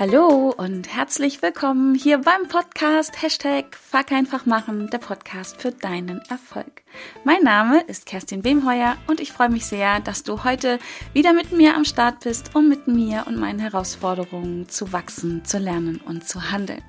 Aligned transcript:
Hallo 0.00 0.54
und 0.56 0.88
herzlich 0.88 1.42
willkommen 1.42 1.94
hier 1.94 2.16
beim 2.16 2.48
Podcast 2.48 3.20
Hashtag 3.20 3.76
Fuck 3.76 4.12
einfach 4.12 4.46
machen, 4.46 4.88
der 4.88 4.96
Podcast 4.96 5.60
für 5.60 5.72
deinen 5.72 6.22
Erfolg. 6.30 6.84
Mein 7.24 7.42
Name 7.42 7.82
ist 7.82 8.06
Kerstin 8.06 8.42
Wemheuer 8.42 8.96
und 9.08 9.20
ich 9.20 9.30
freue 9.30 9.50
mich 9.50 9.66
sehr, 9.66 10.00
dass 10.00 10.22
du 10.22 10.42
heute 10.42 10.78
wieder 11.12 11.34
mit 11.34 11.52
mir 11.52 11.76
am 11.76 11.84
Start 11.84 12.20
bist, 12.20 12.54
um 12.54 12.66
mit 12.66 12.88
mir 12.88 13.24
und 13.26 13.36
meinen 13.36 13.58
Herausforderungen 13.58 14.70
zu 14.70 14.90
wachsen, 14.90 15.44
zu 15.44 15.58
lernen 15.58 16.00
und 16.06 16.26
zu 16.26 16.50
handeln. 16.50 16.82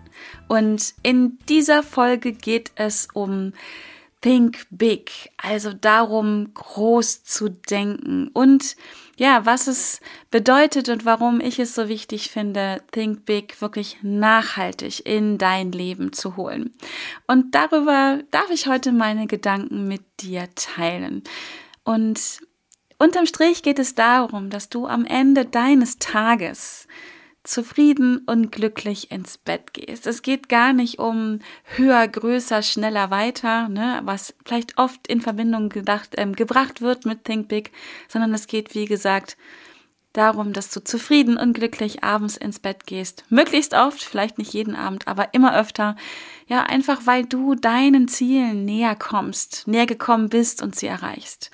Und 0.47 0.93
in 1.03 1.37
dieser 1.49 1.83
Folge 1.83 2.31
geht 2.31 2.71
es 2.75 3.09
um 3.13 3.51
Think 4.21 4.67
Big, 4.69 5.31
also 5.35 5.73
darum, 5.73 6.53
groß 6.53 7.25
zu 7.25 7.49
denken 7.49 8.29
und 8.31 8.77
ja, 9.21 9.45
was 9.45 9.67
es 9.67 9.99
bedeutet 10.31 10.89
und 10.89 11.05
warum 11.05 11.41
ich 11.41 11.59
es 11.59 11.75
so 11.75 11.87
wichtig 11.87 12.31
finde, 12.31 12.81
Think 12.91 13.23
Big 13.23 13.61
wirklich 13.61 13.99
nachhaltig 14.01 15.05
in 15.05 15.37
dein 15.37 15.71
Leben 15.71 16.11
zu 16.11 16.37
holen. 16.37 16.73
Und 17.27 17.53
darüber 17.53 18.23
darf 18.31 18.49
ich 18.49 18.65
heute 18.65 18.91
meine 18.91 19.27
Gedanken 19.27 19.87
mit 19.87 20.01
dir 20.21 20.49
teilen. 20.55 21.23
Und 21.83 22.39
unterm 22.97 23.27
Strich 23.27 23.61
geht 23.61 23.77
es 23.77 23.93
darum, 23.93 24.49
dass 24.49 24.69
du 24.69 24.87
am 24.87 25.05
Ende 25.05 25.45
deines 25.45 25.99
Tages 25.99 26.87
zufrieden 27.43 28.19
und 28.25 28.51
glücklich 28.51 29.11
ins 29.11 29.37
Bett 29.37 29.73
gehst. 29.73 30.05
Es 30.05 30.21
geht 30.21 30.49
gar 30.49 30.73
nicht 30.73 30.99
um 30.99 31.39
höher, 31.75 32.07
größer, 32.07 32.61
schneller, 32.61 33.09
weiter, 33.09 33.67
ne, 33.69 34.01
was 34.03 34.35
vielleicht 34.45 34.77
oft 34.77 35.07
in 35.07 35.21
Verbindung 35.21 35.69
gedacht, 35.69 36.15
ähm, 36.17 36.33
gebracht 36.33 36.81
wird 36.81 37.05
mit 37.05 37.23
Think 37.25 37.47
Big, 37.47 37.71
sondern 38.07 38.33
es 38.33 38.47
geht, 38.47 38.75
wie 38.75 38.85
gesagt, 38.85 39.37
darum, 40.13 40.53
dass 40.53 40.69
du 40.71 40.83
zufrieden 40.83 41.37
und 41.37 41.53
glücklich 41.53 42.03
abends 42.03 42.37
ins 42.37 42.59
Bett 42.59 42.85
gehst. 42.85 43.23
Möglichst 43.29 43.73
oft, 43.73 44.03
vielleicht 44.03 44.37
nicht 44.37 44.53
jeden 44.53 44.75
Abend, 44.75 45.07
aber 45.07 45.33
immer 45.33 45.57
öfter. 45.57 45.95
Ja, 46.47 46.63
einfach 46.63 47.05
weil 47.05 47.25
du 47.25 47.55
deinen 47.55 48.07
Zielen 48.07 48.65
näher 48.65 48.95
kommst, 48.95 49.67
näher 49.67 49.85
gekommen 49.85 50.29
bist 50.29 50.61
und 50.61 50.75
sie 50.75 50.87
erreichst 50.87 51.49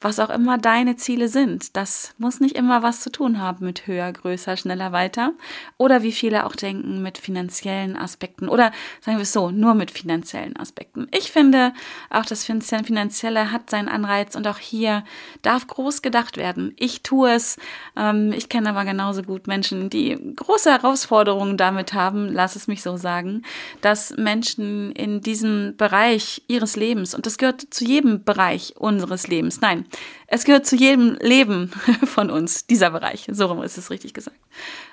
was 0.00 0.20
auch 0.20 0.30
immer 0.30 0.58
deine 0.58 0.96
Ziele 0.96 1.28
sind. 1.28 1.76
Das 1.76 2.14
muss 2.18 2.38
nicht 2.38 2.54
immer 2.54 2.82
was 2.84 3.00
zu 3.00 3.10
tun 3.10 3.40
haben 3.40 3.66
mit 3.66 3.88
höher, 3.88 4.12
größer, 4.12 4.56
schneller, 4.56 4.92
weiter. 4.92 5.32
Oder 5.76 6.02
wie 6.02 6.12
viele 6.12 6.46
auch 6.46 6.54
denken 6.54 7.02
mit 7.02 7.18
finanziellen 7.18 7.96
Aspekten. 7.96 8.48
Oder 8.48 8.70
sagen 9.00 9.18
wir 9.18 9.22
es 9.22 9.32
so, 9.32 9.50
nur 9.50 9.74
mit 9.74 9.90
finanziellen 9.90 10.56
Aspekten. 10.56 11.08
Ich 11.12 11.32
finde, 11.32 11.72
auch 12.10 12.24
das 12.24 12.44
Finanzielle 12.44 13.50
hat 13.50 13.70
seinen 13.70 13.88
Anreiz 13.88 14.36
und 14.36 14.46
auch 14.46 14.58
hier 14.58 15.02
darf 15.42 15.66
groß 15.66 16.00
gedacht 16.00 16.36
werden. 16.36 16.74
Ich 16.76 17.02
tue 17.02 17.32
es. 17.32 17.56
Ähm, 17.96 18.32
ich 18.32 18.48
kenne 18.48 18.70
aber 18.70 18.84
genauso 18.84 19.22
gut 19.22 19.48
Menschen, 19.48 19.90
die 19.90 20.16
große 20.36 20.70
Herausforderungen 20.70 21.56
damit 21.56 21.92
haben, 21.92 22.28
lass 22.28 22.54
es 22.54 22.68
mich 22.68 22.82
so 22.82 22.96
sagen, 22.96 23.42
dass 23.80 24.16
Menschen 24.16 24.92
in 24.92 25.22
diesem 25.22 25.76
Bereich 25.76 26.42
ihres 26.46 26.76
Lebens, 26.76 27.14
und 27.14 27.26
das 27.26 27.36
gehört 27.36 27.62
zu 27.70 27.84
jedem 27.84 28.22
Bereich 28.22 28.74
unseres 28.76 29.26
Lebens, 29.26 29.60
nein, 29.60 29.86
es 30.26 30.44
gehört 30.44 30.66
zu 30.66 30.76
jedem 30.76 31.16
Leben 31.20 31.68
von 32.04 32.30
uns, 32.30 32.66
dieser 32.66 32.90
Bereich. 32.90 33.26
So 33.30 33.46
rum 33.46 33.62
ist 33.62 33.78
es 33.78 33.90
richtig 33.90 34.14
gesagt. 34.14 34.36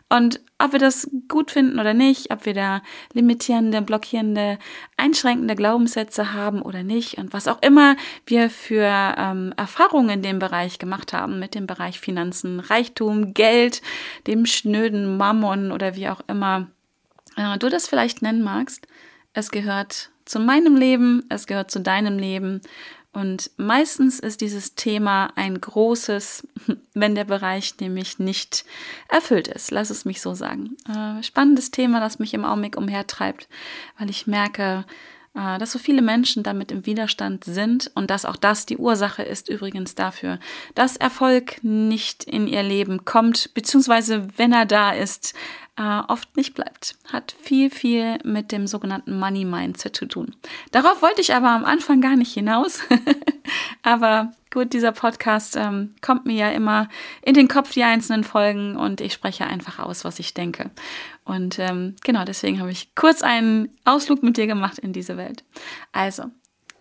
Und 0.10 0.40
ob 0.60 0.72
wir 0.72 0.80
das 0.80 1.10
gut 1.28 1.52
finden 1.52 1.80
oder 1.80 1.94
nicht, 1.94 2.32
ob 2.32 2.46
wir 2.46 2.54
da 2.54 2.82
limitierende, 3.14 3.82
blockierende, 3.82 4.60
einschränkende 4.98 5.56
Glaubenssätze 5.56 6.34
haben 6.34 6.62
oder 6.62 6.84
nicht 6.84 7.18
und 7.18 7.34
was 7.34 7.48
auch 7.48 7.62
immer 7.62 7.96
wir 8.26 8.50
für 8.50 9.16
ähm, 9.18 9.54
Erfahrungen 9.58 10.10
in 10.10 10.22
dem 10.22 10.40
Bereich 10.40 10.78
gemacht 10.78 11.12
haben, 11.12 11.40
mit 11.40 11.56
dem 11.56 11.66
Bereich 11.66 12.00
Finanzen, 12.00 12.60
Reichtum, 12.60 13.34
Geld, 13.34 13.82
dem 14.28 14.46
schnöden 14.46 15.18
Mammon 15.18 15.72
oder 15.72 15.96
wie 15.96 16.10
auch 16.10 16.22
immer 16.28 16.68
äh, 17.36 17.58
du 17.58 17.70
das 17.70 17.88
vielleicht 17.88 18.22
nennen 18.22 18.42
magst, 18.42 18.88
es 19.34 19.52
gehört 19.52 20.12
zu 20.26 20.40
meinem 20.40 20.76
Leben, 20.76 21.24
es 21.30 21.48
gehört 21.48 21.70
zu 21.72 21.80
deinem 21.80 22.18
Leben 22.18 22.62
und 23.16 23.50
meistens 23.56 24.20
ist 24.20 24.42
dieses 24.42 24.76
Thema 24.76 25.32
ein 25.36 25.60
großes, 25.62 26.46
wenn 26.94 27.16
der 27.16 27.24
Bereich 27.24 27.76
nämlich 27.80 28.20
nicht 28.20 28.66
erfüllt 29.08 29.48
ist. 29.48 29.72
Lass 29.72 29.90
es 29.90 30.04
mich 30.04 30.22
so 30.22 30.34
sagen. 30.34 30.76
Äh, 30.90 31.24
spannendes 31.24 31.72
Thema, 31.72 32.02
das 32.02 32.20
mich 32.20 32.34
im 32.34 32.44
Augenblick 32.44 32.76
umhertreibt, 32.76 33.48
weil 33.98 34.10
ich 34.10 34.28
merke, 34.28 34.84
äh, 35.34 35.58
dass 35.60 35.72
so 35.72 35.80
viele 35.80 36.02
Menschen 36.02 36.44
damit 36.44 36.74
im 36.74 36.86
Widerstand 36.86 37.46
sind 37.46 37.90
und 37.96 38.10
dass 38.10 38.26
auch 38.26 38.36
das 38.36 38.66
die 38.66 38.78
Ursache 38.78 39.24
ist 39.24 39.48
übrigens 39.48 39.96
dafür, 39.96 40.38
dass 40.76 40.98
Erfolg 40.98 41.64
nicht 41.64 42.26
in 42.26 42.48
ihr 42.48 42.64
Leben 42.64 43.06
kommt, 43.06 43.54
beziehungsweise 43.54 44.28
wenn 44.36 44.52
er 44.52 44.66
da 44.66 44.92
ist, 44.92 45.34
äh, 45.78 46.02
oft 46.08 46.36
nicht 46.38 46.54
bleibt. 46.54 46.96
Hat 47.12 47.36
viel, 47.42 47.70
viel 47.70 48.18
mit 48.24 48.52
dem 48.52 48.68
sogenannten 48.68 49.18
Money 49.20 49.46
Mindset 49.46 49.96
zu 49.96 50.06
tun. 50.06 50.36
Darauf 50.72 51.02
wollte 51.02 51.22
ich 51.22 51.34
aber 51.34 51.50
am 51.50 51.66
Anfang 51.66 52.02
gar 52.02 52.16
nicht 52.16 52.34
hinaus. 52.34 52.82
aber 53.84 54.32
gut, 54.52 54.74
dieser 54.74 54.94
Podcast 54.94 55.58
ähm, 55.58 55.94
kommt 56.02 56.26
mir 56.26 56.36
ja 56.36 56.50
immer 56.52 56.88
in 57.22 57.34
den 57.34 57.48
Kopf, 57.48 57.74
die 57.74 57.84
einzelnen 57.84 58.24
Folgen, 58.24 58.78
und 58.78 59.02
ich 59.02 59.14
spreche 59.14 59.46
einfach 59.46 59.80
aus, 59.80 60.06
was 60.06 60.20
ich 60.20 60.34
denke. 60.34 60.72
Und 61.26 61.60
ähm, 61.60 61.96
genau 62.04 62.24
deswegen 62.24 62.60
habe 62.60 62.72
ich 62.72 62.96
kurz 62.96 63.22
einen 63.22 63.70
Ausflug 63.84 64.24
mit 64.24 64.38
dir 64.38 64.48
gemacht 64.48 64.80
in 64.80 64.94
diese 64.94 65.18
Welt. 65.18 65.44
Also, 65.92 66.26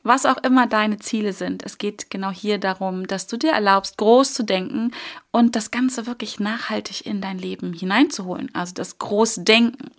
was 0.05 0.27
auch 0.27 0.37
immer 0.45 0.67
deine 0.67 0.99
Ziele 0.99 1.33
sind. 1.33 1.65
Es 1.65 1.79
geht 1.79 2.11
genau 2.11 2.31
hier 2.31 2.59
darum, 2.59 3.07
dass 3.07 3.27
du 3.27 3.39
dir 3.39 3.53
erlaubst, 3.53 3.97
groß 3.97 4.35
zu 4.35 4.45
denken 4.45 4.93
und 5.33 5.57
das 5.57 5.71
Ganze 5.71 6.07
wirklich 6.07 6.39
nachhaltig 6.39 7.07
in 7.07 7.23
dein 7.23 7.39
Leben 7.39 7.73
hineinzuholen. 7.73 8.51
Also 8.55 8.75
das 8.75 8.99
Großdenken. 8.99 9.91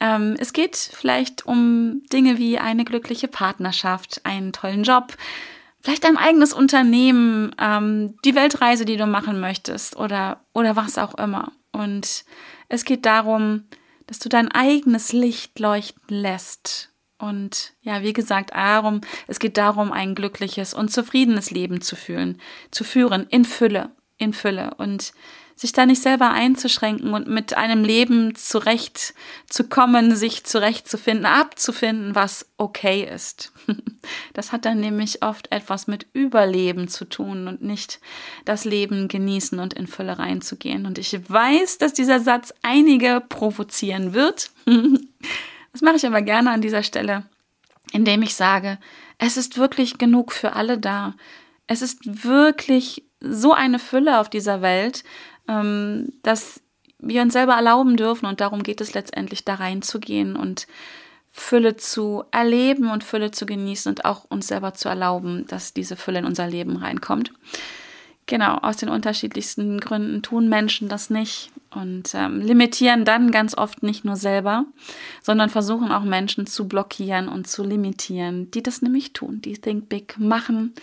Ähm, 0.00 0.34
es 0.38 0.52
geht 0.52 0.76
vielleicht 0.76 1.46
um 1.46 2.02
Dinge 2.12 2.38
wie 2.38 2.58
eine 2.58 2.84
glückliche 2.84 3.28
Partnerschaft, 3.28 4.20
einen 4.24 4.52
tollen 4.52 4.82
Job, 4.82 5.16
vielleicht 5.80 6.04
ein 6.04 6.18
eigenes 6.18 6.52
Unternehmen, 6.52 7.54
ähm, 7.58 8.18
die 8.24 8.34
Weltreise, 8.34 8.84
die 8.84 8.96
du 8.96 9.06
machen 9.06 9.38
möchtest 9.40 9.96
oder, 9.96 10.40
oder 10.52 10.74
was 10.74 10.98
auch 10.98 11.14
immer. 11.14 11.52
Und 11.70 12.24
es 12.68 12.84
geht 12.84 13.06
darum, 13.06 13.64
dass 14.08 14.18
du 14.18 14.28
dein 14.28 14.50
eigenes 14.50 15.12
Licht 15.12 15.58
leuchten 15.60 16.02
lässt 16.08 16.92
und 17.18 17.72
ja, 17.82 18.02
wie 18.02 18.12
gesagt, 18.12 18.50
darum, 18.54 19.00
es 19.26 19.38
geht 19.38 19.56
darum, 19.56 19.92
ein 19.92 20.14
glückliches 20.14 20.74
und 20.74 20.92
zufriedenes 20.92 21.50
Leben 21.50 21.80
zu 21.80 21.96
fühlen, 21.96 22.40
zu 22.70 22.84
führen, 22.84 23.26
in 23.30 23.44
Fülle, 23.44 23.90
in 24.18 24.32
Fülle 24.32 24.74
und 24.78 25.12
sich 25.58 25.72
da 25.72 25.86
nicht 25.86 26.02
selber 26.02 26.30
einzuschränken 26.30 27.14
und 27.14 27.28
mit 27.28 27.54
einem 27.54 27.82
Leben 27.82 28.34
zurechtzukommen, 28.34 30.14
sich 30.14 30.44
zurechtzufinden, 30.44 31.24
abzufinden, 31.24 32.14
was 32.14 32.46
okay 32.58 33.08
ist. 33.12 33.52
Das 34.34 34.52
hat 34.52 34.66
dann 34.66 34.78
nämlich 34.78 35.24
oft 35.24 35.50
etwas 35.50 35.88
mit 35.88 36.06
Überleben 36.12 36.86
zu 36.86 37.06
tun 37.06 37.48
und 37.48 37.62
nicht 37.62 37.98
das 38.44 38.64
Leben 38.64 39.08
genießen 39.08 39.58
und 39.58 39.74
in 39.74 39.88
Fülle 39.88 40.20
reinzugehen. 40.20 40.86
Und 40.86 40.98
ich 40.98 41.28
weiß, 41.28 41.78
dass 41.78 41.92
dieser 41.92 42.20
Satz 42.20 42.54
einige 42.62 43.20
provozieren 43.28 44.14
wird. 44.14 44.52
Das 45.76 45.82
mache 45.82 45.96
ich 45.96 46.06
aber 46.06 46.22
gerne 46.22 46.52
an 46.52 46.62
dieser 46.62 46.82
Stelle, 46.82 47.24
indem 47.92 48.22
ich 48.22 48.34
sage, 48.34 48.78
es 49.18 49.36
ist 49.36 49.58
wirklich 49.58 49.98
genug 49.98 50.32
für 50.32 50.54
alle 50.54 50.78
da. 50.78 51.12
Es 51.66 51.82
ist 51.82 52.24
wirklich 52.24 53.04
so 53.20 53.52
eine 53.52 53.78
Fülle 53.78 54.18
auf 54.18 54.30
dieser 54.30 54.62
Welt, 54.62 55.04
ähm, 55.48 56.14
dass 56.22 56.62
wir 56.98 57.20
uns 57.20 57.34
selber 57.34 57.56
erlauben 57.56 57.98
dürfen 57.98 58.24
und 58.24 58.40
darum 58.40 58.62
geht 58.62 58.80
es 58.80 58.94
letztendlich 58.94 59.44
da 59.44 59.56
reinzugehen 59.56 60.34
und 60.34 60.66
Fülle 61.30 61.76
zu 61.76 62.24
erleben 62.30 62.90
und 62.90 63.04
Fülle 63.04 63.30
zu 63.30 63.44
genießen 63.44 63.90
und 63.90 64.06
auch 64.06 64.24
uns 64.30 64.46
selber 64.46 64.72
zu 64.72 64.88
erlauben, 64.88 65.46
dass 65.46 65.74
diese 65.74 65.96
Fülle 65.96 66.20
in 66.20 66.24
unser 66.24 66.48
Leben 66.48 66.78
reinkommt. 66.78 67.34
Genau, 68.28 68.56
aus 68.56 68.76
den 68.76 68.88
unterschiedlichsten 68.88 69.78
Gründen 69.78 70.20
tun 70.20 70.48
Menschen 70.48 70.88
das 70.88 71.10
nicht 71.10 71.52
und 71.70 72.12
ähm, 72.14 72.40
limitieren 72.40 73.04
dann 73.04 73.30
ganz 73.30 73.56
oft 73.56 73.84
nicht 73.84 74.04
nur 74.04 74.16
selber, 74.16 74.66
sondern 75.22 75.48
versuchen 75.48 75.92
auch 75.92 76.02
Menschen 76.02 76.44
zu 76.46 76.66
blockieren 76.66 77.28
und 77.28 77.46
zu 77.46 77.62
limitieren, 77.62 78.50
die 78.50 78.64
das 78.64 78.82
nämlich 78.82 79.12
tun, 79.12 79.40
die 79.42 79.52
Think 79.52 79.88
Big 79.88 80.18
machen, 80.18 80.74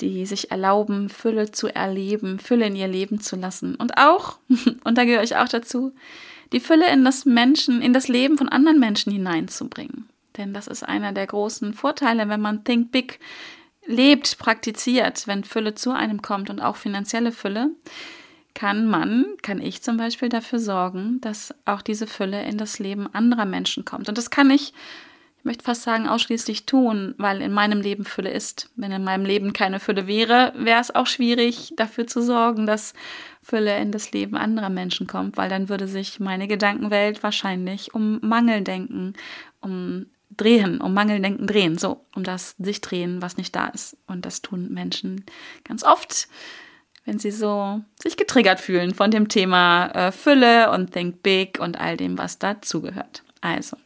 die 0.00 0.26
sich 0.26 0.50
erlauben, 0.50 1.08
Fülle 1.08 1.52
zu 1.52 1.68
erleben, 1.68 2.40
Fülle 2.40 2.66
in 2.66 2.74
ihr 2.74 2.88
Leben 2.88 3.20
zu 3.20 3.36
lassen. 3.36 3.76
Und 3.76 3.96
auch, 3.96 4.38
und 4.84 4.98
da 4.98 5.04
gehöre 5.04 5.22
ich 5.22 5.36
auch 5.36 5.48
dazu, 5.48 5.92
die 6.52 6.60
Fülle 6.60 6.90
in 6.92 7.04
das 7.04 7.24
Menschen, 7.24 7.80
in 7.80 7.92
das 7.92 8.08
Leben 8.08 8.36
von 8.36 8.48
anderen 8.48 8.80
Menschen 8.80 9.12
hineinzubringen. 9.12 10.08
Denn 10.36 10.52
das 10.52 10.66
ist 10.66 10.82
einer 10.82 11.12
der 11.12 11.28
großen 11.28 11.74
Vorteile, 11.74 12.28
wenn 12.28 12.40
man 12.40 12.64
Think 12.64 12.90
Big 12.90 13.20
lebt, 13.92 14.38
praktiziert, 14.38 15.26
wenn 15.26 15.44
Fülle 15.44 15.74
zu 15.74 15.92
einem 15.92 16.22
kommt 16.22 16.50
und 16.50 16.60
auch 16.60 16.76
finanzielle 16.76 17.32
Fülle, 17.32 17.70
kann 18.54 18.86
man, 18.86 19.26
kann 19.42 19.60
ich 19.60 19.82
zum 19.82 19.96
Beispiel 19.96 20.28
dafür 20.28 20.58
sorgen, 20.58 21.20
dass 21.20 21.54
auch 21.64 21.80
diese 21.80 22.06
Fülle 22.06 22.42
in 22.42 22.58
das 22.58 22.78
Leben 22.78 23.12
anderer 23.14 23.46
Menschen 23.46 23.84
kommt. 23.84 24.08
Und 24.08 24.18
das 24.18 24.30
kann 24.30 24.50
ich 24.50 24.74
ich 25.42 25.44
möchte 25.44 25.64
fast 25.64 25.82
sagen, 25.82 26.06
ausschließlich 26.06 26.66
tun, 26.66 27.16
weil 27.18 27.42
in 27.42 27.52
meinem 27.52 27.80
Leben 27.80 28.04
Fülle 28.04 28.30
ist. 28.30 28.70
Wenn 28.76 28.92
in 28.92 29.02
meinem 29.02 29.24
Leben 29.24 29.52
keine 29.52 29.80
Fülle 29.80 30.06
wäre, 30.06 30.52
wäre 30.56 30.80
es 30.80 30.94
auch 30.94 31.08
schwierig, 31.08 31.72
dafür 31.76 32.06
zu 32.06 32.22
sorgen, 32.22 32.64
dass 32.64 32.94
Fülle 33.42 33.76
in 33.78 33.90
das 33.90 34.12
Leben 34.12 34.36
anderer 34.36 34.70
Menschen 34.70 35.08
kommt, 35.08 35.36
weil 35.36 35.48
dann 35.48 35.68
würde 35.68 35.88
sich 35.88 36.20
meine 36.20 36.46
Gedankenwelt 36.46 37.24
wahrscheinlich 37.24 37.92
um 37.92 38.20
Mangel 38.22 38.60
denken, 38.60 39.14
um 39.60 40.06
drehen, 40.42 40.80
um 40.80 40.94
Mangeldenken 40.94 41.46
drehen, 41.46 41.78
so, 41.78 42.04
um 42.14 42.24
das 42.24 42.54
sich 42.58 42.80
drehen, 42.80 43.22
was 43.22 43.36
nicht 43.36 43.54
da 43.54 43.66
ist. 43.66 43.96
Und 44.06 44.26
das 44.26 44.42
tun 44.42 44.72
Menschen 44.72 45.24
ganz 45.64 45.84
oft, 45.84 46.28
wenn 47.04 47.18
sie 47.18 47.30
so 47.30 47.80
sich 48.02 48.16
getriggert 48.16 48.60
fühlen 48.60 48.94
von 48.94 49.10
dem 49.10 49.28
Thema 49.28 49.86
äh, 49.88 50.12
Fülle 50.12 50.70
und 50.70 50.92
Think 50.92 51.22
Big 51.22 51.58
und 51.60 51.80
all 51.80 51.96
dem, 51.96 52.18
was 52.18 52.38
dazugehört. 52.38 53.22
Also, 53.40 53.76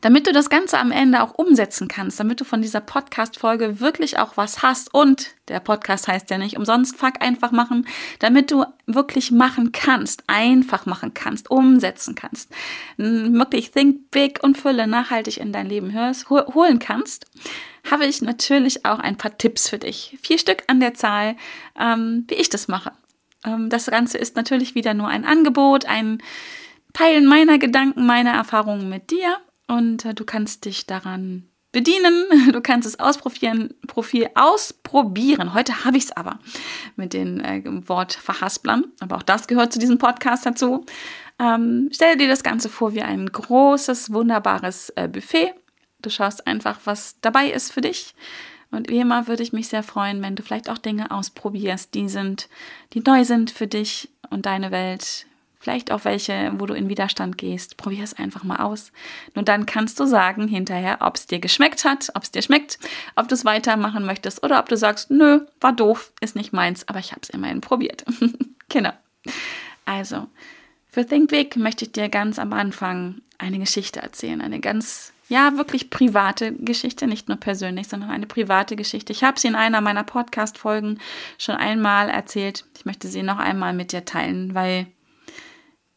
damit 0.00 0.26
du 0.26 0.32
das 0.32 0.50
Ganze 0.50 0.78
am 0.78 0.92
Ende 0.92 1.22
auch 1.22 1.34
umsetzen 1.34 1.88
kannst, 1.88 2.20
damit 2.20 2.40
du 2.40 2.44
von 2.44 2.62
dieser 2.62 2.80
Podcast-Folge 2.80 3.80
wirklich 3.80 4.18
auch 4.18 4.36
was 4.36 4.62
hast 4.62 4.92
und 4.92 5.34
der 5.48 5.60
Podcast 5.60 6.08
heißt 6.08 6.30
ja 6.30 6.38
nicht 6.38 6.56
umsonst, 6.56 6.96
fuck 6.96 7.20
einfach 7.20 7.52
machen, 7.52 7.86
damit 8.18 8.50
du 8.50 8.64
wirklich 8.86 9.30
machen 9.30 9.72
kannst, 9.72 10.24
einfach 10.26 10.86
machen 10.86 11.14
kannst, 11.14 11.50
umsetzen 11.50 12.14
kannst, 12.14 12.52
wirklich 12.96 13.70
think 13.70 14.10
big 14.10 14.42
und 14.42 14.58
Fülle 14.58 14.86
nachhaltig 14.86 15.38
in 15.38 15.52
dein 15.52 15.68
Leben 15.68 15.92
hörst, 15.92 16.28
holen 16.30 16.78
kannst, 16.78 17.26
habe 17.90 18.06
ich 18.06 18.22
natürlich 18.22 18.84
auch 18.84 18.98
ein 18.98 19.16
paar 19.16 19.38
Tipps 19.38 19.68
für 19.68 19.78
dich. 19.78 20.18
Vier 20.20 20.38
Stück 20.38 20.64
an 20.66 20.80
der 20.80 20.94
Zahl, 20.94 21.36
ähm, 21.78 22.24
wie 22.28 22.34
ich 22.34 22.48
das 22.48 22.68
mache. 22.68 22.92
Ähm, 23.44 23.70
das 23.70 23.86
Ganze 23.86 24.18
ist 24.18 24.36
natürlich 24.36 24.74
wieder 24.74 24.94
nur 24.94 25.08
ein 25.08 25.24
Angebot, 25.24 25.86
ein 25.86 26.22
Teilen 26.92 27.26
meiner 27.26 27.58
Gedanken, 27.58 28.06
meiner 28.06 28.32
Erfahrungen 28.32 28.88
mit 28.88 29.10
dir 29.10 29.36
und 29.66 30.04
äh, 30.04 30.14
du 30.14 30.24
kannst 30.24 30.64
dich 30.64 30.86
daran 30.86 31.48
bedienen. 31.72 32.24
Du 32.52 32.60
kannst 32.62 32.88
es 32.88 32.98
ausprobieren, 32.98 33.74
Profil 33.86 34.28
ausprobieren. 34.34 35.52
Heute 35.52 35.84
habe 35.84 35.98
ich 35.98 36.04
es 36.04 36.12
aber 36.12 36.38
mit 36.96 37.12
dem 37.12 37.40
äh, 37.40 37.62
Wort 37.88 38.14
Verhasplern, 38.14 38.84
aber 39.00 39.16
auch 39.16 39.22
das 39.22 39.46
gehört 39.46 39.72
zu 39.72 39.78
diesem 39.78 39.98
Podcast 39.98 40.46
dazu. 40.46 40.86
Ähm, 41.38 41.90
stell 41.92 42.16
dir 42.16 42.28
das 42.28 42.42
Ganze 42.42 42.70
vor 42.70 42.94
wie 42.94 43.02
ein 43.02 43.26
großes, 43.26 44.12
wunderbares 44.12 44.90
äh, 44.96 45.06
Buffet. 45.08 45.52
Du 46.00 46.08
schaust 46.08 46.46
einfach, 46.46 46.80
was 46.84 47.20
dabei 47.20 47.50
ist 47.50 47.72
für 47.72 47.82
dich. 47.82 48.14
Und 48.70 48.88
wie 48.88 48.98
immer 48.98 49.28
würde 49.28 49.42
ich 49.42 49.52
mich 49.52 49.68
sehr 49.68 49.82
freuen, 49.82 50.22
wenn 50.22 50.34
du 50.34 50.42
vielleicht 50.42 50.70
auch 50.70 50.78
Dinge 50.78 51.10
ausprobierst, 51.10 51.94
die 51.94 52.08
sind, 52.08 52.48
die 52.94 53.00
neu 53.00 53.24
sind 53.24 53.50
für 53.50 53.66
dich 53.66 54.10
und 54.30 54.46
deine 54.46 54.70
Welt, 54.70 55.26
vielleicht 55.66 55.90
auch 55.90 56.04
welche, 56.04 56.52
wo 56.58 56.66
du 56.66 56.74
in 56.74 56.88
Widerstand 56.88 57.38
gehst. 57.38 57.76
Probier 57.76 58.04
es 58.04 58.14
einfach 58.14 58.44
mal 58.44 58.58
aus. 58.58 58.92
Nur 59.34 59.44
dann 59.44 59.66
kannst 59.66 59.98
du 59.98 60.06
sagen 60.06 60.46
hinterher, 60.46 60.98
ob 61.00 61.16
es 61.16 61.26
dir 61.26 61.40
geschmeckt 61.40 61.84
hat, 61.84 62.12
ob 62.14 62.22
es 62.22 62.30
dir 62.30 62.40
schmeckt, 62.40 62.78
ob 63.16 63.26
du 63.26 63.34
es 63.34 63.44
weitermachen 63.44 64.06
möchtest 64.06 64.44
oder 64.44 64.60
ob 64.60 64.68
du 64.68 64.76
sagst, 64.76 65.10
nö, 65.10 65.40
war 65.60 65.72
doof, 65.72 66.12
ist 66.20 66.36
nicht 66.36 66.52
meins, 66.52 66.86
aber 66.86 67.00
ich 67.00 67.10
habe 67.10 67.22
es 67.24 67.30
immerhin 67.30 67.60
probiert. 67.60 68.04
genau. 68.68 68.92
Also, 69.86 70.28
für 70.88 71.04
Think 71.04 71.30
Big 71.30 71.56
möchte 71.56 71.84
ich 71.84 71.90
dir 71.90 72.08
ganz 72.10 72.38
am 72.38 72.52
Anfang 72.52 73.16
eine 73.36 73.58
Geschichte 73.58 74.00
erzählen, 74.00 74.40
eine 74.40 74.60
ganz 74.60 75.12
ja, 75.28 75.56
wirklich 75.56 75.90
private 75.90 76.52
Geschichte, 76.52 77.08
nicht 77.08 77.26
nur 77.26 77.38
persönlich, 77.38 77.88
sondern 77.88 78.10
eine 78.10 78.28
private 78.28 78.76
Geschichte. 78.76 79.12
Ich 79.12 79.24
habe 79.24 79.40
sie 79.40 79.48
in 79.48 79.56
einer 79.56 79.80
meiner 79.80 80.04
Podcast-Folgen 80.04 81.00
schon 81.38 81.56
einmal 81.56 82.08
erzählt. 82.08 82.64
Ich 82.78 82.84
möchte 82.84 83.08
sie 83.08 83.24
noch 83.24 83.38
einmal 83.38 83.72
mit 83.72 83.90
dir 83.90 84.04
teilen, 84.04 84.54
weil 84.54 84.86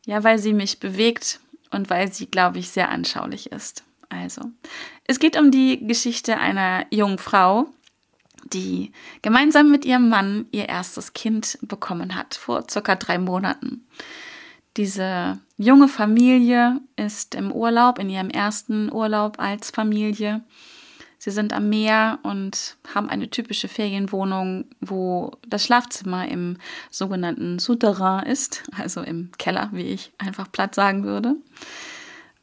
ja, 0.09 0.23
weil 0.23 0.39
sie 0.39 0.53
mich 0.53 0.79
bewegt 0.79 1.39
und 1.69 1.91
weil 1.91 2.11
sie, 2.11 2.25
glaube 2.25 2.57
ich, 2.57 2.69
sehr 2.69 2.89
anschaulich 2.89 3.51
ist. 3.51 3.83
Also, 4.09 4.41
es 5.05 5.19
geht 5.19 5.37
um 5.37 5.51
die 5.51 5.85
Geschichte 5.85 6.39
einer 6.39 6.87
jungen 6.89 7.19
Frau, 7.19 7.67
die 8.51 8.91
gemeinsam 9.21 9.69
mit 9.69 9.85
ihrem 9.85 10.09
Mann 10.09 10.47
ihr 10.51 10.67
erstes 10.67 11.13
Kind 11.13 11.59
bekommen 11.61 12.15
hat, 12.15 12.33
vor 12.33 12.65
circa 12.67 12.95
drei 12.95 13.19
Monaten. 13.19 13.85
Diese 14.77 15.37
junge 15.57 15.87
Familie 15.87 16.81
ist 16.95 17.35
im 17.35 17.51
Urlaub, 17.51 17.99
in 17.99 18.09
ihrem 18.09 18.31
ersten 18.31 18.91
Urlaub 18.91 19.37
als 19.37 19.69
Familie 19.69 20.41
Sie 21.21 21.31
sind 21.31 21.51
am 21.51 21.67
Meer 21.67 22.19
und 22.23 22.77
haben 22.95 23.09
eine 23.09 23.29
typische 23.29 23.67
Ferienwohnung, 23.67 24.63
wo 24.79 25.33
das 25.45 25.65
Schlafzimmer 25.65 26.29
im 26.29 26.57
sogenannten 26.89 27.59
Souterrain 27.59 28.25
ist, 28.25 28.63
also 28.71 29.01
im 29.01 29.29
Keller, 29.37 29.69
wie 29.73 29.83
ich 29.83 30.13
einfach 30.17 30.49
platt 30.49 30.73
sagen 30.73 31.03
würde. 31.03 31.35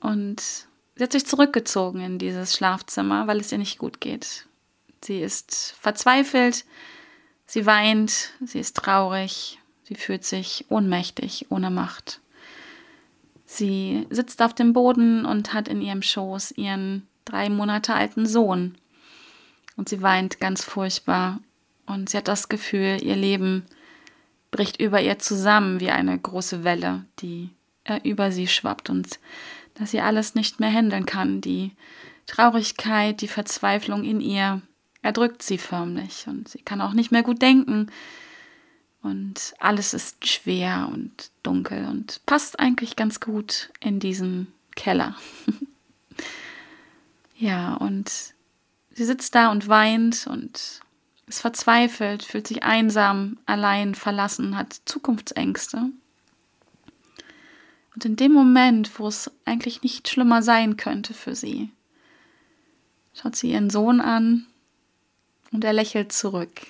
Und 0.00 0.42
sie 0.94 1.02
hat 1.02 1.12
sich 1.12 1.24
zurückgezogen 1.24 2.00
in 2.00 2.18
dieses 2.18 2.54
Schlafzimmer, 2.54 3.26
weil 3.26 3.40
es 3.40 3.50
ihr 3.50 3.56
nicht 3.56 3.78
gut 3.78 3.98
geht. 4.02 4.46
Sie 5.02 5.20
ist 5.20 5.74
verzweifelt, 5.80 6.66
sie 7.46 7.64
weint, 7.64 8.34
sie 8.44 8.60
ist 8.60 8.76
traurig, 8.76 9.58
sie 9.84 9.94
fühlt 9.94 10.24
sich 10.24 10.66
ohnmächtig, 10.68 11.46
ohne 11.48 11.70
Macht. 11.70 12.20
Sie 13.46 14.06
sitzt 14.10 14.42
auf 14.42 14.52
dem 14.52 14.74
Boden 14.74 15.24
und 15.24 15.54
hat 15.54 15.66
in 15.66 15.80
ihrem 15.80 16.02
Schoß 16.02 16.50
ihren 16.52 17.08
drei 17.26 17.50
Monate 17.50 17.92
alten 17.92 18.26
Sohn. 18.26 18.76
Und 19.76 19.90
sie 19.90 20.00
weint 20.00 20.40
ganz 20.40 20.64
furchtbar. 20.64 21.40
Und 21.84 22.08
sie 22.08 22.16
hat 22.16 22.28
das 22.28 22.48
Gefühl, 22.48 22.98
ihr 23.02 23.16
Leben 23.16 23.66
bricht 24.50 24.80
über 24.80 25.02
ihr 25.02 25.18
zusammen 25.18 25.80
wie 25.80 25.90
eine 25.90 26.18
große 26.18 26.64
Welle, 26.64 27.04
die 27.20 27.50
über 28.02 28.32
sie 28.32 28.46
schwappt 28.48 28.90
und 28.90 29.20
dass 29.74 29.90
sie 29.90 30.00
alles 30.00 30.34
nicht 30.34 30.58
mehr 30.58 30.70
handeln 30.70 31.06
kann. 31.06 31.40
Die 31.40 31.72
Traurigkeit, 32.26 33.20
die 33.20 33.28
Verzweiflung 33.28 34.02
in 34.02 34.20
ihr 34.20 34.62
erdrückt 35.02 35.42
sie 35.42 35.58
förmlich 35.58 36.24
und 36.26 36.48
sie 36.48 36.62
kann 36.62 36.80
auch 36.80 36.92
nicht 36.92 37.12
mehr 37.12 37.22
gut 37.22 37.42
denken. 37.42 37.90
Und 39.02 39.54
alles 39.60 39.94
ist 39.94 40.26
schwer 40.26 40.88
und 40.92 41.30
dunkel 41.44 41.86
und 41.86 42.20
passt 42.26 42.58
eigentlich 42.58 42.96
ganz 42.96 43.20
gut 43.20 43.70
in 43.78 44.00
diesen 44.00 44.48
Keller. 44.74 45.14
Ja, 47.38 47.74
und 47.74 48.34
sie 48.92 49.04
sitzt 49.04 49.34
da 49.34 49.50
und 49.50 49.68
weint 49.68 50.26
und 50.26 50.80
ist 51.26 51.40
verzweifelt, 51.40 52.22
fühlt 52.22 52.46
sich 52.46 52.62
einsam, 52.62 53.38
allein, 53.46 53.94
verlassen, 53.94 54.56
hat 54.56 54.80
Zukunftsängste. 54.84 55.90
Und 57.94 58.04
in 58.04 58.16
dem 58.16 58.32
Moment, 58.32 58.98
wo 58.98 59.08
es 59.08 59.30
eigentlich 59.44 59.82
nicht 59.82 60.08
schlimmer 60.08 60.42
sein 60.42 60.76
könnte 60.76 61.14
für 61.14 61.34
sie, 61.34 61.70
schaut 63.14 63.36
sie 63.36 63.52
ihren 63.52 63.70
Sohn 63.70 64.00
an 64.00 64.46
und 65.50 65.64
er 65.64 65.72
lächelt 65.72 66.12
zurück. 66.12 66.66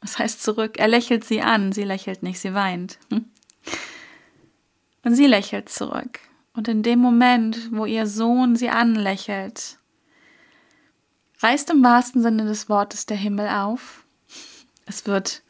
Das 0.00 0.18
heißt 0.18 0.42
zurück, 0.42 0.78
er 0.78 0.88
lächelt 0.88 1.24
sie 1.24 1.42
an, 1.42 1.72
sie 1.72 1.84
lächelt 1.84 2.22
nicht, 2.22 2.40
sie 2.40 2.54
weint. 2.54 2.98
Und 5.04 5.14
sie 5.14 5.26
lächelt 5.26 5.68
zurück. 5.68 6.20
Und 6.54 6.68
in 6.68 6.82
dem 6.82 6.98
Moment, 6.98 7.70
wo 7.72 7.86
ihr 7.86 8.06
Sohn 8.06 8.56
sie 8.56 8.68
anlächelt, 8.68 9.78
reißt 11.42 11.70
im 11.70 11.82
wahrsten 11.82 12.22
Sinne 12.22 12.44
des 12.44 12.68
Wortes 12.68 13.06
der 13.06 13.16
Himmel 13.16 13.48
auf. 13.48 14.04
Es 14.86 15.06
wird 15.06 15.42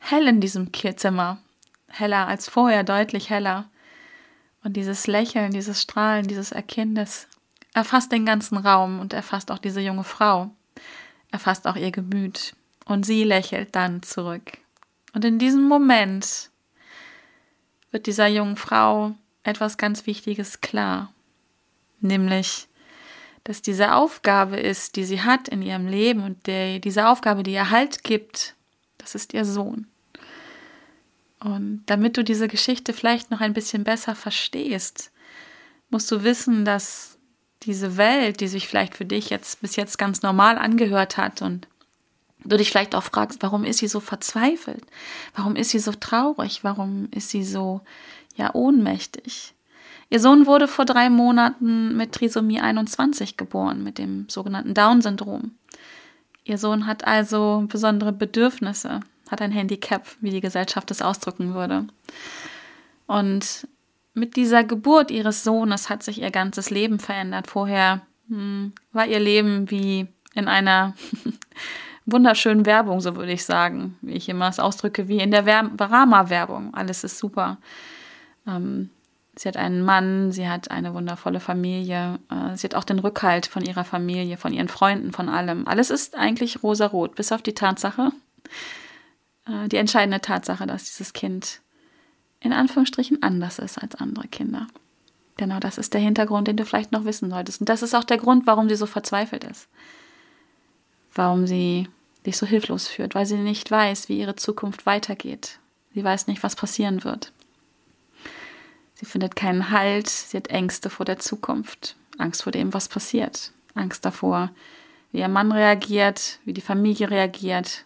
hell 0.00 0.26
in 0.26 0.40
diesem 0.40 0.70
Zimmer, 0.96 1.38
heller 1.88 2.26
als 2.26 2.48
vorher, 2.48 2.84
deutlich 2.84 3.30
heller. 3.30 3.68
Und 4.64 4.74
dieses 4.74 5.06
Lächeln, 5.06 5.52
dieses 5.52 5.80
Strahlen, 5.82 6.26
dieses 6.26 6.52
Erkenntnis 6.52 7.26
erfasst 7.74 8.12
den 8.12 8.26
ganzen 8.26 8.58
Raum 8.58 9.00
und 9.00 9.12
erfasst 9.12 9.50
auch 9.50 9.58
diese 9.58 9.80
junge 9.80 10.04
Frau, 10.04 10.50
erfasst 11.30 11.66
auch 11.66 11.76
ihr 11.76 11.90
Gemüt. 11.90 12.54
Und 12.84 13.06
sie 13.06 13.24
lächelt 13.24 13.74
dann 13.74 14.02
zurück. 14.02 14.58
Und 15.14 15.24
in 15.24 15.38
diesem 15.38 15.68
Moment 15.68 16.50
wird 17.90 18.06
dieser 18.06 18.26
jungen 18.26 18.56
Frau 18.56 19.14
etwas 19.42 19.76
ganz 19.76 20.06
Wichtiges 20.06 20.60
klar, 20.60 21.12
nämlich, 22.00 22.68
dass 23.44 23.62
diese 23.62 23.94
Aufgabe 23.94 24.56
ist, 24.56 24.96
die 24.96 25.04
sie 25.04 25.22
hat 25.22 25.48
in 25.48 25.62
ihrem 25.62 25.86
Leben 25.86 26.22
und 26.22 26.46
der, 26.46 26.78
diese 26.78 27.08
Aufgabe, 27.08 27.42
die 27.42 27.52
ihr 27.52 27.70
Halt 27.70 28.04
gibt, 28.04 28.54
das 28.98 29.14
ist 29.14 29.34
ihr 29.34 29.44
Sohn. 29.44 29.86
Und 31.40 31.82
damit 31.86 32.16
du 32.16 32.22
diese 32.22 32.46
Geschichte 32.46 32.92
vielleicht 32.92 33.30
noch 33.30 33.40
ein 33.40 33.52
bisschen 33.52 33.82
besser 33.82 34.14
verstehst, 34.14 35.10
musst 35.90 36.10
du 36.10 36.22
wissen, 36.22 36.64
dass 36.64 37.18
diese 37.64 37.96
Welt, 37.96 38.40
die 38.40 38.48
sich 38.48 38.68
vielleicht 38.68 38.96
für 38.96 39.04
dich 39.04 39.30
jetzt 39.30 39.60
bis 39.60 39.76
jetzt 39.76 39.98
ganz 39.98 40.22
normal 40.22 40.56
angehört 40.56 41.16
hat 41.16 41.42
und 41.42 41.66
du 42.44 42.56
dich 42.56 42.70
vielleicht 42.70 42.94
auch 42.94 43.02
fragst, 43.02 43.42
warum 43.42 43.64
ist 43.64 43.78
sie 43.78 43.88
so 43.88 44.00
verzweifelt? 44.00 44.84
Warum 45.34 45.56
ist 45.56 45.70
sie 45.70 45.78
so 45.78 45.92
traurig? 45.92 46.64
Warum 46.64 47.08
ist 47.10 47.30
sie 47.30 47.44
so 47.44 47.80
ja 48.36 48.54
ohnmächtig? 48.54 49.54
Ihr 50.12 50.20
Sohn 50.20 50.44
wurde 50.46 50.68
vor 50.68 50.84
drei 50.84 51.08
Monaten 51.08 51.96
mit 51.96 52.12
Trisomie 52.12 52.60
21 52.60 53.38
geboren, 53.38 53.82
mit 53.82 53.96
dem 53.96 54.28
sogenannten 54.28 54.74
Down-Syndrom. 54.74 55.52
Ihr 56.44 56.58
Sohn 56.58 56.86
hat 56.86 57.06
also 57.06 57.64
besondere 57.66 58.12
Bedürfnisse, 58.12 59.00
hat 59.30 59.40
ein 59.40 59.52
Handicap, 59.52 60.06
wie 60.20 60.28
die 60.28 60.42
Gesellschaft 60.42 60.90
es 60.90 61.00
ausdrücken 61.00 61.54
würde. 61.54 61.86
Und 63.06 63.66
mit 64.12 64.36
dieser 64.36 64.64
Geburt 64.64 65.10
ihres 65.10 65.44
Sohnes 65.44 65.88
hat 65.88 66.02
sich 66.02 66.20
ihr 66.20 66.30
ganzes 66.30 66.68
Leben 66.68 66.98
verändert. 66.98 67.46
Vorher 67.46 68.02
hm, 68.28 68.74
war 68.92 69.06
ihr 69.06 69.18
Leben 69.18 69.70
wie 69.70 70.08
in 70.34 70.46
einer 70.46 70.92
wunderschönen 72.04 72.66
Werbung, 72.66 73.00
so 73.00 73.16
würde 73.16 73.32
ich 73.32 73.46
sagen, 73.46 73.96
wie 74.02 74.12
ich 74.12 74.28
immer 74.28 74.48
es 74.48 74.60
ausdrücke, 74.60 75.08
wie 75.08 75.20
in 75.20 75.30
der 75.30 75.46
Varama-Werbung. 75.46 76.74
Alles 76.74 77.02
ist 77.02 77.16
super. 77.16 77.56
Ähm, 78.46 78.90
sie 79.36 79.48
hat 79.48 79.56
einen 79.56 79.82
Mann, 79.82 80.32
sie 80.32 80.48
hat 80.48 80.70
eine 80.70 80.94
wundervolle 80.94 81.40
Familie, 81.40 82.18
äh, 82.30 82.56
sie 82.56 82.66
hat 82.66 82.74
auch 82.74 82.84
den 82.84 82.98
Rückhalt 82.98 83.46
von 83.46 83.64
ihrer 83.64 83.84
Familie, 83.84 84.36
von 84.36 84.52
ihren 84.52 84.68
Freunden, 84.68 85.12
von 85.12 85.28
allem. 85.28 85.66
Alles 85.66 85.90
ist 85.90 86.16
eigentlich 86.16 86.62
rosarot, 86.62 87.14
bis 87.14 87.32
auf 87.32 87.42
die 87.42 87.54
Tatsache, 87.54 88.12
äh, 89.46 89.68
die 89.68 89.76
entscheidende 89.76 90.20
Tatsache, 90.20 90.66
dass 90.66 90.84
dieses 90.84 91.12
Kind 91.12 91.60
in 92.40 92.52
Anführungsstrichen 92.52 93.22
anders 93.22 93.58
ist 93.58 93.78
als 93.78 93.94
andere 93.94 94.28
Kinder. 94.28 94.66
Genau, 95.36 95.60
das 95.60 95.78
ist 95.78 95.94
der 95.94 96.00
Hintergrund, 96.00 96.48
den 96.48 96.56
du 96.56 96.64
vielleicht 96.64 96.92
noch 96.92 97.04
wissen 97.04 97.30
solltest. 97.30 97.60
Und 97.60 97.68
das 97.68 97.82
ist 97.82 97.94
auch 97.94 98.04
der 98.04 98.18
Grund, 98.18 98.46
warum 98.46 98.68
sie 98.68 98.76
so 98.76 98.86
verzweifelt 98.86 99.44
ist. 99.44 99.68
Warum 101.14 101.46
sie 101.46 101.88
dich 102.26 102.36
so 102.36 102.46
hilflos 102.46 102.88
führt, 102.88 103.14
weil 103.14 103.26
sie 103.26 103.36
nicht 103.36 103.70
weiß, 103.70 104.08
wie 104.08 104.18
ihre 104.18 104.36
Zukunft 104.36 104.86
weitergeht. 104.86 105.58
Sie 105.94 106.04
weiß 106.04 106.26
nicht, 106.26 106.42
was 106.42 106.56
passieren 106.56 107.04
wird. 107.04 107.32
Sie 109.02 109.06
findet 109.06 109.34
keinen 109.34 109.70
Halt, 109.70 110.08
sie 110.08 110.36
hat 110.36 110.46
Ängste 110.46 110.88
vor 110.88 111.04
der 111.04 111.18
Zukunft, 111.18 111.96
Angst 112.18 112.44
vor 112.44 112.52
dem, 112.52 112.72
was 112.72 112.88
passiert, 112.88 113.50
Angst 113.74 114.04
davor, 114.04 114.52
wie 115.10 115.18
ihr 115.18 115.28
Mann 115.28 115.50
reagiert, 115.50 116.38
wie 116.44 116.52
die 116.52 116.60
Familie 116.60 117.10
reagiert, 117.10 117.84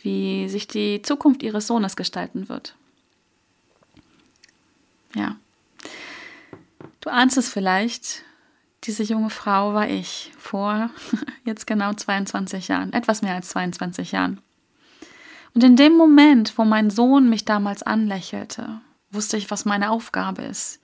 wie 0.00 0.48
sich 0.48 0.66
die 0.66 1.02
Zukunft 1.02 1.42
ihres 1.42 1.66
Sohnes 1.66 1.96
gestalten 1.96 2.48
wird. 2.48 2.76
Ja. 5.14 5.36
Du 7.02 7.10
ahnst 7.10 7.36
es 7.36 7.50
vielleicht, 7.50 8.22
diese 8.84 9.02
junge 9.02 9.28
Frau 9.28 9.74
war 9.74 9.90
ich 9.90 10.32
vor 10.38 10.88
jetzt 11.44 11.66
genau 11.66 11.92
22 11.92 12.68
Jahren, 12.68 12.94
etwas 12.94 13.20
mehr 13.20 13.34
als 13.34 13.50
22 13.50 14.12
Jahren. 14.12 14.40
Und 15.52 15.62
in 15.62 15.76
dem 15.76 15.94
Moment, 15.94 16.56
wo 16.56 16.64
mein 16.64 16.88
Sohn 16.88 17.28
mich 17.28 17.44
damals 17.44 17.82
anlächelte, 17.82 18.80
wusste 19.10 19.36
ich, 19.36 19.50
was 19.50 19.64
meine 19.64 19.90
Aufgabe 19.90 20.42
ist. 20.42 20.80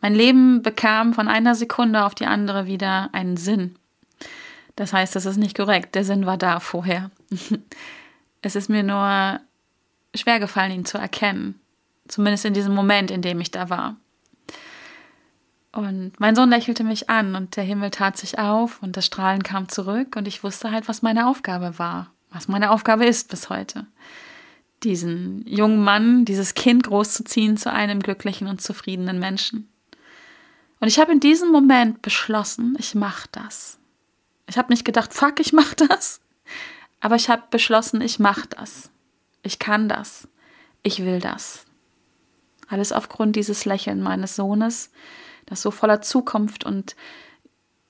Mein 0.00 0.14
Leben 0.14 0.62
bekam 0.62 1.14
von 1.14 1.28
einer 1.28 1.54
Sekunde 1.54 2.04
auf 2.04 2.14
die 2.14 2.26
andere 2.26 2.66
wieder 2.66 3.08
einen 3.12 3.36
Sinn. 3.36 3.76
Das 4.76 4.92
heißt, 4.92 5.14
das 5.14 5.24
ist 5.24 5.36
nicht 5.36 5.56
korrekt. 5.56 5.94
Der 5.94 6.04
Sinn 6.04 6.26
war 6.26 6.36
da 6.36 6.60
vorher. 6.60 7.10
Es 8.46 8.56
ist 8.56 8.68
mir 8.68 8.82
nur 8.82 9.40
schwer 10.14 10.38
gefallen, 10.38 10.70
ihn 10.70 10.84
zu 10.84 10.98
erkennen. 10.98 11.58
Zumindest 12.08 12.44
in 12.44 12.52
diesem 12.52 12.74
Moment, 12.74 13.10
in 13.10 13.22
dem 13.22 13.40
ich 13.40 13.50
da 13.50 13.70
war. 13.70 13.96
Und 15.72 16.12
mein 16.20 16.36
Sohn 16.36 16.50
lächelte 16.50 16.84
mich 16.84 17.08
an 17.08 17.34
und 17.34 17.56
der 17.56 17.64
Himmel 17.64 17.90
tat 17.90 18.18
sich 18.18 18.38
auf 18.38 18.82
und 18.82 18.98
das 18.98 19.06
Strahlen 19.06 19.42
kam 19.42 19.68
zurück 19.70 20.14
und 20.16 20.28
ich 20.28 20.44
wusste 20.44 20.70
halt, 20.70 20.88
was 20.88 21.00
meine 21.00 21.26
Aufgabe 21.26 21.78
war, 21.78 22.12
was 22.30 22.46
meine 22.46 22.70
Aufgabe 22.70 23.06
ist 23.06 23.28
bis 23.30 23.48
heute. 23.48 23.86
Diesen 24.82 25.46
jungen 25.46 25.82
Mann, 25.82 26.24
dieses 26.24 26.54
Kind 26.54 26.84
großzuziehen 26.84 27.56
zu 27.56 27.72
einem 27.72 28.00
glücklichen 28.00 28.48
und 28.48 28.60
zufriedenen 28.60 29.18
Menschen. 29.18 29.68
Und 30.80 30.88
ich 30.88 30.98
habe 30.98 31.12
in 31.12 31.20
diesem 31.20 31.50
Moment 31.50 32.02
beschlossen, 32.02 32.76
ich 32.78 32.94
mache 32.94 33.28
das. 33.32 33.78
Ich 34.46 34.58
habe 34.58 34.72
nicht 34.72 34.84
gedacht, 34.84 35.14
fuck, 35.14 35.40
ich 35.40 35.52
mache 35.54 35.76
das, 35.88 36.20
aber 37.00 37.16
ich 37.16 37.30
habe 37.30 37.44
beschlossen, 37.50 38.02
ich 38.02 38.18
mache 38.18 38.48
das. 38.48 38.90
Ich 39.42 39.58
kann 39.58 39.88
das. 39.88 40.28
Ich 40.82 41.04
will 41.04 41.20
das. 41.20 41.64
Alles 42.68 42.92
aufgrund 42.92 43.36
dieses 43.36 43.64
Lächeln 43.64 44.02
meines 44.02 44.36
Sohnes, 44.36 44.90
das 45.46 45.62
so 45.62 45.70
voller 45.70 46.02
Zukunft 46.02 46.64
und 46.64 46.96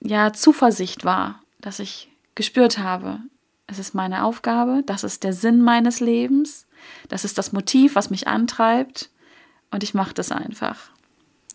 ja, 0.00 0.32
Zuversicht 0.32 1.04
war, 1.04 1.40
dass 1.60 1.78
ich 1.78 2.10
gespürt 2.34 2.78
habe, 2.78 3.20
es 3.66 3.78
ist 3.78 3.94
meine 3.94 4.24
Aufgabe, 4.24 4.82
das 4.84 5.04
ist 5.04 5.24
der 5.24 5.32
Sinn 5.32 5.62
meines 5.62 6.00
Lebens, 6.00 6.66
das 7.08 7.24
ist 7.24 7.38
das 7.38 7.52
Motiv, 7.52 7.94
was 7.94 8.10
mich 8.10 8.28
antreibt 8.28 9.10
und 9.70 9.82
ich 9.82 9.94
mache 9.94 10.14
das 10.14 10.32
einfach. 10.32 10.90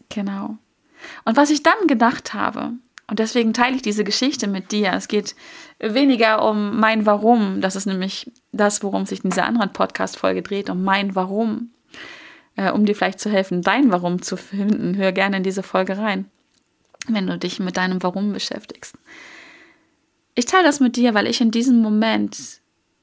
Genau. 0.10 0.58
Und 1.26 1.38
was 1.38 1.50
ich 1.50 1.64
dann 1.64 1.88
gedacht 1.88 2.34
habe, 2.34 2.74
und 3.08 3.18
deswegen 3.18 3.54
teile 3.54 3.76
ich 3.76 3.82
diese 3.82 4.04
Geschichte 4.04 4.48
mit 4.48 4.72
dir. 4.72 4.94
Es 4.94 5.08
geht 5.08 5.36
weniger 5.80 6.48
um 6.48 6.80
mein 6.80 7.08
Warum. 7.08 7.60
Das 7.60 7.76
ist 7.76 7.88
nämlich 7.88 8.32
das, 8.52 8.84
worum 8.84 9.08
sich 9.08 9.24
in 9.24 9.32
dieser 9.32 9.46
anderen 9.46 9.74
Podcast-Folge 9.74 10.44
dreht, 10.44 10.70
um 10.70 10.84
mein 10.84 11.16
Warum 11.16 11.72
äh, 12.60 12.72
um 12.72 12.86
dir 12.86 12.96
vielleicht 12.96 13.22
zu 13.22 13.30
helfen, 13.30 13.62
dein 13.62 13.92
Warum 13.92 14.22
zu 14.22 14.36
finden, 14.36 14.98
hör 14.98 15.14
gerne 15.14 15.38
in 15.38 15.44
diese 15.44 15.64
Folge 15.64 15.98
rein, 15.98 16.26
wenn 17.08 17.26
du 17.26 17.38
dich 17.38 17.60
mit 17.60 17.78
deinem 17.78 18.04
Warum 18.04 18.34
beschäftigst. 18.34 18.96
Ich 20.36 20.46
teile 20.46 20.66
das 20.66 20.82
mit 20.82 20.98
dir, 20.98 21.14
weil 21.14 21.28
ich 21.28 21.40
in 21.40 21.52
diesem 21.52 21.82
Moment 21.82 22.60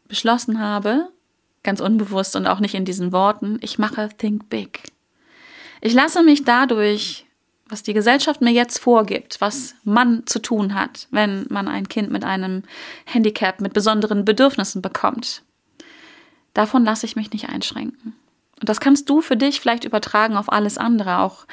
beschlossen 0.09 0.61
habe, 0.61 1.09
ganz 1.67 1.81
unbewusst 1.81 2.35
und 2.37 2.47
auch 2.47 2.61
nicht 2.61 2.75
in 2.75 2.87
diesen 2.87 3.13
Worten, 3.13 3.59
ich 3.61 3.79
mache 3.79 4.09
Think 4.17 4.49
Big. 4.49 4.85
Ich 5.83 5.93
lasse 5.93 6.23
mich 6.23 6.45
dadurch, 6.45 7.27
was 7.69 7.83
die 7.83 7.93
Gesellschaft 7.93 8.41
mir 8.41 8.53
jetzt 8.53 8.79
vorgibt, 8.79 9.41
was 9.41 9.75
man 9.85 10.27
zu 10.27 10.39
tun 10.41 10.75
hat, 10.75 11.09
wenn 11.11 11.47
man 11.51 11.69
ein 11.69 11.89
Kind 11.89 12.11
mit 12.11 12.25
einem 12.25 12.63
Handicap, 13.05 13.61
mit 13.61 13.75
besonderen 13.75 14.25
Bedürfnissen 14.25 14.81
bekommt, 14.81 15.43
davon 16.55 16.85
lasse 16.85 17.05
ich 17.05 17.17
mich 17.17 17.33
nicht 17.33 17.49
einschränken. 17.49 18.15
Und 18.61 18.69
das 18.69 18.81
kannst 18.81 19.11
du 19.11 19.21
für 19.21 19.37
dich 19.37 19.61
vielleicht 19.61 19.85
übertragen 19.85 20.37
auf 20.37 20.51
alles 20.51 20.79
andere, 20.79 21.19
auch 21.19 21.47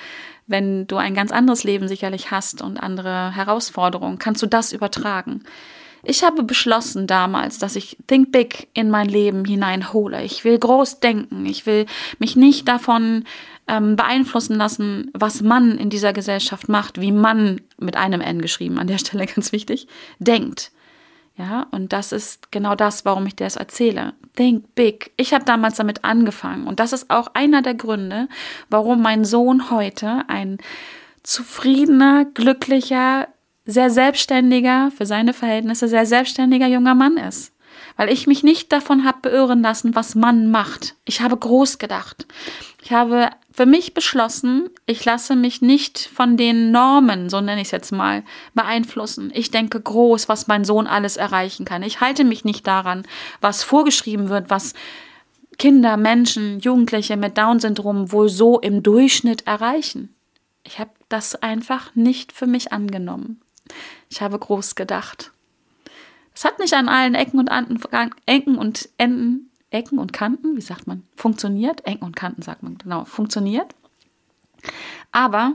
wenn 0.46 0.88
du 0.88 0.98
ein 0.98 1.16
ganz 1.16 1.32
anderes 1.32 1.64
Leben 1.64 1.88
sicherlich 1.88 2.32
hast 2.32 2.62
und 2.62 2.78
andere 2.78 3.36
Herausforderungen, 3.36 4.20
kannst 4.20 4.42
du 4.42 4.48
das 4.48 4.72
übertragen. 4.72 5.44
Ich 6.06 6.24
habe 6.24 6.44
beschlossen 6.44 7.08
damals, 7.08 7.60
dass 7.60 7.78
ich 7.78 7.98
Think 8.08 8.34
Big 8.34 8.68
in 8.74 8.90
mein 8.90 9.08
Leben 9.08 9.46
hineinhole. 9.46 10.22
Ich 10.24 10.44
will 10.44 10.60
groß 10.60 11.00
denken. 11.00 11.46
Ich 11.46 11.66
will 11.66 11.86
mich 12.20 12.36
nicht 12.36 12.68
davon 12.68 13.24
ähm, 13.68 13.96
beeinflussen 13.96 14.58
lassen, 14.58 15.10
was 15.14 15.42
man 15.42 15.78
in 15.78 15.90
dieser 15.90 16.12
Gesellschaft 16.12 16.68
macht, 16.68 17.00
wie 17.00 17.14
man 17.14 17.62
mit 17.78 17.96
einem 17.96 18.20
N 18.20 18.42
geschrieben, 18.42 18.80
an 18.80 18.88
der 18.88 18.98
Stelle 18.98 19.26
ganz 19.34 19.54
wichtig, 19.54 19.88
denkt. 20.20 20.72
Ja, 21.36 21.68
und 21.72 21.94
das 21.94 22.12
ist 22.12 22.52
genau 22.52 22.76
das, 22.76 23.06
warum 23.06 23.26
ich 23.26 23.36
dir 23.36 23.46
das 23.46 23.56
erzähle. 23.56 24.14
Think 24.36 24.76
big. 24.76 25.12
Ich 25.18 25.34
habe 25.34 25.46
damals 25.46 25.78
damit 25.78 26.04
angefangen 26.04 26.68
und 26.68 26.80
das 26.80 26.94
ist 26.94 27.10
auch 27.10 27.28
einer 27.34 27.62
der 27.62 27.74
Gründe, 27.74 28.28
warum 28.70 29.02
mein 29.02 29.26
Sohn 29.26 29.72
heute 29.72 30.26
ein 30.28 30.60
zufriedener, 31.24 32.26
glücklicher, 32.26 33.30
sehr 33.66 33.90
selbstständiger, 33.90 34.92
für 34.96 35.06
seine 35.06 35.34
Verhältnisse 35.34 35.88
sehr 35.88 36.06
selbstständiger 36.06 36.68
junger 36.68 36.96
Mann 36.96 37.18
ist 37.18 37.54
weil 37.98 38.12
ich 38.12 38.28
mich 38.28 38.44
nicht 38.44 38.72
davon 38.72 39.06
habe 39.06 39.30
beirren 39.30 39.62
lassen, 39.62 39.96
was 39.96 40.16
Mann 40.16 40.50
macht. 40.50 40.96
Ich 41.06 41.22
habe 41.22 41.38
groß 41.38 41.78
gedacht. 41.78 42.26
Ich 42.82 42.92
habe 42.92 43.30
für 43.52 43.66
mich 43.66 43.94
beschlossen, 43.94 44.70
ich 44.86 45.06
lasse 45.06 45.36
mich 45.36 45.62
nicht 45.62 46.10
von 46.14 46.38
den 46.38 46.72
Normen, 46.72 47.30
so 47.30 47.40
nenne 47.40 47.62
ich 47.62 47.68
es 47.68 47.72
jetzt 47.72 47.92
mal, 47.92 48.24
beeinflussen. 48.54 49.32
Ich 49.34 49.52
denke 49.52 49.80
groß, 49.80 50.28
was 50.28 50.48
mein 50.48 50.66
Sohn 50.66 50.88
alles 50.88 51.18
erreichen 51.18 51.66
kann. 51.66 51.84
Ich 51.84 52.02
halte 52.02 52.24
mich 52.24 52.46
nicht 52.46 52.66
daran, 52.66 53.04
was 53.42 53.64
vorgeschrieben 53.64 54.30
wird, 54.30 54.50
was 54.50 54.74
Kinder, 55.60 55.98
Menschen, 55.98 56.60
Jugendliche 56.60 57.16
mit 57.16 57.38
Down-Syndrom 57.38 58.12
wohl 58.12 58.28
so 58.28 58.60
im 58.60 58.82
Durchschnitt 58.82 59.46
erreichen. 59.46 60.16
Ich 60.64 60.80
habe 60.80 60.92
das 61.10 61.36
einfach 61.36 61.94
nicht 61.94 62.32
für 62.32 62.48
mich 62.48 62.72
angenommen. 62.72 63.43
Ich 64.10 64.22
habe 64.22 64.38
groß 64.38 64.76
gedacht. 64.76 65.32
Es 66.36 66.46
hat 66.46 66.60
nicht 66.60 66.74
an 66.74 66.90
allen 66.90 67.16
Ecken 67.16 67.40
und 67.40 67.50
Anden, 67.50 67.80
Ecken 68.26 68.58
und 68.58 68.90
Enden, 68.98 69.52
Ecken 69.70 70.00
und 70.00 70.14
Kanten, 70.14 70.56
wie 70.56 70.62
sagt 70.62 70.88
man, 70.88 71.04
funktioniert. 71.16 71.86
Ecken 71.86 72.04
und 72.04 72.16
Kanten 72.16 72.42
sagt 72.42 72.64
man, 72.64 72.78
genau, 72.78 73.06
funktioniert. 73.06 73.76
Aber 75.12 75.54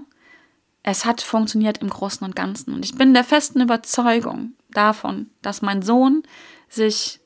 es 0.83 1.05
hat 1.05 1.21
funktioniert 1.21 1.79
im 1.79 1.91
Großen 1.91 2.25
und 2.25 2.37
Ganzen. 2.37 2.75
Und 2.75 2.85
ich 2.85 2.95
bin 2.95 3.15
der 3.15 3.25
festen 3.25 3.61
Überzeugung 3.61 4.53
davon, 4.71 5.31
dass 5.43 5.63
mein 5.63 5.83
Sohn 5.83 6.23
sich 6.69 7.21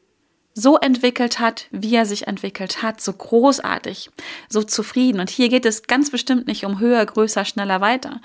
so 0.55 0.77
entwickelt 0.79 1.39
hat, 1.39 1.67
wie 1.71 1.95
er 1.95 2.05
sich 2.05 2.27
entwickelt 2.27 2.83
hat, 2.83 3.01
so 3.01 3.13
großartig, 3.13 4.11
so 4.49 4.63
zufrieden. 4.63 5.21
Und 5.21 5.31
hier 5.31 5.49
geht 5.49 5.65
es 5.65 5.85
ganz 5.85 6.11
bestimmt 6.11 6.47
nicht 6.47 6.65
um 6.65 6.79
höher, 6.79 7.05
größer, 7.05 7.45
schneller, 7.45 7.81
weiter. 7.81 8.21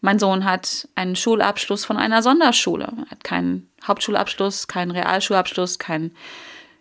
Mein 0.00 0.18
Sohn 0.18 0.44
hat 0.44 0.88
einen 0.94 1.16
Schulabschluss 1.16 1.84
von 1.84 1.96
einer 1.96 2.22
Sonderschule, 2.22 2.92
er 3.04 3.10
hat 3.10 3.24
keinen 3.24 3.68
Hauptschulabschluss, 3.86 4.68
keinen 4.68 4.90
Realschulabschluss, 4.90 5.78
kein, 5.78 6.12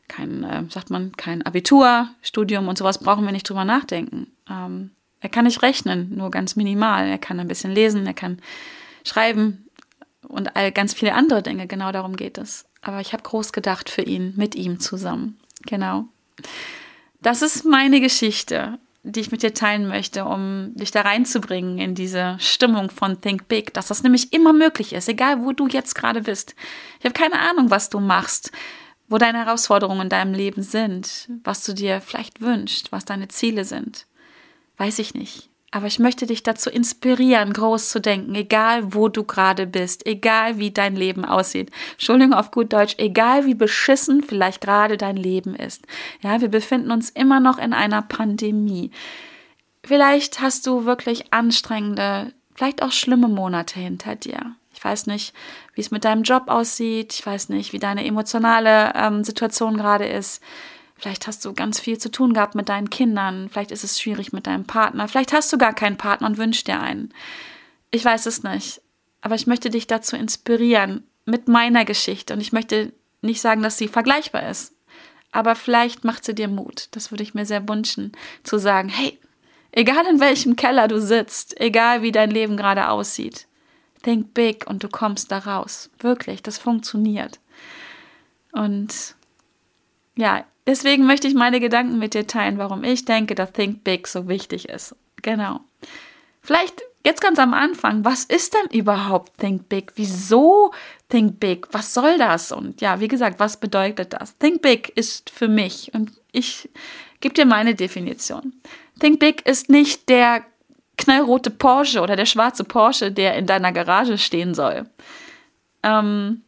kein 0.08 0.44
äh, 0.44 0.64
sagt 0.70 0.90
man, 0.90 1.12
kein 1.18 1.42
Abitur, 1.42 2.10
Studium 2.22 2.68
und 2.68 2.78
sowas 2.78 3.00
brauchen 3.00 3.26
wir 3.26 3.32
nicht 3.32 3.50
drüber 3.50 3.66
nachdenken. 3.66 4.28
Ähm, 4.50 4.92
er 5.20 5.30
kann 5.30 5.46
nicht 5.46 5.62
rechnen, 5.64 6.16
nur 6.16 6.32
ganz 6.32 6.56
minimal. 6.56 7.08
Er 7.08 7.18
kann 7.18 7.40
ein 7.40 7.48
bisschen 7.48 7.72
lesen, 7.72 8.06
er 8.06 8.14
kann 8.14 8.40
schreiben 9.04 9.68
und 10.28 10.56
all 10.56 10.72
ganz 10.72 10.94
viele 10.94 11.14
andere 11.14 11.42
Dinge. 11.42 11.68
Genau 11.68 11.92
darum 11.92 12.16
geht 12.16 12.38
es. 12.38 12.66
Aber 12.82 13.02
ich 13.02 13.14
habe 13.14 13.24
groß 13.24 13.52
gedacht 13.52 13.90
für 13.90 14.04
ihn, 14.04 14.34
mit 14.36 14.56
ihm 14.56 14.80
zusammen. 14.80 15.40
Genau. 15.66 16.06
Das 17.22 17.42
ist 17.42 17.66
meine 17.66 18.00
Geschichte 18.00 18.78
die 19.12 19.22
ich 19.22 19.32
mit 19.32 19.42
dir 19.42 19.54
teilen 19.54 19.88
möchte, 19.88 20.26
um 20.26 20.72
dich 20.76 20.92
da 20.92 21.02
reinzubringen 21.02 21.80
in 21.80 21.96
diese 21.96 22.38
Stimmung 22.40 22.90
von 22.90 23.22
Think 23.22 23.48
Big, 23.48 23.74
dass 23.74 23.88
das 23.88 24.04
nämlich 24.04 24.34
immer 24.34 24.54
möglich 24.54 24.94
ist, 24.94 25.08
egal 25.08 25.44
wo 25.44 25.54
du 25.54 25.68
jetzt 25.68 25.96
gerade 25.96 26.22
bist. 26.22 26.56
Ich 27.00 27.06
habe 27.06 27.14
keine 27.14 27.40
Ahnung, 27.40 27.70
was 27.70 27.90
du 27.90 28.00
machst, 28.00 28.52
wo 29.08 29.18
deine 29.18 29.46
Herausforderungen 29.46 30.02
in 30.02 30.10
deinem 30.10 30.34
Leben 30.34 30.62
sind, 30.62 31.30
was 31.44 31.64
du 31.64 31.74
dir 31.74 32.02
vielleicht 32.02 32.42
wünschst, 32.42 32.92
was 32.92 33.06
deine 33.06 33.30
Ziele 33.30 33.64
sind. 33.64 34.06
Weiß 34.78 35.00
ich 35.00 35.14
nicht. 35.14 35.50
Aber 35.72 35.88
ich 35.88 36.00
möchte 36.00 36.26
dich 36.26 36.44
dazu 36.44 36.70
inspirieren, 36.70 37.52
groß 37.52 37.90
zu 37.90 38.00
denken, 38.00 38.34
egal 38.36 38.94
wo 38.94 39.10
du 39.10 39.26
gerade 39.26 39.68
bist, 39.68 40.06
egal 40.06 40.60
wie 40.60 40.72
dein 40.72 40.96
Leben 40.96 41.26
aussieht. 41.26 41.72
Entschuldigung 41.94 42.34
auf 42.34 42.52
gut 42.52 42.72
Deutsch, 42.72 42.96
egal 42.98 43.46
wie 43.46 43.54
beschissen 43.54 44.24
vielleicht 44.24 44.62
gerade 44.62 44.96
dein 44.96 45.18
Leben 45.18 45.56
ist. 45.56 45.86
Ja, 46.22 46.40
wir 46.40 46.48
befinden 46.48 46.92
uns 46.92 47.10
immer 47.10 47.42
noch 47.42 47.58
in 47.58 47.74
einer 47.74 48.02
Pandemie. 48.02 48.92
Vielleicht 49.84 50.40
hast 50.40 50.66
du 50.68 50.86
wirklich 50.86 51.34
anstrengende, 51.34 52.34
vielleicht 52.56 52.82
auch 52.82 52.92
schlimme 52.92 53.28
Monate 53.28 53.80
hinter 53.80 54.16
dir. 54.16 54.56
Ich 54.74 54.84
weiß 54.84 55.08
nicht, 55.08 55.34
wie 55.74 55.82
es 55.82 55.92
mit 55.92 56.06
deinem 56.06 56.24
Job 56.24 56.44
aussieht. 56.48 57.14
Ich 57.14 57.26
weiß 57.26 57.50
nicht, 57.50 57.74
wie 57.74 57.80
deine 57.80 58.06
emotionale 58.06 58.94
ähm, 58.96 59.24
Situation 59.24 59.76
gerade 59.76 60.06
ist. 60.06 60.42
Vielleicht 60.98 61.28
hast 61.28 61.46
du 61.46 61.54
ganz 61.54 61.80
viel 61.80 61.98
zu 61.98 62.10
tun 62.10 62.34
gehabt 62.34 62.56
mit 62.56 62.70
deinen 62.70 62.90
Kindern. 62.90 63.50
Vielleicht 63.50 63.72
ist 63.72 63.84
es 63.84 64.00
schwierig 64.00 64.34
mit 64.34 64.48
deinem 64.48 64.66
Partner. 64.66 65.08
Vielleicht 65.08 65.34
hast 65.34 65.54
du 65.54 65.58
gar 65.58 65.74
keinen 65.74 65.98
Partner 65.98 66.28
und 66.28 66.38
wünschst 66.38 66.68
dir 66.68 66.80
einen. 66.80 67.14
Ich 67.92 68.04
weiß 68.04 68.26
es 68.26 68.44
nicht. 68.44 68.82
Aber 69.22 69.36
ich 69.36 69.48
möchte 69.48 69.70
dich 69.70 69.88
dazu 69.88 70.16
inspirieren 70.16 71.04
mit 71.26 71.48
meiner 71.48 71.86
Geschichte. 71.86 72.34
Und 72.34 72.42
ich 72.42 72.52
möchte 72.52 72.94
nicht 73.22 73.42
sagen, 73.42 73.62
dass 73.62 73.78
sie 73.78 73.88
vergleichbar 73.88 74.50
ist. 74.50 74.74
Aber 75.32 75.56
vielleicht 75.56 76.04
macht 76.04 76.26
sie 76.26 76.34
dir 76.34 76.48
Mut. 76.48 76.88
Das 76.92 77.12
würde 77.12 77.24
ich 77.24 77.34
mir 77.34 77.46
sehr 77.46 77.68
wünschen, 77.68 78.14
zu 78.44 78.58
sagen, 78.58 78.90
hey, 78.90 79.20
egal 79.72 80.06
in 80.08 80.20
welchem 80.20 80.56
Keller 80.56 80.88
du 80.88 81.00
sitzt, 81.00 81.60
egal 81.60 82.02
wie 82.02 82.12
dein 82.12 82.32
Leben 82.32 82.58
gerade 82.58 82.90
aussieht, 82.90 83.48
think 84.04 84.34
big 84.34 84.66
und 84.68 84.84
du 84.84 84.90
kommst 84.90 85.32
da 85.32 85.40
raus. 85.40 85.90
Wirklich, 86.00 86.42
das 86.42 86.58
funktioniert. 86.58 87.40
Und 88.52 89.16
ja, 90.16 90.46
Deswegen 90.68 91.06
möchte 91.06 91.28
ich 91.28 91.34
meine 91.34 91.62
Gedanken 91.62 91.98
mit 91.98 92.14
dir 92.14 92.28
teilen, 92.28 92.58
warum 92.58 92.84
ich 92.84 93.06
denke, 93.06 93.34
dass 93.36 93.54
Think 93.54 93.86
Big 93.86 94.06
so 94.08 94.28
wichtig 94.28 94.68
ist. 94.68 94.96
Genau. 95.22 95.62
Vielleicht 96.42 96.84
jetzt 97.06 97.22
ganz 97.22 97.40
am 97.40 97.54
Anfang, 97.54 98.04
was 98.04 98.26
ist 98.26 98.54
denn 98.54 98.78
überhaupt 98.78 99.38
Think 99.38 99.70
Big? 99.70 99.94
Wieso 99.96 100.74
Think 101.08 101.40
Big? 101.40 101.68
Was 101.72 101.94
soll 101.94 102.18
das? 102.18 102.52
Und 102.52 102.82
ja, 102.82 103.00
wie 103.00 103.08
gesagt, 103.08 103.40
was 103.40 103.58
bedeutet 103.58 104.12
das? 104.12 104.38
Think 104.38 104.62
Big 104.62 104.90
ist 104.96 105.30
für 105.30 105.48
mich 105.48 105.94
und 105.94 106.12
ich 106.34 106.70
gebe 107.22 107.34
dir 107.34 107.46
meine 107.46 107.74
Definition. 107.74 108.54
Think 109.00 109.20
Big 109.20 109.48
ist 109.48 109.70
nicht 109.70 110.10
der 110.10 110.44
knallrote 110.98 111.50
Porsche 111.50 112.02
oder 112.02 112.18
der 112.18 112.26
schwarze 112.26 112.66
Porsche, 112.66 113.12
der 113.12 113.36
in 113.36 113.46
deiner 113.46 113.72
Garage 113.72 114.18
stehen 114.18 114.54
soll. 114.54 114.90
Ähm, 115.84 116.42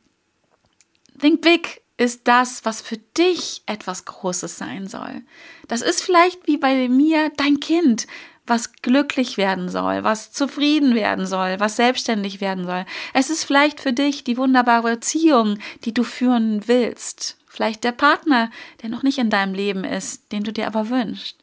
Think 1.20 1.42
Big 1.42 1.79
ist 2.00 2.22
das, 2.30 2.64
was 2.64 2.82
für 2.82 2.98
dich 2.98 3.62
etwas 3.66 4.06
Großes 4.06 4.58
sein 4.58 4.88
soll. 4.88 5.22
Das 5.68 5.82
ist 5.82 6.02
vielleicht 6.02 6.48
wie 6.48 6.58
bei 6.58 6.88
mir 6.88 7.30
dein 7.36 7.60
Kind, 7.60 8.08
was 8.48 8.72
glücklich 8.82 9.38
werden 9.38 9.68
soll, 9.68 10.06
was 10.06 10.32
zufrieden 10.32 10.96
werden 10.96 11.28
soll, 11.28 11.60
was 11.60 11.76
selbstständig 11.76 12.40
werden 12.40 12.66
soll. 12.66 12.86
Es 13.14 13.30
ist 13.30 13.44
vielleicht 13.44 13.82
für 13.82 13.92
dich 13.92 14.24
die 14.24 14.38
wunderbare 14.38 14.94
Beziehung, 14.94 15.60
die 15.84 15.94
du 15.94 16.04
führen 16.04 16.68
willst. 16.68 17.38
Vielleicht 17.48 17.84
der 17.84 17.92
Partner, 17.92 18.50
der 18.82 18.90
noch 18.90 19.04
nicht 19.04 19.18
in 19.18 19.30
deinem 19.30 19.54
Leben 19.54 19.84
ist, 19.84 20.32
den 20.32 20.46
du 20.46 20.54
dir 20.54 20.68
aber 20.68 20.90
wünschst. 20.90 21.36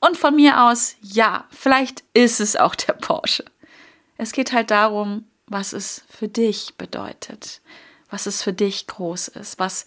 Und 0.00 0.16
von 0.16 0.34
mir 0.34 0.64
aus, 0.64 0.96
ja, 1.00 1.44
vielleicht 1.50 2.02
ist 2.12 2.40
es 2.40 2.56
auch 2.56 2.74
der 2.74 2.94
Porsche. 2.94 3.44
Es 4.16 4.32
geht 4.32 4.52
halt 4.52 4.72
darum, 4.72 5.26
was 5.46 5.72
es 5.72 6.02
für 6.08 6.26
dich 6.26 6.74
bedeutet 6.76 7.60
was 8.12 8.26
es 8.26 8.42
für 8.42 8.52
dich 8.52 8.86
groß 8.86 9.28
ist, 9.28 9.58
was 9.58 9.86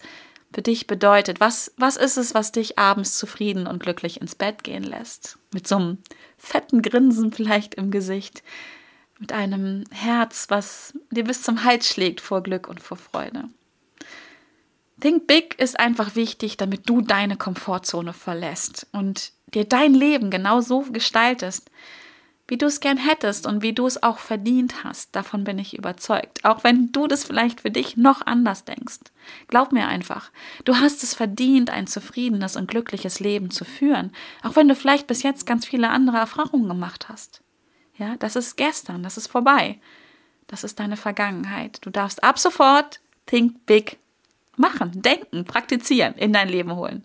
für 0.52 0.62
dich 0.62 0.86
bedeutet. 0.86 1.38
Was, 1.38 1.72
was 1.76 1.96
ist 1.96 2.16
es, 2.16 2.34
was 2.34 2.50
dich 2.50 2.78
abends 2.78 3.18
zufrieden 3.18 3.66
und 3.66 3.82
glücklich 3.82 4.20
ins 4.20 4.34
Bett 4.34 4.64
gehen 4.64 4.82
lässt? 4.82 5.38
Mit 5.52 5.68
so 5.68 5.76
einem 5.76 5.98
fetten 6.38 6.82
Grinsen 6.82 7.32
vielleicht 7.32 7.74
im 7.74 7.90
Gesicht, 7.90 8.42
mit 9.18 9.32
einem 9.32 9.84
Herz, 9.90 10.46
was 10.48 10.94
dir 11.10 11.24
bis 11.24 11.42
zum 11.42 11.64
Hals 11.64 11.88
schlägt 11.88 12.20
vor 12.20 12.42
Glück 12.42 12.68
und 12.68 12.80
vor 12.80 12.96
Freude. 12.96 13.44
Think 15.00 15.26
Big 15.26 15.58
ist 15.58 15.78
einfach 15.78 16.16
wichtig, 16.16 16.56
damit 16.56 16.88
du 16.88 17.02
deine 17.02 17.36
Komfortzone 17.36 18.12
verlässt 18.12 18.86
und 18.92 19.32
dir 19.52 19.64
dein 19.64 19.94
Leben 19.94 20.30
genau 20.30 20.62
so 20.62 20.80
gestaltest, 20.90 21.70
wie 22.48 22.56
du 22.56 22.66
es 22.66 22.80
gern 22.80 22.96
hättest 22.96 23.46
und 23.46 23.62
wie 23.62 23.72
du 23.72 23.86
es 23.86 24.02
auch 24.02 24.18
verdient 24.18 24.84
hast. 24.84 25.14
Davon 25.16 25.44
bin 25.44 25.58
ich 25.58 25.76
überzeugt. 25.76 26.44
Auch 26.44 26.62
wenn 26.62 26.92
du 26.92 27.06
das 27.08 27.24
vielleicht 27.24 27.62
für 27.62 27.70
dich 27.70 27.96
noch 27.96 28.24
anders 28.24 28.64
denkst. 28.64 29.00
Glaub 29.48 29.72
mir 29.72 29.88
einfach, 29.88 30.30
du 30.64 30.76
hast 30.76 31.02
es 31.02 31.14
verdient, 31.14 31.70
ein 31.70 31.86
zufriedenes 31.86 32.56
und 32.56 32.68
glückliches 32.68 33.18
Leben 33.18 33.50
zu 33.50 33.64
führen. 33.64 34.12
Auch 34.42 34.54
wenn 34.54 34.68
du 34.68 34.76
vielleicht 34.76 35.08
bis 35.08 35.22
jetzt 35.22 35.46
ganz 35.46 35.66
viele 35.66 35.90
andere 35.90 36.18
Erfahrungen 36.18 36.68
gemacht 36.68 37.08
hast. 37.08 37.42
Ja, 37.96 38.16
das 38.18 38.36
ist 38.36 38.56
gestern, 38.56 39.02
das 39.02 39.16
ist 39.16 39.26
vorbei. 39.26 39.80
Das 40.46 40.62
ist 40.62 40.78
deine 40.78 40.96
Vergangenheit. 40.96 41.78
Du 41.80 41.90
darfst 41.90 42.22
ab 42.22 42.38
sofort 42.38 43.00
Think 43.26 43.66
Big 43.66 43.98
machen, 44.56 45.02
denken, 45.02 45.44
praktizieren, 45.44 46.14
in 46.14 46.32
dein 46.32 46.48
Leben 46.48 46.76
holen. 46.76 47.04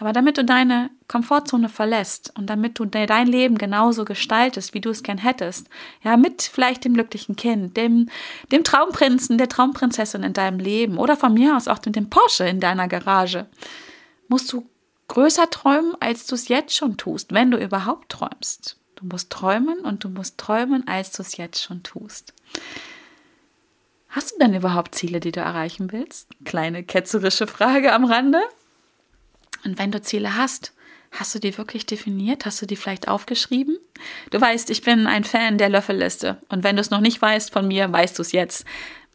Aber 0.00 0.14
damit 0.14 0.38
du 0.38 0.44
deine 0.46 0.88
Komfortzone 1.08 1.68
verlässt 1.68 2.32
und 2.36 2.46
damit 2.46 2.78
du 2.78 2.86
dein 2.86 3.26
Leben 3.26 3.58
genauso 3.58 4.06
gestaltest, 4.06 4.72
wie 4.72 4.80
du 4.80 4.88
es 4.88 5.02
gern 5.02 5.18
hättest, 5.18 5.68
ja, 6.02 6.16
mit 6.16 6.40
vielleicht 6.40 6.86
dem 6.86 6.94
glücklichen 6.94 7.36
Kind, 7.36 7.76
dem, 7.76 8.08
dem 8.50 8.64
Traumprinzen, 8.64 9.36
der 9.36 9.50
Traumprinzessin 9.50 10.22
in 10.22 10.32
deinem 10.32 10.58
Ldem 10.58 10.98
oder 10.98 11.18
von 11.18 11.34
mir 11.34 11.54
aus 11.54 11.68
auch 11.68 11.84
mit 11.84 11.96
dem 11.96 12.08
Porsche 12.08 12.48
in 12.48 12.60
deiner 12.60 12.88
Garage, 12.88 13.46
musst 14.28 14.50
du 14.54 14.64
größer 15.08 15.50
träumen, 15.50 15.94
als 16.00 16.26
du 16.26 16.34
es 16.34 16.48
jetzt 16.48 16.74
schon 16.74 16.96
tust, 16.96 17.34
wenn 17.34 17.50
du 17.50 17.58
überhaupt 17.58 18.08
träumst. 18.08 18.78
Du 18.96 19.04
musst 19.04 19.28
träumen 19.28 19.80
und 19.80 20.02
du 20.02 20.08
musst 20.08 20.38
träumen, 20.38 20.88
als 20.88 21.12
du 21.12 21.22
es 21.22 21.36
jetzt 21.36 21.62
schon 21.62 21.82
tust. 21.82 22.32
Hast 24.08 24.32
du 24.32 24.38
denn 24.38 24.54
überhaupt 24.54 24.94
Ziele, 24.94 25.20
die 25.20 25.30
du 25.30 25.40
erreichen 25.40 25.92
willst? 25.92 26.28
Kleine 26.46 26.84
ketzerische 26.84 27.46
Frage 27.46 27.92
am 27.92 28.06
Rande. 28.06 28.40
Und 29.64 29.78
wenn 29.78 29.90
du 29.90 30.00
Ziele 30.00 30.36
hast, 30.36 30.72
hast 31.10 31.34
du 31.34 31.38
die 31.38 31.56
wirklich 31.58 31.86
definiert? 31.86 32.46
Hast 32.46 32.62
du 32.62 32.66
die 32.66 32.76
vielleicht 32.76 33.08
aufgeschrieben? 33.08 33.78
Du 34.30 34.40
weißt, 34.40 34.70
ich 34.70 34.82
bin 34.82 35.06
ein 35.06 35.24
Fan 35.24 35.58
der 35.58 35.68
Löffelliste. 35.68 36.38
Und 36.48 36.64
wenn 36.64 36.76
du 36.76 36.80
es 36.80 36.90
noch 36.90 37.00
nicht 37.00 37.20
weißt 37.20 37.52
von 37.52 37.66
mir, 37.66 37.92
weißt 37.92 38.18
du 38.18 38.22
es 38.22 38.32
jetzt. 38.32 38.64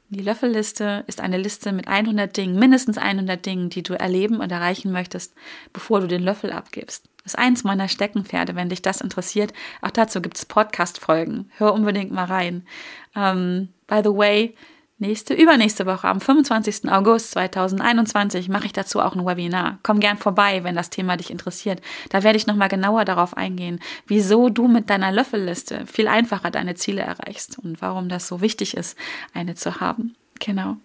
Die 0.10 0.22
Löffelliste 0.22 1.04
ist 1.08 1.20
eine 1.20 1.38
Liste 1.38 1.72
mit 1.72 1.88
100 1.88 2.38
Dingen, 2.38 2.60
mindestens 2.60 2.98
100 2.98 3.44
Dingen, 3.44 3.70
die 3.70 3.82
du 3.82 3.94
erleben 3.94 4.40
und 4.40 4.52
erreichen 4.52 4.92
möchtest, 4.92 5.34
bevor 5.74 6.00
du 6.00 6.08
den 6.08 6.22
Löffel 6.22 6.52
abgibst. 6.52 7.10
Das 7.24 7.34
ist 7.34 7.40
eins 7.40 7.64
meiner 7.64 7.88
Steckenpferde, 7.88 8.56
wenn 8.56 8.70
dich 8.70 8.84
das 8.84 9.02
interessiert. 9.02 9.52
Auch 9.82 9.90
dazu 9.90 10.22
gibt 10.22 10.38
es 10.38 10.46
Podcast-Folgen. 10.46 11.50
Hör 11.58 11.74
unbedingt 11.74 12.12
mal 12.12 12.26
rein. 12.26 12.68
Um, 13.16 13.24
ähm, 13.24 13.70
by 13.88 14.02
the 14.04 14.16
way, 14.16 14.56
Nächste, 14.98 15.34
übernächste 15.34 15.86
Woche, 15.86 16.08
am 16.08 16.22
25. 16.22 16.90
August 16.90 17.32
2021, 17.32 18.48
mache 18.48 18.68
ich 18.68 18.72
dazu 18.72 19.02
auch 19.02 19.14
ein 19.14 19.26
Webinar. 19.26 19.78
Komm 19.84 20.00
gern 20.00 20.18
vorbei, 20.18 20.64
wenn 20.64 20.76
das 20.76 20.90
Thema 20.90 21.18
dich 21.18 21.32
interessiert. 21.32 21.82
Da 22.10 22.24
werde 22.24 22.38
ich 22.38 22.48
nochmal 22.48 22.70
genauer 22.70 23.04
darauf 23.04 23.36
eingehen, 23.36 23.82
wieso 24.08 24.48
du 24.48 24.70
mit 24.70 24.90
deiner 24.90 25.12
Löffelliste 25.12 25.86
viel 25.86 26.08
einfacher 26.08 26.50
deine 26.50 26.76
Ziele 26.76 27.02
erreichst 27.02 27.60
und 27.60 27.82
warum 27.82 28.08
das 28.08 28.30
so 28.30 28.40
wichtig 28.40 28.78
ist, 28.78 28.98
eine 29.34 29.56
zu 29.56 29.82
haben. 29.82 30.16
Genau. 30.40 30.78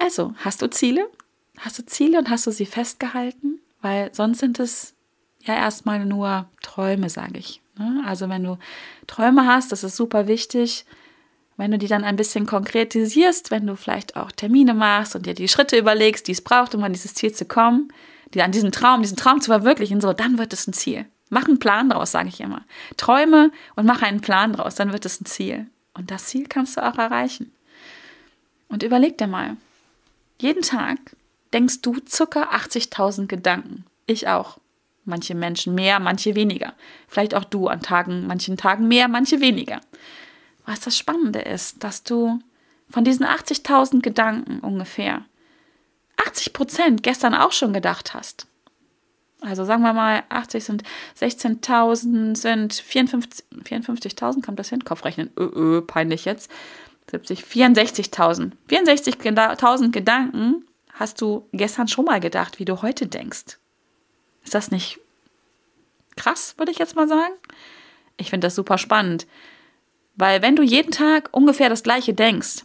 Also, 0.00 0.34
hast 0.38 0.60
du 0.60 0.68
Ziele? 0.68 1.08
Hast 1.58 1.78
du 1.78 1.86
Ziele 1.86 2.18
und 2.18 2.28
hast 2.28 2.44
du 2.48 2.50
sie 2.50 2.66
festgehalten? 2.66 3.60
Weil 3.82 4.12
sonst 4.12 4.40
sind 4.40 4.58
es 4.58 4.94
ja 5.42 5.54
erstmal 5.54 6.04
nur 6.04 6.46
Träume, 6.60 7.08
sage 7.08 7.38
ich. 7.38 7.60
Ne? 7.78 8.02
Also, 8.04 8.28
wenn 8.28 8.42
du 8.42 8.58
Träume 9.06 9.46
hast, 9.46 9.70
das 9.70 9.84
ist 9.84 9.94
super 9.94 10.26
wichtig 10.26 10.84
wenn 11.58 11.72
du 11.72 11.78
die 11.78 11.88
dann 11.88 12.04
ein 12.04 12.16
bisschen 12.16 12.46
konkretisierst, 12.46 13.50
wenn 13.50 13.66
du 13.66 13.76
vielleicht 13.76 14.16
auch 14.16 14.32
Termine 14.32 14.74
machst 14.74 15.14
und 15.16 15.26
dir 15.26 15.34
die 15.34 15.48
Schritte 15.48 15.76
überlegst, 15.76 16.28
die 16.28 16.32
es 16.32 16.40
braucht, 16.40 16.74
um 16.74 16.84
an 16.84 16.92
dieses 16.92 17.14
Ziel 17.14 17.34
zu 17.34 17.44
kommen, 17.44 17.92
die 18.32 18.42
an 18.42 18.52
diesen 18.52 18.72
Traum, 18.72 19.02
diesen 19.02 19.16
Traum 19.16 19.40
zu 19.40 19.50
verwirklichen, 19.50 20.00
so, 20.00 20.12
dann 20.12 20.38
wird 20.38 20.52
es 20.52 20.66
ein 20.66 20.72
Ziel. 20.72 21.04
Mach 21.30 21.46
einen 21.46 21.58
Plan 21.58 21.90
draus, 21.90 22.12
sage 22.12 22.28
ich 22.28 22.40
immer. 22.40 22.64
Träume 22.96 23.50
und 23.74 23.86
mach 23.86 24.02
einen 24.02 24.20
Plan 24.20 24.52
draus, 24.52 24.76
dann 24.76 24.92
wird 24.92 25.04
es 25.04 25.20
ein 25.20 25.26
Ziel. 25.26 25.66
Und 25.94 26.12
das 26.12 26.26
Ziel 26.26 26.46
kannst 26.46 26.76
du 26.76 26.86
auch 26.86 26.96
erreichen. 26.96 27.52
Und 28.68 28.84
überleg 28.84 29.18
dir 29.18 29.26
mal, 29.26 29.56
jeden 30.40 30.62
Tag 30.62 30.98
denkst 31.52 31.82
du 31.82 31.96
circa 32.08 32.44
80.000 32.44 33.26
Gedanken. 33.26 33.84
Ich 34.06 34.28
auch. 34.28 34.58
Manche 35.04 35.34
Menschen 35.34 35.74
mehr, 35.74 35.98
manche 36.00 36.34
weniger. 36.34 36.74
Vielleicht 37.08 37.34
auch 37.34 37.44
du 37.44 37.66
an 37.66 37.80
Tagen, 37.80 38.26
manchen 38.26 38.58
Tagen 38.58 38.86
mehr, 38.88 39.08
manche 39.08 39.40
weniger. 39.40 39.80
Was 40.68 40.80
das 40.80 40.98
Spannende 40.98 41.38
ist, 41.38 41.82
dass 41.82 42.02
du 42.02 42.40
von 42.90 43.02
diesen 43.02 43.24
80.000 43.24 44.02
Gedanken 44.02 44.60
ungefähr 44.60 45.24
80 46.18 46.52
Prozent 46.52 47.02
gestern 47.02 47.34
auch 47.34 47.52
schon 47.52 47.72
gedacht 47.72 48.12
hast. 48.12 48.46
Also 49.40 49.64
sagen 49.64 49.82
wir 49.82 49.94
mal, 49.94 50.24
80 50.28 50.62
sind 50.62 50.82
16.000, 51.18 52.36
sind 52.36 52.74
54.000, 52.74 53.64
54 53.64 54.42
kommt 54.44 54.58
das 54.58 54.68
hin? 54.68 54.84
Kopfrechnen, 54.84 55.30
ö, 55.38 55.44
ö, 55.54 55.80
peinlich 55.80 56.26
jetzt. 56.26 56.50
70, 57.10 57.44
64.000. 57.44 58.52
64.000 58.68 59.90
Gedanken 59.90 60.66
hast 60.92 61.22
du 61.22 61.48
gestern 61.52 61.88
schon 61.88 62.04
mal 62.04 62.20
gedacht, 62.20 62.58
wie 62.58 62.66
du 62.66 62.82
heute 62.82 63.06
denkst. 63.06 63.56
Ist 64.44 64.54
das 64.54 64.70
nicht 64.70 65.00
krass, 66.14 66.52
würde 66.58 66.72
ich 66.72 66.78
jetzt 66.78 66.94
mal 66.94 67.08
sagen? 67.08 67.32
Ich 68.18 68.28
finde 68.28 68.48
das 68.48 68.54
super 68.54 68.76
spannend. 68.76 69.26
Weil 70.18 70.42
wenn 70.42 70.56
du 70.56 70.62
jeden 70.62 70.90
Tag 70.90 71.28
ungefähr 71.30 71.68
das 71.68 71.84
gleiche 71.84 72.12
denkst, 72.12 72.64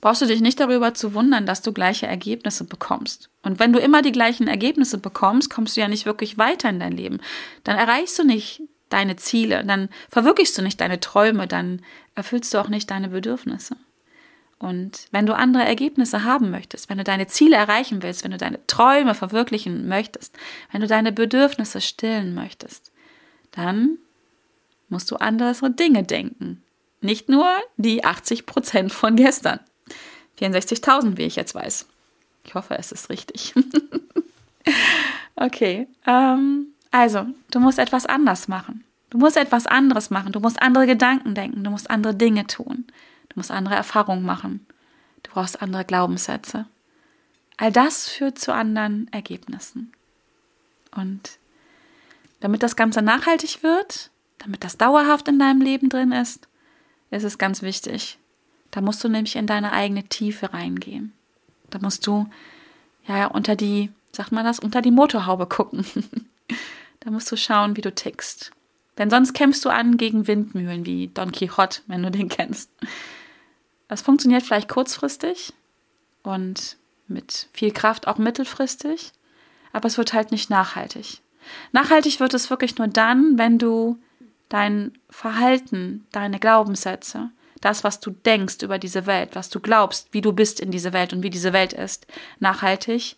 brauchst 0.00 0.20
du 0.20 0.26
dich 0.26 0.40
nicht 0.40 0.58
darüber 0.58 0.94
zu 0.94 1.14
wundern, 1.14 1.46
dass 1.46 1.62
du 1.62 1.72
gleiche 1.72 2.08
Ergebnisse 2.08 2.64
bekommst. 2.64 3.30
Und 3.42 3.60
wenn 3.60 3.72
du 3.72 3.78
immer 3.78 4.02
die 4.02 4.10
gleichen 4.10 4.48
Ergebnisse 4.48 4.98
bekommst, 4.98 5.48
kommst 5.48 5.76
du 5.76 5.80
ja 5.80 5.86
nicht 5.86 6.04
wirklich 6.04 6.36
weiter 6.36 6.68
in 6.68 6.80
dein 6.80 6.92
Leben. 6.92 7.20
Dann 7.62 7.78
erreichst 7.78 8.18
du 8.18 8.24
nicht 8.24 8.62
deine 8.88 9.14
Ziele, 9.14 9.64
dann 9.64 9.88
verwirklichst 10.10 10.58
du 10.58 10.62
nicht 10.62 10.80
deine 10.80 10.98
Träume, 10.98 11.46
dann 11.46 11.80
erfüllst 12.16 12.52
du 12.52 12.58
auch 12.58 12.68
nicht 12.68 12.90
deine 12.90 13.08
Bedürfnisse. 13.08 13.76
Und 14.58 15.06
wenn 15.12 15.26
du 15.26 15.36
andere 15.36 15.64
Ergebnisse 15.64 16.24
haben 16.24 16.50
möchtest, 16.50 16.90
wenn 16.90 16.98
du 16.98 17.04
deine 17.04 17.28
Ziele 17.28 17.56
erreichen 17.56 18.02
willst, 18.02 18.24
wenn 18.24 18.32
du 18.32 18.38
deine 18.38 18.64
Träume 18.66 19.14
verwirklichen 19.14 19.86
möchtest, 19.88 20.36
wenn 20.72 20.80
du 20.80 20.88
deine 20.88 21.12
Bedürfnisse 21.12 21.80
stillen 21.80 22.34
möchtest, 22.34 22.92
dann 23.52 23.98
musst 24.92 25.10
du 25.10 25.16
andere 25.16 25.70
Dinge 25.70 26.04
denken. 26.04 26.62
Nicht 27.00 27.28
nur 27.28 27.48
die 27.76 28.04
80 28.04 28.46
Prozent 28.46 28.92
von 28.92 29.16
gestern. 29.16 29.58
64.000, 30.38 31.16
wie 31.16 31.22
ich 31.22 31.34
jetzt 31.34 31.54
weiß. 31.54 31.86
Ich 32.44 32.54
hoffe, 32.54 32.76
es 32.78 32.92
ist 32.92 33.10
richtig. 33.10 33.54
okay. 35.36 35.88
Ähm, 36.06 36.68
also, 36.90 37.26
du 37.50 37.58
musst 37.58 37.78
etwas 37.78 38.06
anders 38.06 38.46
machen. 38.46 38.84
Du 39.10 39.18
musst 39.18 39.36
etwas 39.36 39.66
anderes 39.66 40.10
machen. 40.10 40.32
Du 40.32 40.40
musst 40.40 40.62
andere 40.62 40.86
Gedanken 40.86 41.34
denken. 41.34 41.64
Du 41.64 41.70
musst 41.70 41.90
andere 41.90 42.14
Dinge 42.14 42.46
tun. 42.46 42.86
Du 43.28 43.34
musst 43.36 43.50
andere 43.50 43.74
Erfahrungen 43.74 44.24
machen. 44.24 44.66
Du 45.22 45.30
brauchst 45.32 45.60
andere 45.60 45.84
Glaubenssätze. 45.84 46.66
All 47.56 47.72
das 47.72 48.08
führt 48.08 48.38
zu 48.38 48.52
anderen 48.52 49.08
Ergebnissen. 49.12 49.92
Und 50.94 51.38
damit 52.40 52.62
das 52.62 52.76
Ganze 52.76 53.02
nachhaltig 53.02 53.62
wird, 53.62 54.11
damit 54.42 54.64
das 54.64 54.76
dauerhaft 54.76 55.28
in 55.28 55.38
deinem 55.38 55.60
Leben 55.60 55.88
drin 55.88 56.12
ist, 56.12 56.48
ist 57.10 57.24
es 57.24 57.38
ganz 57.38 57.62
wichtig. 57.62 58.18
Da 58.70 58.80
musst 58.80 59.02
du 59.04 59.08
nämlich 59.08 59.36
in 59.36 59.46
deine 59.46 59.72
eigene 59.72 60.04
Tiefe 60.04 60.52
reingehen. 60.52 61.12
Da 61.70 61.78
musst 61.78 62.06
du 62.06 62.26
ja 63.06 63.26
unter 63.26 63.54
die, 63.54 63.90
sagt 64.12 64.32
man 64.32 64.44
das, 64.44 64.58
unter 64.58 64.82
die 64.82 64.90
Motorhaube 64.90 65.46
gucken. 65.46 65.84
da 67.00 67.10
musst 67.10 67.30
du 67.30 67.36
schauen, 67.36 67.76
wie 67.76 67.82
du 67.82 67.94
tickst. 67.94 68.50
Denn 68.98 69.10
sonst 69.10 69.32
kämpfst 69.32 69.64
du 69.64 69.70
an 69.70 69.96
gegen 69.96 70.26
Windmühlen 70.26 70.84
wie 70.84 71.08
Don 71.08 71.32
Quixote, 71.32 71.80
wenn 71.86 72.02
du 72.02 72.10
den 72.10 72.28
kennst. 72.28 72.70
Das 73.88 74.02
funktioniert 74.02 74.42
vielleicht 74.42 74.68
kurzfristig 74.68 75.52
und 76.22 76.76
mit 77.08 77.48
viel 77.52 77.72
Kraft 77.72 78.06
auch 78.08 78.18
mittelfristig, 78.18 79.12
aber 79.72 79.86
es 79.86 79.98
wird 79.98 80.12
halt 80.12 80.30
nicht 80.30 80.50
nachhaltig. 80.50 81.20
Nachhaltig 81.72 82.20
wird 82.20 82.34
es 82.34 82.50
wirklich 82.50 82.78
nur 82.78 82.88
dann, 82.88 83.38
wenn 83.38 83.58
du 83.58 83.98
dein 84.52 84.92
Verhalten, 85.08 86.06
deine 86.12 86.38
Glaubenssätze, 86.38 87.30
das, 87.62 87.84
was 87.84 88.00
du 88.00 88.10
denkst 88.10 88.62
über 88.62 88.78
diese 88.78 89.06
Welt, 89.06 89.30
was 89.34 89.48
du 89.48 89.60
glaubst, 89.60 90.12
wie 90.12 90.20
du 90.20 90.32
bist 90.32 90.60
in 90.60 90.70
dieser 90.70 90.92
Welt 90.92 91.14
und 91.14 91.22
wie 91.22 91.30
diese 91.30 91.54
Welt 91.54 91.72
ist, 91.72 92.06
nachhaltig 92.38 93.16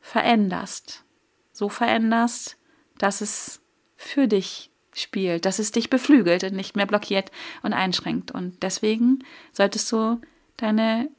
veränderst. 0.00 1.04
So 1.52 1.68
veränderst, 1.68 2.56
dass 2.96 3.20
es 3.20 3.60
für 3.94 4.26
dich 4.26 4.70
spielt, 4.94 5.44
dass 5.44 5.58
es 5.58 5.70
dich 5.70 5.90
beflügelt 5.90 6.44
und 6.44 6.54
nicht 6.54 6.76
mehr 6.76 6.86
blockiert 6.86 7.30
und 7.62 7.74
einschränkt. 7.74 8.30
Und 8.30 8.62
deswegen 8.62 9.18
solltest 9.52 9.92
du 9.92 10.20
deine 10.56 11.10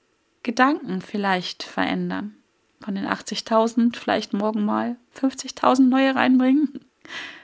Gedanken 0.42 1.02
vielleicht 1.02 1.62
verändern. 1.62 2.36
Von 2.80 2.96
den 2.96 3.06
80.000 3.06 3.96
vielleicht 3.96 4.34
morgen 4.34 4.66
mal 4.66 4.96
50.000 5.16 5.82
neue 5.82 6.16
reinbringen. 6.16 6.84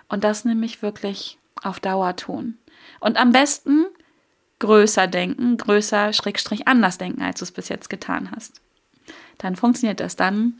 Und 0.09 0.23
das 0.23 0.45
nämlich 0.45 0.81
wirklich 0.81 1.37
auf 1.63 1.79
Dauer 1.79 2.15
tun. 2.15 2.57
Und 2.99 3.17
am 3.17 3.31
besten 3.31 3.85
größer 4.59 5.07
denken, 5.07 5.57
größer, 5.57 6.13
schrägstrich 6.13 6.67
anders 6.67 6.97
denken, 6.97 7.21
als 7.21 7.39
du 7.39 7.45
es 7.45 7.51
bis 7.51 7.69
jetzt 7.69 7.89
getan 7.89 8.31
hast. 8.35 8.61
Dann 9.37 9.55
funktioniert 9.55 9.99
das. 9.99 10.15
Dann 10.15 10.53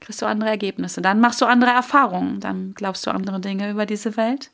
kriegst 0.00 0.22
du 0.22 0.26
andere 0.26 0.50
Ergebnisse. 0.50 1.02
Dann 1.02 1.20
machst 1.20 1.40
du 1.40 1.46
andere 1.46 1.70
Erfahrungen. 1.70 2.40
Dann 2.40 2.74
glaubst 2.74 3.06
du 3.06 3.10
andere 3.10 3.40
Dinge 3.40 3.70
über 3.70 3.86
diese 3.86 4.16
Welt. 4.16 4.50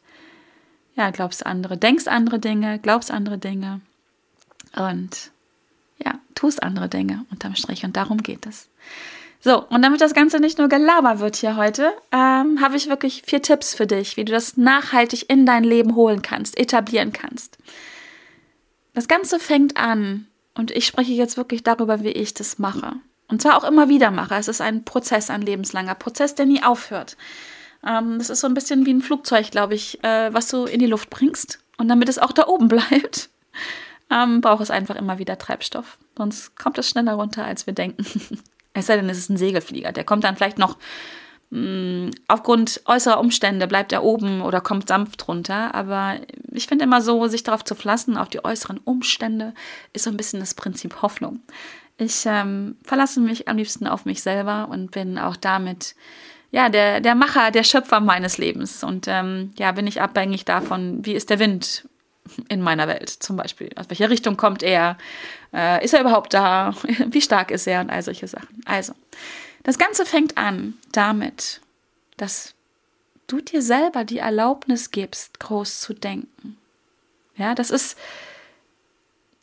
Ja, 0.94 1.10
glaubst 1.10 1.46
andere, 1.46 1.78
denkst 1.78 2.06
andere 2.06 2.38
Dinge, 2.38 2.78
glaubst 2.78 3.10
andere 3.10 3.38
Dinge. 3.38 3.80
Und 4.76 5.30
ja, 6.04 6.18
tust 6.34 6.62
andere 6.62 6.88
Dinge 6.88 7.24
unterm 7.30 7.54
Strich. 7.54 7.84
Und 7.84 7.96
darum 7.96 8.18
geht 8.22 8.46
es. 8.46 8.68
So, 9.44 9.66
und 9.66 9.82
damit 9.82 10.00
das 10.00 10.14
Ganze 10.14 10.38
nicht 10.38 10.58
nur 10.58 10.68
Gelaber 10.68 11.18
wird 11.18 11.34
hier 11.34 11.56
heute, 11.56 11.92
ähm, 12.12 12.60
habe 12.60 12.76
ich 12.76 12.88
wirklich 12.88 13.22
vier 13.26 13.42
Tipps 13.42 13.74
für 13.74 13.88
dich, 13.88 14.16
wie 14.16 14.24
du 14.24 14.32
das 14.32 14.56
nachhaltig 14.56 15.28
in 15.28 15.44
dein 15.46 15.64
Leben 15.64 15.96
holen 15.96 16.22
kannst, 16.22 16.56
etablieren 16.56 17.12
kannst. 17.12 17.58
Das 18.94 19.08
Ganze 19.08 19.40
fängt 19.40 19.76
an, 19.76 20.28
und 20.54 20.70
ich 20.70 20.86
spreche 20.86 21.12
jetzt 21.12 21.36
wirklich 21.36 21.64
darüber, 21.64 22.04
wie 22.04 22.10
ich 22.10 22.34
das 22.34 22.58
mache. 22.58 22.92
Und 23.26 23.42
zwar 23.42 23.56
auch 23.56 23.64
immer 23.64 23.88
wieder 23.88 24.10
mache. 24.10 24.34
Es 24.34 24.48
ist 24.48 24.60
ein 24.60 24.84
Prozess, 24.84 25.30
ein 25.30 25.42
lebenslanger 25.42 25.94
Prozess, 25.94 26.34
der 26.34 26.46
nie 26.46 26.62
aufhört. 26.62 27.16
Ähm, 27.84 28.18
das 28.18 28.30
ist 28.30 28.40
so 28.40 28.46
ein 28.46 28.54
bisschen 28.54 28.86
wie 28.86 28.92
ein 28.92 29.02
Flugzeug, 29.02 29.50
glaube 29.50 29.74
ich, 29.74 30.04
äh, 30.04 30.32
was 30.32 30.48
du 30.48 30.66
in 30.66 30.78
die 30.78 30.86
Luft 30.86 31.10
bringst. 31.10 31.58
Und 31.78 31.88
damit 31.88 32.08
es 32.08 32.18
auch 32.18 32.32
da 32.32 32.46
oben 32.46 32.68
bleibt, 32.68 33.30
ähm, 34.10 34.40
braucht 34.40 34.62
es 34.62 34.70
einfach 34.70 34.96
immer 34.96 35.18
wieder 35.18 35.38
Treibstoff. 35.38 35.98
Sonst 36.16 36.56
kommt 36.56 36.78
es 36.78 36.88
schneller 36.88 37.14
runter, 37.14 37.44
als 37.44 37.66
wir 37.66 37.74
denken. 37.74 38.04
Es 38.74 38.86
sei 38.86 38.96
denn, 38.96 39.08
es 39.08 39.18
ist 39.18 39.30
ein 39.30 39.36
Segelflieger. 39.36 39.92
Der 39.92 40.04
kommt 40.04 40.24
dann 40.24 40.36
vielleicht 40.36 40.58
noch 40.58 40.78
mh, 41.50 41.60
mm, 41.60 42.10
aufgrund 42.28 42.82
äußerer 42.86 43.20
Umstände, 43.20 43.66
bleibt 43.66 43.92
er 43.92 44.02
oben 44.02 44.40
oder 44.40 44.60
kommt 44.60 44.88
sanft 44.88 45.28
runter. 45.28 45.74
Aber 45.74 46.16
ich 46.50 46.66
finde 46.66 46.84
immer 46.84 47.00
so, 47.00 47.26
sich 47.28 47.42
darauf 47.42 47.64
zu 47.64 47.74
verlassen, 47.74 48.16
auf 48.16 48.28
die 48.28 48.44
äußeren 48.44 48.78
Umstände, 48.78 49.54
ist 49.92 50.04
so 50.04 50.10
ein 50.10 50.16
bisschen 50.16 50.40
das 50.40 50.54
Prinzip 50.54 51.02
Hoffnung. 51.02 51.40
Ich 51.98 52.24
ähm, 52.26 52.76
verlasse 52.82 53.20
mich 53.20 53.48
am 53.48 53.56
liebsten 53.56 53.86
auf 53.86 54.06
mich 54.06 54.22
selber 54.22 54.68
und 54.70 54.90
bin 54.90 55.18
auch 55.18 55.36
damit 55.36 55.94
ja, 56.52 56.68
der, 56.68 57.00
der 57.00 57.14
Macher, 57.14 57.50
der 57.50 57.64
Schöpfer 57.64 58.00
meines 58.00 58.38
Lebens. 58.38 58.84
Und 58.84 59.06
ähm, 59.08 59.52
ja, 59.58 59.72
bin 59.72 59.86
ich 59.86 60.00
abhängig 60.00 60.44
davon, 60.44 61.04
wie 61.04 61.14
ist 61.14 61.30
der 61.30 61.38
Wind 61.38 61.88
in 62.48 62.60
meiner 62.60 62.86
Welt 62.86 63.08
zum 63.08 63.36
Beispiel. 63.36 63.70
Aus 63.76 63.88
welcher 63.88 64.10
Richtung 64.10 64.36
kommt 64.36 64.62
er? 64.62 64.96
Äh, 65.52 65.84
ist 65.84 65.94
er 65.94 66.00
überhaupt 66.00 66.34
da? 66.34 66.74
Wie 67.06 67.20
stark 67.20 67.50
ist 67.50 67.66
er? 67.66 67.80
Und 67.80 67.90
all 67.90 68.02
solche 68.02 68.28
Sachen. 68.28 68.62
Also, 68.64 68.94
das 69.62 69.78
Ganze 69.78 70.06
fängt 70.06 70.38
an 70.38 70.74
damit, 70.92 71.60
dass 72.16 72.54
du 73.26 73.40
dir 73.40 73.62
selber 73.62 74.04
die 74.04 74.18
Erlaubnis 74.18 74.90
gibst, 74.90 75.40
groß 75.40 75.80
zu 75.80 75.94
denken. 75.94 76.58
Ja, 77.36 77.54
das 77.54 77.70
ist 77.70 77.96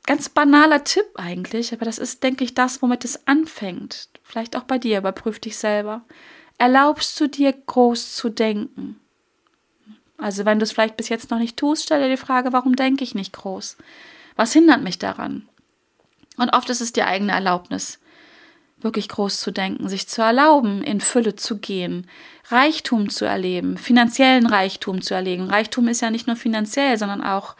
ganz 0.06 0.30
banaler 0.30 0.84
Tipp 0.84 1.06
eigentlich, 1.15 1.74
aber 1.74 1.86
das 1.86 1.98
ist, 1.98 2.24
denke 2.24 2.43
ich, 2.43 2.54
das, 2.54 2.82
womit 2.82 3.06
es 3.06 3.28
anfängt. 3.28 4.10
Vielleicht 4.24 4.56
auch 4.56 4.63
bei 4.63 4.78
dir, 4.78 5.00
überprüf 5.00 5.39
dich 5.39 5.58
selber. 5.58 6.02
Erlaubst 6.58 7.19
du 7.19 7.28
dir 7.28 7.54
groß 7.54 8.15
zu 8.15 8.30
denken? 8.30 9.00
Also 10.17 10.45
wenn 10.45 10.60
du 10.60 10.63
es 10.63 10.72
vielleicht 10.72 10.98
bis 10.98 11.10
jetzt 11.10 11.32
noch 11.32 11.39
nicht 11.39 11.58
tust, 11.58 11.84
stell 11.84 12.02
dir 12.02 12.10
die 12.10 12.17
Frage, 12.17 12.52
warum 12.52 12.76
denke 12.76 13.04
ich 13.04 13.15
nicht 13.15 13.34
groß? 13.34 13.78
Was 14.36 14.54
hindert 14.54 14.82
mich 14.82 15.00
daran? 15.00 15.48
Und 16.39 16.54
oft 16.56 16.69
ist 16.69 16.82
es 16.82 16.93
die 16.93 17.04
eigene 17.04 17.34
Erlaubnis, 17.34 17.99
wirklich 18.82 19.10
groß 19.10 19.41
zu 19.41 19.52
denken, 19.52 19.89
sich 19.89 20.08
zu 20.08 20.21
erlauben, 20.21 20.82
in 20.82 21.02
Fülle 21.02 21.36
zu 21.36 21.58
gehen, 21.58 22.08
Reichtum 22.47 23.10
zu 23.10 23.25
erleben, 23.25 23.78
finanziellen 23.78 24.47
Reichtum 24.47 25.02
zu 25.02 25.13
erleben. 25.13 25.49
Reichtum 25.49 25.89
ist 25.89 26.02
ja 26.02 26.10
nicht 26.10 26.28
nur 26.28 26.38
finanziell, 26.38 26.97
sondern 26.97 27.21
auch 27.21 27.56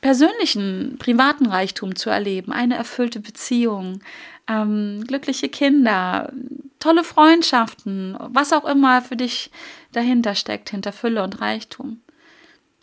persönlichen, 0.00 0.96
privaten 0.98 1.46
Reichtum 1.46 1.94
zu 1.94 2.10
erleben, 2.10 2.52
eine 2.52 2.76
erfüllte 2.76 3.20
Beziehung, 3.20 4.00
ähm, 4.48 5.04
glückliche 5.06 5.48
Kinder, 5.48 6.32
tolle 6.80 7.04
Freundschaften, 7.04 8.16
was 8.18 8.52
auch 8.52 8.64
immer 8.64 9.02
für 9.02 9.16
dich 9.16 9.50
dahinter 9.92 10.34
steckt, 10.34 10.70
hinter 10.70 10.92
Fülle 10.92 11.22
und 11.22 11.40
Reichtum. 11.40 12.00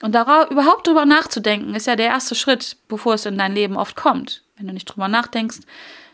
Und 0.02 0.15
darauf, 0.15 0.50
überhaupt 0.50 0.88
drüber 0.88 1.06
nachzudenken, 1.06 1.76
ist 1.76 1.86
ja 1.86 1.95
der 1.95 2.08
erste 2.08 2.34
Schritt, 2.34 2.78
bevor 2.88 3.15
es 3.15 3.26
in 3.26 3.38
dein 3.38 3.54
Leben 3.54 3.78
oft 3.78 3.95
kommt. 3.95 4.41
Wenn 4.62 4.67
du 4.67 4.74
nicht 4.74 4.86
drüber 4.86 5.08
nachdenkst, 5.08 5.60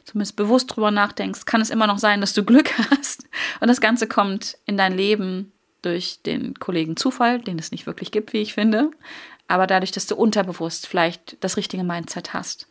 zumindest 0.05 0.38
bewusst 0.38 0.73
drüber 0.73 0.89
nachdenkst, 0.89 1.45
kann 1.45 1.60
es 1.60 1.69
immer 1.69 1.86
noch 1.86 1.99
sein, 1.99 2.21
dass 2.21 2.33
du 2.33 2.43
Glück 2.43 2.71
hast. 2.91 3.27
Und 3.60 3.67
das 3.67 3.81
Ganze 3.81 4.07
kommt 4.07 4.57
in 4.65 4.77
dein 4.77 4.95
Leben 4.95 5.51
durch 5.81 6.21
den 6.25 6.55
Kollegen 6.55 6.95
Zufall, 6.95 7.39
den 7.39 7.60
es 7.60 7.71
nicht 7.71 7.86
wirklich 7.86 8.12
gibt, 8.12 8.33
wie 8.33 8.41
ich 8.41 8.53
finde, 8.53 8.91
aber 9.47 9.67
dadurch, 9.67 9.91
dass 9.91 10.07
du 10.07 10.15
unterbewusst 10.15 10.88
vielleicht 10.88 11.38
das 11.41 11.57
richtige 11.57 11.83
Mindset 11.83 12.33
hast. 12.33 12.67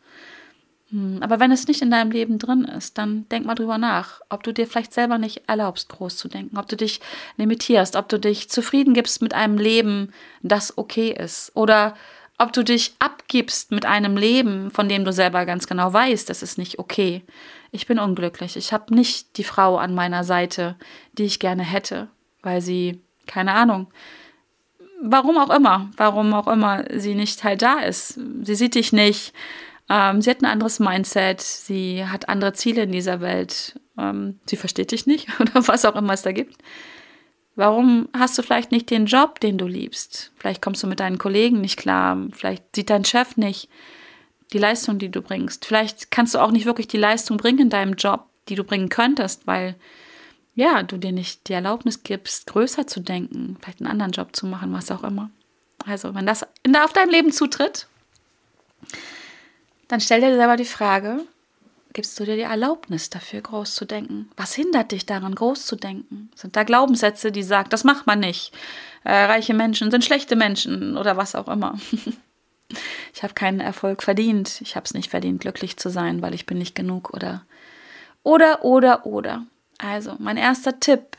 Hm, 0.91 1.19
aber 1.21 1.41
wenn 1.41 1.53
es 1.53 1.67
nicht 1.67 1.83
in 1.83 1.91
deinem 1.91 2.11
Leben 2.11 2.39
drin 2.39 2.65
ist, 2.65 2.97
dann 2.99 3.29
denk 3.29 3.45
mal 3.45 3.55
drüber 3.55 3.79
nach, 3.79 4.21
ob 4.29 4.43
du 4.43 4.53
dir 4.53 4.67
vielleicht 4.67 4.95
selber 4.95 5.19
nicht 5.19 5.43
erlaubst, 5.47 5.89
groß 5.89 6.17
zu 6.17 6.29
denken, 6.29 6.57
ob 6.57 6.69
du 6.69 6.77
dich 6.77 7.01
limitierst, 7.37 7.97
ob 7.97 8.09
du 8.09 8.19
dich 8.19 8.49
zufrieden 8.49 8.95
gibst 8.95 9.21
mit 9.21 9.35
einem 9.35 9.59
Leben, 9.59 10.13
das 10.43 10.79
okay 10.79 11.11
ist. 11.11 11.51
Oder 11.55 11.97
ob 12.39 12.53
du 12.53 12.63
dich 12.63 12.95
abgibst 12.99 13.71
mit 13.71 13.87
einem 13.87 14.17
Leben, 14.17 14.71
von 14.71 14.89
dem 14.89 15.05
du 15.05 15.13
selber 15.13 15.47
ganz 15.47 15.67
genau 15.67 15.93
weißt, 15.93 16.29
das 16.29 16.43
ist 16.43 16.59
nicht 16.59 16.79
okay. 16.79 17.23
Ich 17.71 17.87
bin 17.87 17.99
unglücklich. 17.99 18.57
Ich 18.57 18.73
habe 18.73 18.95
nicht 18.95 19.39
die 19.39 19.45
Frau 19.45 19.79
an 19.79 19.95
meiner 19.95 20.25
Seite, 20.25 20.77
die 21.13 21.25
ich 21.25 21.39
gerne 21.39 21.63
hätte, 21.63 22.09
weil 22.43 22.61
sie, 22.61 23.01
keine 23.27 23.53
Ahnung, 23.53 23.89
warum 25.03 25.39
auch 25.39 25.51
immer, 25.51 25.91
warum 25.97 26.33
auch 26.35 26.49
immer 26.49 26.85
sie 26.95 27.15
nicht 27.15 27.43
halt 27.45 27.63
da 27.63 27.81
ist. 27.81 28.19
Sie 28.43 28.55
sieht 28.55 28.75
dich 28.75 28.93
nicht. 28.93 29.33
Ähm, 29.89 30.21
sie 30.21 30.31
hat 30.31 30.43
ein 30.43 30.47
anderes 30.47 30.79
Mindset. 30.79 31.41
Sie 31.41 32.05
hat 32.07 32.29
andere 32.29 32.53
Ziele 32.53 32.83
in 32.83 32.93
dieser 32.93 33.21
Welt. 33.21 33.81
Ähm, 33.99 34.41
sie 34.47 34.57
versteht 34.57 34.93
dich 34.93 35.07
nicht 35.07 35.29
oder 35.41 35.67
was 35.69 35.85
auch 35.85 35.97
immer 35.97 36.13
es 36.13 36.23
da 36.23 36.33
gibt. 36.33 36.57
Warum 37.57 38.09
hast 38.17 38.37
du 38.37 38.43
vielleicht 38.43 38.71
nicht 38.71 38.91
den 38.91 39.07
Job, 39.07 39.41
den 39.41 39.57
du 39.57 39.67
liebst? 39.67 40.31
Vielleicht 40.37 40.61
kommst 40.61 40.83
du 40.83 40.87
mit 40.87 41.01
deinen 41.01 41.17
Kollegen 41.17 41.63
nicht 41.63 41.79
klar. 41.79 42.19
Vielleicht 42.33 42.77
sieht 42.77 42.91
dein 42.91 43.05
Chef 43.05 43.39
nicht 43.39 43.71
die 44.53 44.59
Leistung, 44.59 44.99
die 44.99 45.09
du 45.09 45.23
bringst. 45.23 45.65
Vielleicht 45.65 46.11
kannst 46.11 46.35
du 46.35 46.39
auch 46.39 46.51
nicht 46.51 46.67
wirklich 46.67 46.87
die 46.87 46.99
Leistung 46.99 47.39
bringen 47.39 47.61
in 47.61 47.71
deinem 47.71 47.95
Job, 47.95 48.27
die 48.49 48.55
du 48.55 48.63
bringen 48.63 48.91
könntest, 48.91 49.47
weil 49.47 49.75
ja, 50.55 50.83
du 50.83 50.97
dir 50.99 51.13
nicht 51.13 51.49
die 51.49 51.55
Erlaubnis 51.55 52.03
gibst, 52.03 52.47
größer 52.47 52.87
zu 52.87 53.01
denken, 53.01 53.59
vielleicht 53.61 53.81
einen 53.81 53.91
anderen 53.91 54.13
Job 54.13 54.37
zu 54.37 54.47
machen, 54.47 54.73
was 54.73 54.91
auch 54.91 55.05
immer. 55.05 55.31
Also, 55.85 56.15
wenn 56.15 56.27
das 56.27 56.43
auf 56.43 56.93
dein 56.93 57.11
Leben 57.11 57.33
zutritt, 57.33 57.87
dann 59.89 60.01
stell 60.01 60.21
dir 60.21 60.35
selber 60.35 60.57
die 60.57 60.65
Frage, 60.65 61.21
gibst 61.97 62.21
du 62.21 62.27
dir 62.27 62.37
die 62.37 62.43
Erlaubnis 62.43 63.09
dafür, 63.09 63.41
groß 63.41 63.75
zu 63.75 63.87
denken? 63.87 64.31
Was 64.37 64.55
hindert 64.55 64.93
dich 64.93 65.07
daran, 65.07 65.35
groß 65.35 65.65
zu 65.65 65.77
denken? 65.77 66.31
Sind 66.35 66.55
da 66.55 66.63
Glaubenssätze, 66.63 67.33
die 67.33 67.43
sagen, 67.43 67.71
das 67.71 67.85
macht 67.85 68.07
man 68.07 68.21
nicht? 68.21 68.53
Äh, 69.03 69.15
reiche 69.15 69.55
Menschen 69.55 69.91
sind 69.91 70.05
schlechte 70.05 70.37
Menschen 70.37 70.99
oder 70.99 71.17
was 71.17 71.35
auch 71.35 71.49
immer. 71.49 71.79
ich 73.15 73.23
habe 73.23 73.33
keinen 73.33 73.61
Erfolg 73.61 74.03
verdient. 74.03 74.61
Ich 74.61 74.77
habe 74.77 74.85
es 74.85 74.93
nicht 74.93 75.11
verdient, 75.11 75.41
glücklich 75.41 75.79
zu 75.79 75.89
sein, 75.89 76.21
weil 76.21 76.35
ich 76.35 76.45
bin 76.45 76.59
nicht 76.59 76.75
genug 76.75 77.15
oder 77.15 77.47
oder 78.23 78.63
oder 78.63 79.07
oder. 79.07 79.47
Also, 79.79 80.17
mein 80.19 80.37
erster 80.37 80.79
Tipp, 80.79 81.17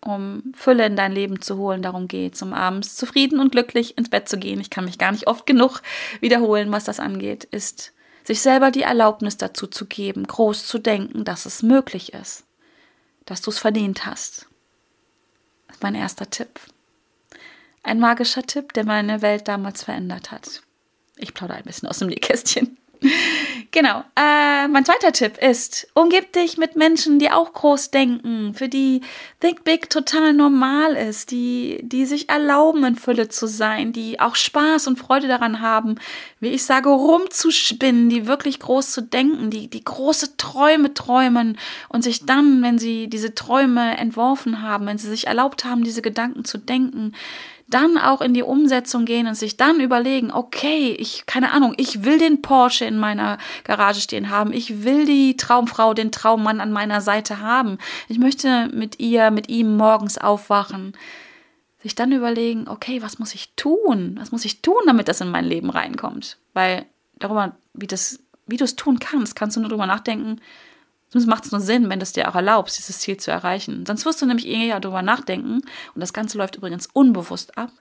um 0.00 0.52
Fülle 0.54 0.86
in 0.86 0.94
dein 0.94 1.10
Leben 1.10 1.42
zu 1.42 1.56
holen, 1.56 1.82
darum 1.82 2.06
geht 2.06 2.36
es, 2.36 2.42
um 2.42 2.54
abends 2.54 2.94
zufrieden 2.94 3.40
und 3.40 3.50
glücklich 3.50 3.98
ins 3.98 4.08
Bett 4.08 4.28
zu 4.28 4.38
gehen. 4.38 4.60
Ich 4.60 4.70
kann 4.70 4.84
mich 4.84 4.98
gar 4.98 5.10
nicht 5.10 5.26
oft 5.26 5.46
genug 5.46 5.82
wiederholen, 6.20 6.70
was 6.70 6.84
das 6.84 7.00
angeht, 7.00 7.42
ist, 7.42 7.92
sich 8.24 8.40
selber 8.40 8.70
die 8.70 8.82
Erlaubnis 8.82 9.36
dazu 9.36 9.66
zu 9.66 9.86
geben, 9.86 10.26
groß 10.26 10.66
zu 10.66 10.78
denken, 10.78 11.24
dass 11.24 11.46
es 11.46 11.62
möglich 11.62 12.12
ist, 12.12 12.44
dass 13.26 13.40
du 13.40 13.50
es 13.50 13.58
verdient 13.58 14.06
hast. 14.06 14.46
Das 15.66 15.76
ist 15.76 15.82
mein 15.82 15.94
erster 15.94 16.28
Tipp. 16.28 16.60
Ein 17.82 17.98
magischer 17.98 18.42
Tipp, 18.42 18.72
der 18.74 18.84
meine 18.84 19.22
Welt 19.22 19.48
damals 19.48 19.84
verändert 19.84 20.30
hat. 20.30 20.62
Ich 21.16 21.34
plaudere 21.34 21.58
ein 21.58 21.64
bisschen 21.64 21.88
aus 21.88 21.98
dem 21.98 22.08
Nähkästchen. 22.08 22.76
Genau. 23.72 24.02
Äh, 24.16 24.66
mein 24.66 24.84
zweiter 24.84 25.12
Tipp 25.12 25.38
ist, 25.38 25.86
umgib 25.94 26.32
dich 26.32 26.58
mit 26.58 26.74
Menschen, 26.74 27.20
die 27.20 27.30
auch 27.30 27.52
groß 27.52 27.92
denken, 27.92 28.52
für 28.52 28.68
die 28.68 29.00
Think 29.38 29.62
Big 29.62 29.88
total 29.90 30.32
normal 30.32 30.94
ist, 30.96 31.30
die, 31.30 31.78
die 31.82 32.04
sich 32.04 32.28
erlauben, 32.28 32.82
in 32.84 32.96
Fülle 32.96 33.28
zu 33.28 33.46
sein, 33.46 33.92
die 33.92 34.18
auch 34.18 34.34
Spaß 34.34 34.88
und 34.88 34.98
Freude 34.98 35.28
daran 35.28 35.60
haben, 35.60 35.94
wie 36.40 36.48
ich 36.48 36.64
sage, 36.64 36.88
rumzuspinnen, 36.88 38.08
die 38.08 38.26
wirklich 38.26 38.58
groß 38.58 38.90
zu 38.90 39.02
denken, 39.02 39.50
die, 39.50 39.68
die 39.68 39.84
große 39.84 40.36
Träume 40.36 40.92
träumen 40.92 41.56
und 41.88 42.02
sich 42.02 42.26
dann, 42.26 42.62
wenn 42.62 42.78
sie 42.80 43.06
diese 43.06 43.36
Träume 43.36 43.96
entworfen 43.98 44.62
haben, 44.62 44.86
wenn 44.86 44.98
sie 44.98 45.08
sich 45.08 45.28
erlaubt 45.28 45.64
haben, 45.64 45.84
diese 45.84 46.02
Gedanken 46.02 46.44
zu 46.44 46.58
denken, 46.58 47.12
dann 47.70 47.96
auch 47.96 48.20
in 48.20 48.34
die 48.34 48.42
Umsetzung 48.42 49.04
gehen 49.04 49.26
und 49.26 49.34
sich 49.34 49.56
dann 49.56 49.80
überlegen, 49.80 50.32
okay, 50.32 50.94
ich, 50.98 51.24
keine 51.26 51.52
Ahnung, 51.52 51.74
ich 51.76 52.04
will 52.04 52.18
den 52.18 52.42
Porsche 52.42 52.84
in 52.84 52.98
meiner 52.98 53.38
Garage 53.64 54.00
stehen 54.00 54.30
haben, 54.30 54.52
ich 54.52 54.84
will 54.84 55.06
die 55.06 55.36
Traumfrau, 55.36 55.94
den 55.94 56.12
Traummann 56.12 56.60
an 56.60 56.72
meiner 56.72 57.00
Seite 57.00 57.40
haben, 57.40 57.78
ich 58.08 58.18
möchte 58.18 58.68
mit 58.72 59.00
ihr, 59.00 59.30
mit 59.30 59.48
ihm 59.48 59.76
morgens 59.76 60.18
aufwachen. 60.18 60.96
Sich 61.82 61.94
dann 61.94 62.12
überlegen, 62.12 62.68
okay, 62.68 63.00
was 63.00 63.18
muss 63.18 63.34
ich 63.34 63.54
tun? 63.56 64.16
Was 64.20 64.32
muss 64.32 64.44
ich 64.44 64.60
tun, 64.60 64.82
damit 64.84 65.08
das 65.08 65.22
in 65.22 65.30
mein 65.30 65.46
Leben 65.46 65.70
reinkommt? 65.70 66.36
Weil 66.52 66.84
darüber, 67.18 67.56
wie 67.72 67.86
das, 67.86 68.20
wie 68.46 68.58
du 68.58 68.64
es 68.64 68.76
tun 68.76 68.98
kannst, 68.98 69.34
kannst 69.34 69.56
du 69.56 69.60
nur 69.60 69.70
darüber 69.70 69.86
nachdenken, 69.86 70.40
Sonst 71.12 71.26
macht 71.26 71.44
es 71.44 71.52
nur 71.52 71.60
Sinn, 71.60 71.90
wenn 71.90 71.98
du 71.98 72.04
es 72.04 72.12
dir 72.12 72.28
auch 72.28 72.36
erlaubst, 72.36 72.78
dieses 72.78 73.00
Ziel 73.00 73.16
zu 73.16 73.32
erreichen. 73.32 73.84
Sonst 73.84 74.04
wirst 74.06 74.22
du 74.22 74.26
nämlich 74.26 74.46
eher 74.46 74.78
darüber 74.78 75.02
nachdenken, 75.02 75.60
und 75.94 76.00
das 76.00 76.12
Ganze 76.12 76.38
läuft 76.38 76.56
übrigens 76.56 76.88
unbewusst 76.92 77.58
ab, 77.58 77.72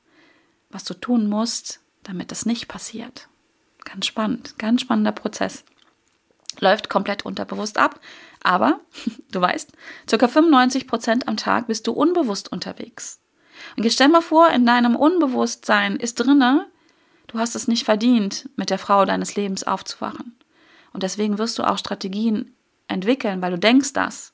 was 0.70 0.84
du 0.84 0.96
tun 0.96 1.30
musst, 1.30 1.80
damit 2.04 2.32
das 2.32 2.46
nicht 2.46 2.68
passiert. 2.68 3.28
Ganz 3.86 4.08
spannend, 4.08 4.58
ganz 4.58 4.82
spannender 4.82 5.12
Prozess. 5.12 5.64
Läuft 6.60 6.90
komplett 6.90 7.24
unterbewusst 7.24 7.78
ab, 7.78 8.00
aber 8.44 8.80
du 9.32 9.40
weißt, 9.40 9.74
ca. 10.10 10.28
95 10.28 10.88
Prozent 10.88 11.28
am 11.28 11.38
Tag 11.38 11.68
bist 11.68 11.86
du 11.86 11.92
unbewusst 11.92 12.52
unterwegs. 12.52 13.22
Und 13.78 13.90
stell 13.92 14.08
mal 14.08 14.22
vor, 14.22 14.50
in 14.50 14.66
deinem 14.66 14.96
Unbewusstsein 14.96 15.98
ist 15.98 16.16
drinne, 16.16 16.66
du 17.28 17.38
hast 17.38 17.56
es 17.56 17.68
nicht 17.68 17.86
verdient, 17.86 18.50
mit 18.56 18.72
der 18.72 18.80
Frau 18.80 19.06
deines 19.06 19.36
Lebens 19.36 19.66
aufzuwachen. 19.66 20.36
Und 20.94 21.04
deswegen 21.04 21.38
wirst 21.38 21.60
du 21.60 21.64
auch 21.64 21.78
Strategien 21.78 22.56
entwickeln, 22.90 23.42
weil 23.42 23.52
du 23.52 23.60
denkst 23.60 23.94
das. 23.94 24.34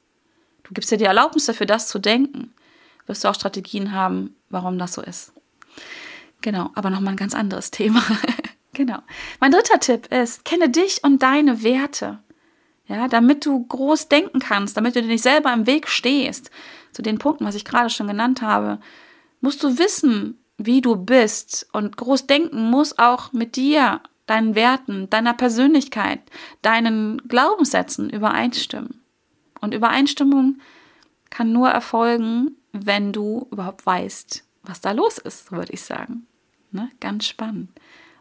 Du 0.63 0.73
gibst 0.73 0.91
dir 0.91 0.97
die 0.97 1.05
Erlaubnis 1.05 1.45
dafür, 1.45 1.67
das 1.67 1.87
zu 1.87 1.99
denken. 1.99 2.53
Wirst 3.05 3.23
du 3.23 3.27
auch 3.27 3.35
Strategien 3.35 3.91
haben, 3.91 4.35
warum 4.49 4.79
das 4.79 4.93
so 4.93 5.01
ist. 5.01 5.31
Genau, 6.41 6.71
aber 6.73 6.89
nochmal 6.89 7.13
ein 7.13 7.17
ganz 7.17 7.35
anderes 7.35 7.71
Thema. 7.71 8.03
genau. 8.73 8.99
Mein 9.39 9.51
dritter 9.51 9.79
Tipp 9.79 10.11
ist, 10.11 10.43
kenne 10.45 10.69
dich 10.69 11.03
und 11.03 11.21
deine 11.21 11.63
Werte. 11.63 12.19
Ja, 12.87 13.07
damit 13.07 13.45
du 13.45 13.65
groß 13.65 14.09
denken 14.09 14.39
kannst, 14.39 14.77
damit 14.77 14.95
du 14.95 15.01
dir 15.01 15.07
nicht 15.07 15.23
selber 15.23 15.51
im 15.53 15.65
Weg 15.65 15.87
stehst, 15.87 16.51
zu 16.91 17.01
den 17.01 17.17
Punkten, 17.17 17.45
was 17.45 17.55
ich 17.55 17.65
gerade 17.65 17.89
schon 17.89 18.07
genannt 18.07 18.41
habe, 18.41 18.79
musst 19.41 19.63
du 19.63 19.79
wissen, 19.79 20.37
wie 20.57 20.81
du 20.81 20.95
bist. 20.95 21.67
Und 21.73 21.97
groß 21.97 22.27
denken 22.27 22.69
muss 22.69 22.97
auch 22.97 23.33
mit 23.33 23.55
dir 23.55 24.01
deinen 24.25 24.55
Werten, 24.55 25.09
deiner 25.09 25.33
Persönlichkeit, 25.33 26.19
deinen 26.61 27.19
Glaubenssätzen 27.27 28.09
übereinstimmen. 28.09 29.01
Und 29.61 29.73
Übereinstimmung 29.73 30.59
kann 31.29 31.51
nur 31.51 31.69
erfolgen, 31.69 32.55
wenn 32.71 33.13
du 33.13 33.47
überhaupt 33.51 33.85
weißt, 33.85 34.43
was 34.63 34.81
da 34.81 34.91
los 34.91 35.17
ist, 35.17 35.51
würde 35.51 35.73
ich 35.73 35.81
sagen. 35.81 36.27
Ne? 36.71 36.89
Ganz 36.99 37.27
spannend. 37.27 37.69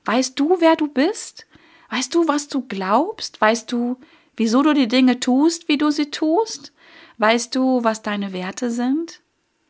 Weißt 0.04 0.38
du, 0.38 0.60
wer 0.60 0.76
du 0.76 0.88
bist? 0.88 1.46
Weißt 1.90 2.14
du, 2.14 2.28
was 2.28 2.48
du 2.48 2.62
glaubst? 2.62 3.40
Weißt 3.40 3.70
du, 3.72 3.96
wieso 4.36 4.62
du 4.62 4.74
die 4.74 4.88
Dinge 4.88 5.20
tust, 5.20 5.68
wie 5.68 5.78
du 5.78 5.90
sie 5.90 6.10
tust? 6.10 6.72
Weißt 7.18 7.54
du, 7.54 7.84
was 7.84 8.02
deine 8.02 8.32
Werte 8.32 8.70
sind? 8.70 9.20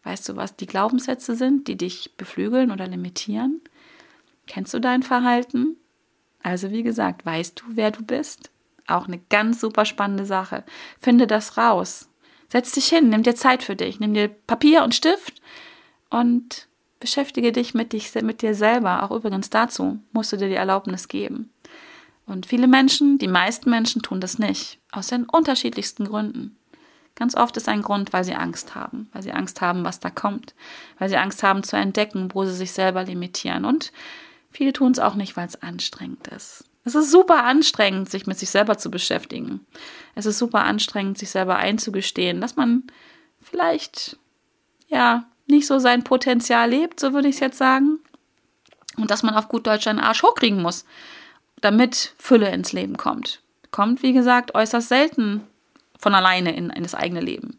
Weißt 0.02 0.28
du, 0.28 0.36
was 0.36 0.56
die 0.56 0.66
Glaubenssätze 0.66 1.34
sind, 1.34 1.68
die 1.68 1.76
dich 1.76 2.14
beflügeln 2.16 2.70
oder 2.70 2.86
limitieren? 2.86 3.60
Kennst 4.46 4.74
du 4.74 4.80
dein 4.80 5.02
Verhalten? 5.02 5.76
Also 6.44 6.70
wie 6.70 6.82
gesagt, 6.82 7.24
weißt 7.24 7.60
du, 7.60 7.64
wer 7.70 7.90
du 7.90 8.04
bist? 8.04 8.50
Auch 8.86 9.08
eine 9.08 9.18
ganz 9.30 9.60
super 9.60 9.86
spannende 9.86 10.26
Sache. 10.26 10.62
Finde 11.00 11.26
das 11.26 11.56
raus. 11.56 12.08
Setz 12.48 12.72
dich 12.72 12.86
hin, 12.86 13.08
nimm 13.08 13.22
dir 13.22 13.34
Zeit 13.34 13.62
für 13.62 13.74
dich, 13.74 13.98
nimm 13.98 14.12
dir 14.12 14.28
Papier 14.28 14.84
und 14.84 14.94
Stift 14.94 15.40
und 16.10 16.68
beschäftige 17.00 17.50
dich 17.50 17.72
mit, 17.72 17.94
dich 17.94 18.14
mit 18.22 18.42
dir 18.42 18.54
selber. 18.54 19.02
Auch 19.02 19.10
übrigens 19.10 19.48
dazu 19.48 19.98
musst 20.12 20.32
du 20.32 20.36
dir 20.36 20.48
die 20.48 20.54
Erlaubnis 20.54 21.08
geben. 21.08 21.50
Und 22.26 22.44
viele 22.44 22.68
Menschen, 22.68 23.18
die 23.18 23.28
meisten 23.28 23.70
Menschen 23.70 24.02
tun 24.02 24.20
das 24.20 24.38
nicht, 24.38 24.78
aus 24.92 25.08
den 25.08 25.24
unterschiedlichsten 25.24 26.04
Gründen. 26.04 26.56
Ganz 27.14 27.34
oft 27.34 27.56
ist 27.56 27.68
ein 27.68 27.80
Grund, 27.80 28.12
weil 28.12 28.24
sie 28.24 28.34
Angst 28.34 28.74
haben, 28.74 29.08
weil 29.12 29.22
sie 29.22 29.32
Angst 29.32 29.62
haben, 29.62 29.82
was 29.84 29.98
da 29.98 30.10
kommt, 30.10 30.54
weil 30.98 31.08
sie 31.08 31.16
Angst 31.16 31.42
haben 31.42 31.62
zu 31.62 31.76
entdecken, 31.76 32.28
wo 32.34 32.44
sie 32.44 32.54
sich 32.54 32.72
selber 32.72 33.04
limitieren 33.04 33.64
und 33.64 33.92
Viele 34.54 34.72
tun 34.72 34.92
es 34.92 35.00
auch 35.00 35.16
nicht, 35.16 35.36
weil 35.36 35.48
es 35.48 35.60
anstrengend 35.62 36.28
ist. 36.28 36.64
Es 36.84 36.94
ist 36.94 37.10
super 37.10 37.42
anstrengend, 37.42 38.08
sich 38.08 38.28
mit 38.28 38.38
sich 38.38 38.50
selber 38.50 38.78
zu 38.78 38.88
beschäftigen. 38.88 39.66
Es 40.14 40.26
ist 40.26 40.38
super 40.38 40.62
anstrengend, 40.62 41.18
sich 41.18 41.30
selber 41.30 41.56
einzugestehen, 41.56 42.40
dass 42.40 42.54
man 42.54 42.84
vielleicht, 43.42 44.16
ja, 44.86 45.24
nicht 45.48 45.66
so 45.66 45.80
sein 45.80 46.04
Potenzial 46.04 46.70
lebt, 46.70 47.00
so 47.00 47.12
würde 47.12 47.26
ich 47.26 47.34
es 47.34 47.40
jetzt 47.40 47.58
sagen. 47.58 47.98
Und 48.96 49.10
dass 49.10 49.24
man 49.24 49.34
auf 49.34 49.48
gut 49.48 49.66
Deutsch 49.66 49.88
einen 49.88 49.98
Arsch 49.98 50.22
hochkriegen 50.22 50.62
muss, 50.62 50.84
damit 51.60 52.14
Fülle 52.16 52.50
ins 52.50 52.72
Leben 52.72 52.96
kommt. 52.96 53.42
Kommt, 53.72 54.04
wie 54.04 54.12
gesagt, 54.12 54.54
äußerst 54.54 54.88
selten 54.88 55.42
von 55.98 56.14
alleine 56.14 56.54
in, 56.54 56.70
in 56.70 56.84
das 56.84 56.94
eigene 56.94 57.20
Leben. 57.20 57.58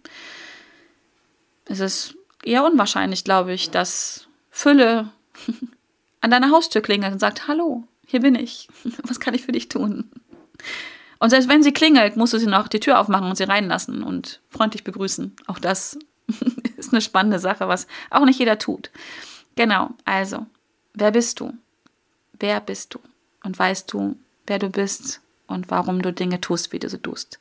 Es 1.65 1.81
ist 1.81 2.15
eher 2.45 2.63
unwahrscheinlich, 2.63 3.25
glaube 3.25 3.51
ich, 3.51 3.69
dass 3.69 4.27
Fülle 4.49 5.09
an 6.25 6.31
deiner 6.31 6.49
Haustür 6.49 6.81
klingelt 6.81 7.13
und 7.13 7.19
sagt, 7.19 7.47
hallo, 7.47 7.83
hier 8.07 8.19
bin 8.19 8.33
ich. 8.33 8.67
Was 9.03 9.19
kann 9.19 9.35
ich 9.35 9.45
für 9.45 9.51
dich 9.51 9.69
tun? 9.69 10.09
Und 11.19 11.29
selbst 11.29 11.47
wenn 11.47 11.61
sie 11.61 11.71
klingelt, 11.71 12.17
musst 12.17 12.33
du 12.33 12.39
sie 12.39 12.47
noch 12.47 12.67
die 12.67 12.79
Tür 12.79 12.99
aufmachen 12.99 13.29
und 13.29 13.35
sie 13.35 13.43
reinlassen 13.43 14.01
und 14.01 14.41
freundlich 14.49 14.83
begrüßen. 14.83 15.35
Auch 15.45 15.59
das 15.59 15.99
ist 16.77 16.91
eine 16.91 17.01
spannende 17.01 17.37
Sache, 17.37 17.67
was 17.67 17.85
auch 18.09 18.25
nicht 18.25 18.39
jeder 18.39 18.57
tut. 18.57 18.89
Genau, 19.55 19.91
also, 20.03 20.47
wer 20.95 21.11
bist 21.11 21.39
du? 21.39 21.53
Wer 22.39 22.59
bist 22.59 22.95
du? 22.95 22.99
Und 23.43 23.57
weißt 23.57 23.93
du, 23.93 24.17
wer 24.47 24.57
du 24.57 24.69
bist 24.69 25.21
und 25.45 25.69
warum 25.69 26.01
du 26.01 26.11
Dinge 26.11 26.41
tust, 26.41 26.73
wie 26.73 26.79
du 26.79 26.89
sie 26.89 26.97
tust? 26.97 27.39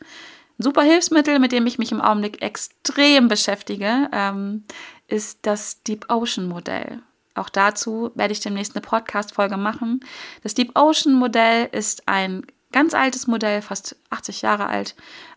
Ein 0.58 0.62
super 0.62 0.82
Hilfsmittel, 0.82 1.38
mit 1.38 1.52
dem 1.52 1.66
ich 1.66 1.78
mich 1.78 1.90
im 1.90 2.02
Augenblick 2.02 2.42
extrem 2.42 3.28
beschäftige, 3.28 4.10
ähm, 4.12 4.64
ist 5.08 5.38
das 5.46 5.82
Deep 5.84 6.10
Ocean 6.10 6.46
Modell. 6.46 7.00
Auch 7.34 7.48
dazu 7.48 8.10
werde 8.14 8.32
ich 8.32 8.40
demnächst 8.40 8.74
eine 8.74 8.82
Podcast-Folge 8.82 9.56
machen. 9.56 10.00
Das 10.42 10.54
Deep 10.54 10.78
Ocean 10.78 11.14
Modell 11.14 11.68
ist 11.72 12.08
ein 12.08 12.46
ganz 12.72 12.94
altes 12.94 13.26
Modell, 13.26 13.62
fast 13.62 13.96
80 14.10 14.42
Jahre 14.42 14.66
alt, 14.66 14.94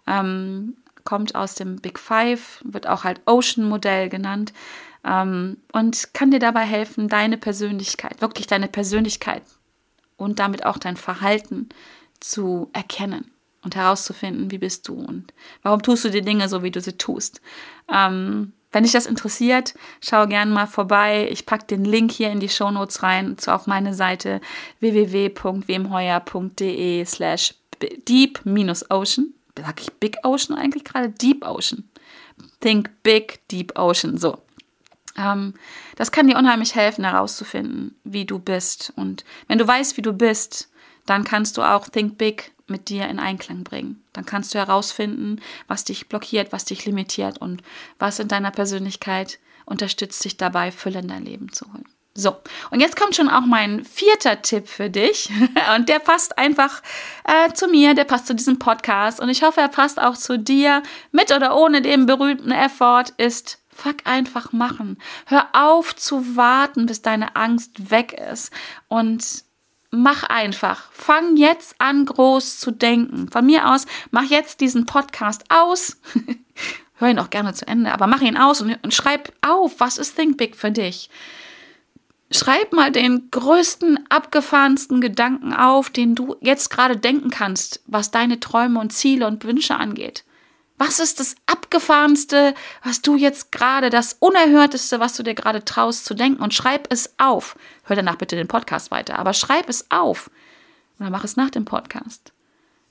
ähm, 0.08 0.78
kommt 1.04 1.36
aus 1.36 1.56
dem 1.56 1.78
Big 1.78 2.00
Five, 2.00 2.62
wird 2.66 2.88
auch 2.88 3.04
halt 3.04 3.22
Ocean 3.26 3.68
Modell 3.68 4.10
genannt 4.10 4.54
ähm, 5.06 5.58
und 5.72 6.14
kann 6.14 6.32
dir 6.32 6.40
dabei 6.40 6.64
helfen, 6.64 7.08
deine 7.08 7.38
Persönlichkeit, 7.38 8.22
wirklich 8.22 8.48
deine 8.48 8.68
Persönlichkeit 8.68 9.44
und 10.18 10.40
damit 10.40 10.66
auch 10.66 10.78
dein 10.78 10.98
Verhalten 10.98 11.70
zu 12.20 12.70
erkennen 12.74 13.32
und 13.64 13.76
herauszufinden, 13.76 14.52
wie 14.52 14.58
bist 14.58 14.88
du 14.88 14.96
und 14.96 15.34
warum 15.62 15.82
tust 15.82 16.06
du 16.06 16.10
die 16.10 16.22
Dinge 16.22 16.50
so, 16.50 16.64
wie 16.64 16.72
du 16.72 16.82
sie 16.82 16.98
tust. 16.98 17.42
Ähm, 17.92 18.54
wenn 18.72 18.84
dich 18.84 18.92
das 18.92 19.06
interessiert, 19.06 19.76
schau 20.02 20.28
gerne 20.28 20.52
mal 20.52 20.68
vorbei. 20.68 21.30
Ich 21.32 21.46
packe 21.46 21.68
den 21.68 21.86
Link 21.86 22.12
hier 22.12 22.32
in 22.32 22.40
die 22.40 22.50
Shownotes 22.50 23.04
rein 23.04 23.38
zu 23.38 23.54
auf 23.54 23.68
meine 23.68 23.94
Seite 23.94 24.42
www.wemheuer.de 24.80 27.06
slash 27.06 27.54
deep-ocean. 28.08 29.34
Sag 29.58 29.82
ich 29.82 29.94
Big 29.94 30.18
Ocean 30.24 30.58
eigentlich 30.58 30.84
gerade? 30.84 31.10
Deep 31.10 31.46
Ocean. 31.46 31.90
Think 32.60 32.90
Big, 33.04 33.48
Deep 33.50 33.78
Ocean. 33.78 34.18
So. 34.18 34.40
Ähm, 35.18 35.54
das 35.96 36.12
kann 36.12 36.28
dir 36.28 36.38
unheimlich 36.38 36.76
helfen, 36.76 37.04
herauszufinden, 37.04 37.96
wie 38.04 38.26
du 38.26 38.40
bist. 38.40 38.94
Und 38.96 39.26
wenn 39.48 39.58
du 39.58 39.68
weißt, 39.68 39.98
wie 39.98 40.04
du 40.04 40.14
bist, 40.14 40.70
dann 41.06 41.24
kannst 41.24 41.58
du 41.58 41.64
auch 41.64 41.88
Think 41.88 42.18
Big 42.18 42.52
mit 42.68 42.90
dir 42.90 43.08
in 43.08 43.20
Einklang 43.20 43.64
bringen. 43.64 44.04
Dann 44.14 44.26
kannst 44.26 44.54
du 44.54 44.60
herausfinden, 44.60 45.42
was 45.68 45.84
dich 45.84 46.08
blockiert, 46.08 46.52
was 46.52 46.66
dich 46.66 46.86
limitiert 46.86 47.40
und 47.40 47.62
was 48.00 48.20
in 48.20 48.28
deiner 48.28 48.52
Persönlichkeit 48.52 49.40
unterstützt 49.66 50.24
dich 50.24 50.38
dabei, 50.38 50.72
Fülle 50.72 51.00
in 51.00 51.08
dein 51.08 51.26
Leben 51.26 51.52
zu 51.52 51.66
holen. 51.72 51.86
So, 52.20 52.36
und 52.72 52.80
jetzt 52.80 52.96
kommt 52.96 53.16
schon 53.16 53.30
auch 53.30 53.46
mein 53.46 53.86
vierter 53.86 54.42
Tipp 54.42 54.68
für 54.68 54.90
dich. 54.90 55.30
Und 55.76 55.88
der 55.88 56.00
passt 56.00 56.40
einfach 56.40 56.82
äh, 57.24 57.54
zu 57.54 57.68
mir, 57.68 57.94
der 57.94 58.06
passt 58.06 58.26
zu 58.26 58.34
diesem 58.34 58.58
Podcast. 58.58 59.20
Und 59.20 59.30
ich 59.30 59.44
hoffe, 59.44 59.62
er 59.62 59.68
passt 59.68 60.02
auch 60.02 60.18
zu 60.18 60.40
dir. 60.40 60.82
Mit 61.12 61.32
oder 61.32 61.56
ohne 61.56 61.84
den 61.84 62.08
berühmten 62.08 62.50
Effort 62.50 63.14
ist 63.18 63.60
Fuck 63.70 63.98
einfach 64.06 64.52
machen. 64.52 64.98
Hör 65.28 65.50
auf 65.54 65.96
zu 65.96 66.36
warten, 66.36 66.88
bis 66.88 67.04
deine 67.04 67.36
Angst 67.36 67.92
weg 67.92 68.14
ist. 68.14 68.52
Und 68.88 69.44
mach 69.92 70.24
einfach. 70.24 70.92
Fang 70.92 71.38
jetzt 71.38 71.76
an, 71.80 72.06
groß 72.06 72.60
zu 72.60 72.72
denken. 72.72 73.30
Von 73.30 73.46
mir 73.46 73.70
aus, 73.72 73.86
mach 74.12 74.24
jetzt 74.24 74.62
diesen 74.62 74.86
Podcast 74.86 75.46
aus. 75.50 75.98
Hör 76.96 77.10
ihn 77.10 77.20
auch 77.20 77.30
gerne 77.30 77.54
zu 77.54 77.68
Ende, 77.68 77.94
aber 77.94 78.08
mach 78.08 78.22
ihn 78.22 78.38
aus 78.38 78.62
und, 78.62 78.78
und 78.84 78.94
schreib 78.94 79.32
auf, 79.42 79.80
was 79.80 79.98
ist 79.98 80.16
Think 80.16 80.38
Big 80.38 80.56
für 80.56 80.72
dich? 80.72 81.10
Schreib 82.32 82.74
mal 82.74 82.92
den 82.92 83.30
größten, 83.32 84.00
abgefahrensten 84.10 85.00
Gedanken 85.00 85.54
auf, 85.54 85.90
den 85.90 86.16
du 86.16 86.36
jetzt 86.42 86.70
gerade 86.70 86.98
denken 86.98 87.30
kannst, 87.30 87.82
was 87.86 88.12
deine 88.12 88.40
Träume 88.40 88.80
und 88.80 88.92
Ziele 88.92 89.28
und 89.28 89.46
Wünsche 89.46 89.76
angeht. 89.76 90.26
Was 90.78 91.00
ist 91.00 91.20
das 91.20 91.36
Abgefahrenste, 91.48 92.54
was 92.84 93.02
du 93.02 93.16
jetzt 93.16 93.52
gerade, 93.52 93.90
das 93.90 94.16
Unerhörteste, 94.20 95.00
was 95.00 95.16
du 95.16 95.24
dir 95.24 95.34
gerade 95.34 95.66
traust 95.66 96.06
zu 96.06 96.14
denken? 96.14 96.42
Und 96.42 96.54
schreib 96.54 96.92
es 96.92 97.16
auf. 97.18 97.56
Hör 97.84 97.96
danach 97.96 98.18
bitte 98.18 98.36
den 98.36 98.48
Podcast 98.48 98.92
weiter, 98.92 99.18
aber 99.18 99.34
schreib 99.34 99.70
es 99.70 99.90
auf. 99.90 100.30
Oder 101.00 101.10
mach 101.10 101.24
es 101.24 101.36
nach 101.36 101.50
dem 101.50 101.66
Podcast. 101.66 102.32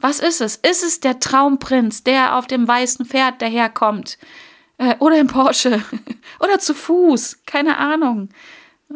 Was 0.01 0.19
ist 0.19 0.41
es? 0.41 0.57
Ist 0.57 0.83
es 0.83 1.01
der 1.01 1.21
Traumprinz, 1.21 2.03
der 2.03 2.37
auf 2.37 2.47
dem 2.47 2.67
weißen 2.67 3.07
Pferd 3.07 3.41
daherkommt? 3.41 4.19
Äh, 4.79 4.97
oder 4.99 5.19
im 5.19 5.29
Porsche? 5.29 5.83
oder 6.41 6.59
zu 6.59 6.75
Fuß? 6.75 7.43
Keine 7.47 7.79
Ahnung. 7.79 8.29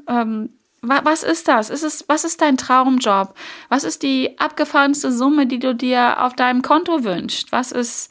Ähm, 0.09 0.50
was 0.83 1.22
ist 1.22 1.46
das? 1.46 1.68
Ist 1.68 1.83
es, 1.83 2.05
was 2.09 2.24
ist 2.24 2.40
dein 2.40 2.57
Traumjob? 2.57 3.35
Was 3.68 3.85
ist 3.85 4.03
die 4.03 4.38
abgefahrenste 4.38 5.12
Summe, 5.12 5.46
die 5.46 5.59
du 5.59 5.74
dir 5.74 6.22
auf 6.22 6.35
deinem 6.35 6.62
Konto 6.62 7.05
wünschst? 7.05 7.53
Was 7.53 7.70
ist 7.70 8.11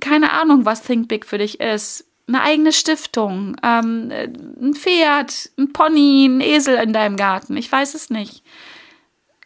keine 0.00 0.32
Ahnung, 0.32 0.64
was 0.64 0.82
Think 0.82 1.08
Big 1.08 1.26
für 1.26 1.38
dich 1.38 1.60
ist. 1.60 2.04
Eine 2.26 2.40
eigene 2.40 2.72
Stiftung, 2.72 3.56
ähm, 3.62 4.10
ein 4.10 4.74
Pferd, 4.74 5.50
ein 5.58 5.72
Pony, 5.72 6.26
ein 6.26 6.40
Esel 6.40 6.76
in 6.76 6.94
deinem 6.94 7.16
Garten. 7.16 7.56
Ich 7.56 7.70
weiß 7.70 7.94
es 7.94 8.08
nicht. 8.08 8.42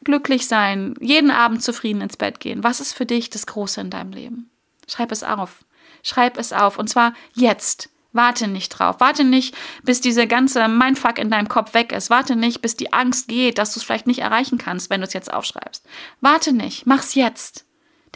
Glücklich 0.04 0.46
sein, 0.46 0.94
jeden 1.00 1.32
Abend 1.32 1.62
zufrieden 1.62 2.02
ins 2.02 2.16
Bett 2.16 2.38
gehen. 2.38 2.62
Was 2.62 2.80
ist 2.80 2.92
für 2.92 3.04
dich 3.04 3.30
das 3.30 3.46
Große 3.46 3.80
in 3.80 3.90
deinem 3.90 4.12
Leben? 4.12 4.50
Schreib 4.86 5.10
es 5.10 5.24
auf. 5.24 5.64
Schreib 6.04 6.38
es 6.38 6.52
auf. 6.52 6.78
Und 6.78 6.88
zwar 6.88 7.14
jetzt. 7.34 7.90
Warte 8.12 8.48
nicht 8.48 8.70
drauf. 8.70 8.96
Warte 9.00 9.22
nicht, 9.22 9.54
bis 9.82 10.00
diese 10.00 10.26
ganze 10.26 10.66
Mindfuck 10.66 11.18
in 11.18 11.30
deinem 11.30 11.48
Kopf 11.48 11.74
weg 11.74 11.92
ist. 11.92 12.10
Warte 12.10 12.36
nicht, 12.36 12.62
bis 12.62 12.74
die 12.74 12.92
Angst 12.92 13.28
geht, 13.28 13.58
dass 13.58 13.74
du 13.74 13.80
es 13.80 13.84
vielleicht 13.84 14.06
nicht 14.06 14.20
erreichen 14.20 14.56
kannst, 14.56 14.88
wenn 14.88 15.02
du 15.02 15.06
es 15.06 15.12
jetzt 15.12 15.32
aufschreibst. 15.32 15.84
Warte 16.20 16.52
nicht. 16.52 16.86
Mach's 16.86 17.14
jetzt 17.14 17.67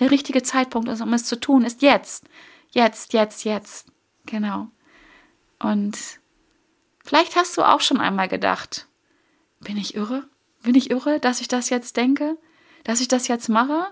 der 0.02 0.10
richtige 0.10 0.42
Zeitpunkt 0.42 0.88
ist, 0.88 1.00
um 1.00 1.12
es 1.12 1.24
zu 1.24 1.38
tun, 1.38 1.64
ist 1.64 1.80
jetzt. 1.80 2.26
Jetzt, 2.70 3.12
jetzt, 3.12 3.44
jetzt. 3.44 3.88
Genau. 4.26 4.68
Und 5.58 5.96
vielleicht 7.04 7.36
hast 7.36 7.56
du 7.56 7.62
auch 7.62 7.80
schon 7.80 8.00
einmal 8.00 8.28
gedacht, 8.28 8.88
bin 9.60 9.76
ich 9.76 9.94
irre? 9.94 10.24
Bin 10.62 10.74
ich 10.74 10.90
irre, 10.90 11.20
dass 11.20 11.40
ich 11.40 11.48
das 11.48 11.70
jetzt 11.70 11.96
denke? 11.96 12.36
Dass 12.84 13.00
ich 13.00 13.08
das 13.08 13.28
jetzt 13.28 13.48
mache? 13.48 13.86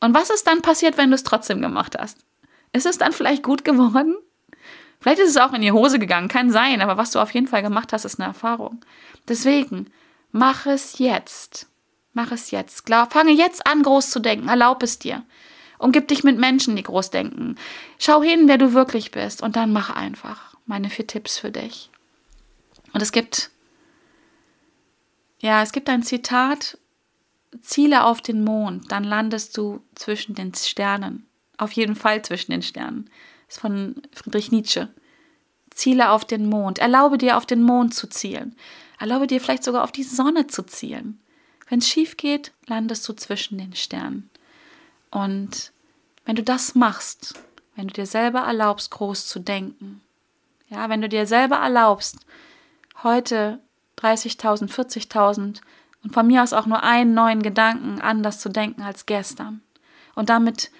Und 0.00 0.14
was 0.14 0.30
ist 0.30 0.46
dann 0.46 0.62
passiert, 0.62 0.96
wenn 0.96 1.10
du 1.10 1.16
es 1.16 1.24
trotzdem 1.24 1.60
gemacht 1.60 1.96
hast? 1.98 2.24
Ist 2.72 2.86
es 2.86 2.98
dann 2.98 3.12
vielleicht 3.12 3.42
gut 3.42 3.64
geworden? 3.64 4.16
Vielleicht 5.00 5.20
ist 5.20 5.30
es 5.30 5.36
auch 5.36 5.52
in 5.52 5.62
die 5.62 5.72
Hose 5.72 5.98
gegangen, 5.98 6.28
kann 6.28 6.50
sein, 6.50 6.80
aber 6.80 6.96
was 6.96 7.10
du 7.10 7.18
auf 7.18 7.34
jeden 7.34 7.48
Fall 7.48 7.62
gemacht 7.62 7.92
hast, 7.92 8.04
ist 8.04 8.20
eine 8.20 8.28
Erfahrung. 8.28 8.80
Deswegen, 9.26 9.90
mach 10.30 10.66
es 10.66 10.98
jetzt. 10.98 11.68
Mach 12.12 12.30
es 12.32 12.50
jetzt. 12.50 12.84
Glaub, 12.84 13.12
fange 13.12 13.32
jetzt 13.32 13.66
an, 13.66 13.82
groß 13.82 14.10
zu 14.10 14.20
denken. 14.20 14.48
Erlaub 14.48 14.82
es 14.82 14.98
dir. 14.98 15.24
Umgib 15.78 16.08
dich 16.08 16.22
mit 16.24 16.38
Menschen, 16.38 16.76
die 16.76 16.82
groß 16.82 17.10
denken. 17.10 17.56
Schau 17.98 18.22
hin, 18.22 18.46
wer 18.46 18.58
du 18.58 18.72
wirklich 18.72 19.10
bist. 19.10 19.42
Und 19.42 19.56
dann 19.56 19.72
mach 19.72 19.90
einfach 19.90 20.54
meine 20.66 20.90
vier 20.90 21.06
Tipps 21.06 21.38
für 21.38 21.50
dich. 21.50 21.90
Und 22.92 23.02
es 23.02 23.12
gibt, 23.12 23.50
ja, 25.40 25.62
es 25.62 25.72
gibt 25.72 25.88
ein 25.88 26.02
Zitat, 26.02 26.78
Ziele 27.60 28.04
auf 28.04 28.20
den 28.20 28.44
Mond, 28.44 28.90
dann 28.90 29.04
landest 29.04 29.56
du 29.56 29.82
zwischen 29.94 30.34
den 30.34 30.54
Sternen. 30.54 31.26
Auf 31.58 31.72
jeden 31.72 31.96
Fall 31.96 32.22
zwischen 32.22 32.52
den 32.52 32.62
Sternen. 32.62 33.10
Das 33.46 33.56
ist 33.56 33.60
von 33.60 34.02
Friedrich 34.12 34.50
Nietzsche. 34.52 34.88
Ziele 35.70 36.10
auf 36.10 36.24
den 36.24 36.48
Mond. 36.48 36.78
Erlaube 36.78 37.18
dir, 37.18 37.36
auf 37.36 37.46
den 37.46 37.62
Mond 37.62 37.94
zu 37.94 38.08
zielen. 38.08 38.56
Erlaube 38.98 39.26
dir 39.26 39.40
vielleicht 39.40 39.64
sogar 39.64 39.84
auf 39.84 39.92
die 39.92 40.02
Sonne 40.02 40.46
zu 40.46 40.64
zielen. 40.64 41.21
Wenn 41.72 41.78
es 41.78 41.88
schief 41.88 42.18
geht, 42.18 42.52
landest 42.66 43.08
du 43.08 43.14
zwischen 43.14 43.56
den 43.56 43.74
Sternen. 43.74 44.28
Und 45.10 45.72
wenn 46.26 46.36
du 46.36 46.42
das 46.42 46.74
machst, 46.74 47.32
wenn 47.76 47.88
du 47.88 47.94
dir 47.94 48.04
selber 48.04 48.40
erlaubst, 48.40 48.90
groß 48.90 49.26
zu 49.26 49.38
denken, 49.38 50.02
ja, 50.68 50.90
wenn 50.90 51.00
du 51.00 51.08
dir 51.08 51.26
selber 51.26 51.56
erlaubst, 51.56 52.18
heute 53.02 53.58
30.000, 53.96 54.70
40.000 54.70 55.62
und 56.04 56.12
von 56.12 56.26
mir 56.26 56.42
aus 56.42 56.52
auch 56.52 56.66
nur 56.66 56.82
einen 56.82 57.14
neuen 57.14 57.42
Gedanken 57.42 58.02
anders 58.02 58.40
zu 58.40 58.50
denken 58.50 58.82
als 58.82 59.06
gestern 59.06 59.62
und 60.14 60.28
damit 60.28 60.70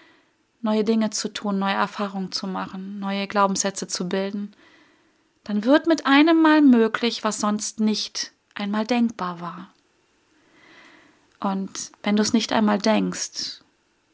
neue 0.61 0.85
Dinge 0.85 1.09
zu 1.09 1.33
tun, 1.33 1.59
neue 1.59 1.73
Erfahrungen 1.73 2.33
zu 2.33 2.47
machen, 2.47 2.99
neue 2.99 3.27
Glaubenssätze 3.29 3.89
zu 3.89 4.11
bilden, 4.11 4.53
dann 5.45 5.65
wird 5.65 5.87
mit 5.87 6.05
einem 6.05 6.43
Mal 6.43 6.61
möglich, 6.61 7.25
was 7.25 7.41
sonst 7.41 7.81
nicht 7.81 8.33
einmal 8.55 8.87
denkbar 8.87 9.41
war. 9.41 9.72
Und 11.43 11.91
wenn 12.05 12.15
du 12.15 12.23
es 12.23 12.33
nicht 12.33 12.53
einmal 12.53 12.79
denkst, 12.79 13.63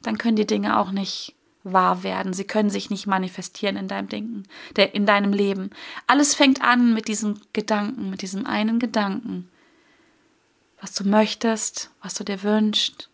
dann 0.01 0.17
können 0.17 0.37
die 0.37 0.47
Dinge 0.47 0.79
auch 0.79 0.91
nicht 0.93 1.35
wahr 1.63 2.03
werden. 2.03 2.33
Sie 2.33 2.45
können 2.45 2.71
sich 2.71 2.89
nicht 2.89 3.07
manifestieren 3.07 3.77
in 3.77 3.87
deinem 3.87 4.09
Denken, 4.09 4.45
in 4.93 5.05
deinem 5.05 5.35
Leben. 5.35 5.71
Alles 6.07 6.35
fängt 6.35 6.63
an 6.63 6.95
mit 6.95 7.07
diesem 7.07 7.39
Gedanken, 7.53 8.09
mit 8.09 8.23
diesem 8.23 8.47
einen 8.47 8.79
Gedanken, 8.79 9.51
was 10.81 10.95
du 10.95 11.07
möchtest, 11.07 11.91
was 12.01 12.15
du 12.15 12.25
dir 12.25 12.43
wünschst, 12.43 13.11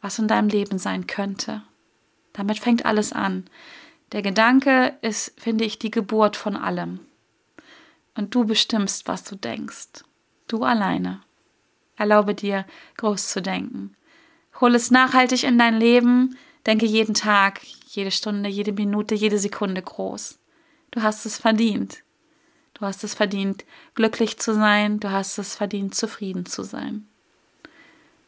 was 0.00 0.18
in 0.18 0.26
deinem 0.26 0.48
Leben 0.48 0.78
sein 0.78 1.06
könnte. 1.06 1.62
Damit 2.32 2.58
fängt 2.58 2.84
alles 2.84 3.12
an. 3.12 3.44
Der 4.10 4.22
Gedanke 4.22 4.96
ist, 5.00 5.32
finde 5.40 5.64
ich, 5.64 5.78
die 5.78 5.92
Geburt 5.92 6.36
von 6.36 6.56
allem. 6.56 6.98
Und 8.16 8.34
du 8.34 8.44
bestimmst, 8.44 9.06
was 9.06 9.22
du 9.22 9.36
denkst. 9.36 10.02
Du 10.48 10.64
alleine. 10.64 11.22
Erlaube 11.96 12.34
dir, 12.34 12.64
groß 12.96 13.28
zu 13.28 13.42
denken. 13.42 13.94
Hol 14.60 14.74
es 14.74 14.90
nachhaltig 14.90 15.44
in 15.44 15.58
dein 15.58 15.78
Leben. 15.78 16.36
Denke 16.66 16.86
jeden 16.86 17.14
Tag, 17.14 17.60
jede 17.88 18.10
Stunde, 18.10 18.48
jede 18.48 18.72
Minute, 18.72 19.14
jede 19.14 19.38
Sekunde 19.38 19.82
groß. 19.82 20.38
Du 20.90 21.02
hast 21.02 21.26
es 21.26 21.38
verdient. 21.38 22.02
Du 22.74 22.86
hast 22.86 23.04
es 23.04 23.14
verdient, 23.14 23.64
glücklich 23.94 24.38
zu 24.38 24.54
sein. 24.54 24.98
Du 25.00 25.10
hast 25.10 25.38
es 25.38 25.54
verdient, 25.54 25.94
zufrieden 25.94 26.46
zu 26.46 26.62
sein. 26.64 27.06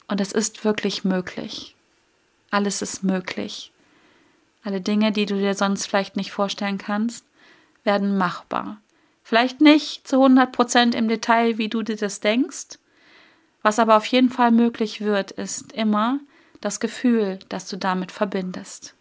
Und 0.09 0.21
es 0.21 0.33
ist 0.33 0.65
wirklich 0.65 1.05
möglich. 1.05 1.75
Alles 2.51 2.83
ist 2.83 3.03
möglich. 3.03 3.73
Alle 4.63 4.81
Dinge, 4.81 5.13
die 5.13 5.27
du 5.27 5.37
dir 5.37 5.55
sonst 5.55 5.87
vielleicht 5.87 6.17
nicht 6.17 6.33
vorstellen 6.33 6.79
kannst, 6.79 7.25
werden 7.85 8.17
machbar. 8.17 8.81
Vielleicht 9.23 9.61
nicht 9.61 10.07
zu 10.07 10.17
100 10.17 10.53
Prozent 10.53 10.95
im 10.95 11.09
Detail, 11.09 11.59
wie 11.59 11.69
du 11.69 11.83
dir 11.83 11.97
das 11.97 12.21
denkst. 12.21 12.79
Was 13.67 13.81
aber 13.81 13.97
auf 13.97 14.07
jeden 14.07 14.31
Fall 14.31 14.53
möglich 14.53 15.01
wird, 15.01 15.33
ist 15.33 15.73
immer 15.73 16.21
das 16.61 16.79
Gefühl, 16.79 17.41
das 17.49 17.67
du 17.67 17.77
damit 17.77 18.13
verbindest. 18.13 18.95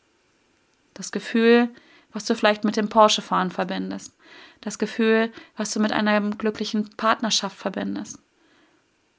Das 0.96 1.12
Gefühl, 1.12 1.70
was 2.12 2.26
du 2.26 2.34
vielleicht 2.34 2.64
mit 2.64 2.76
dem 2.76 2.90
Porsche-Fahren 2.90 3.52
verbindest. 3.52 4.16
Das 4.62 4.80
Gefühl, 4.80 5.32
was 5.56 5.72
du 5.72 5.80
mit 5.80 5.92
einer 5.92 6.20
glücklichen 6.32 6.90
Partnerschaft 6.98 7.56
verbindest. 7.56 8.18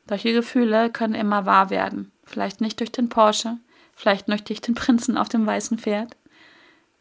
Solche 0.09 0.33
Gefühle 0.33 0.91
können 0.91 1.15
immer 1.15 1.47
wahr 1.47 1.71
werden. 1.71 2.11
Vielleicht 2.25 2.61
nicht 2.61 2.81
durch 2.81 2.91
den 2.91 3.09
Porsche, 3.09 3.57
vielleicht 3.95 4.27
nicht 4.27 4.49
durch 4.49 4.61
den 4.61 4.75
Prinzen 4.75 5.17
auf 5.17 5.29
dem 5.29 5.47
weißen 5.47 5.79
Pferd, 5.79 6.17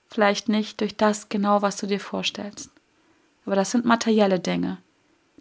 vielleicht 0.07 0.49
nicht 0.49 0.81
durch 0.81 0.95
das 0.95 1.29
genau, 1.29 1.63
was 1.63 1.77
du 1.77 1.87
dir 1.87 1.99
vorstellst. 1.99 2.69
Aber 3.47 3.55
das 3.55 3.71
sind 3.71 3.85
materielle 3.85 4.39
Dinge. 4.39 4.77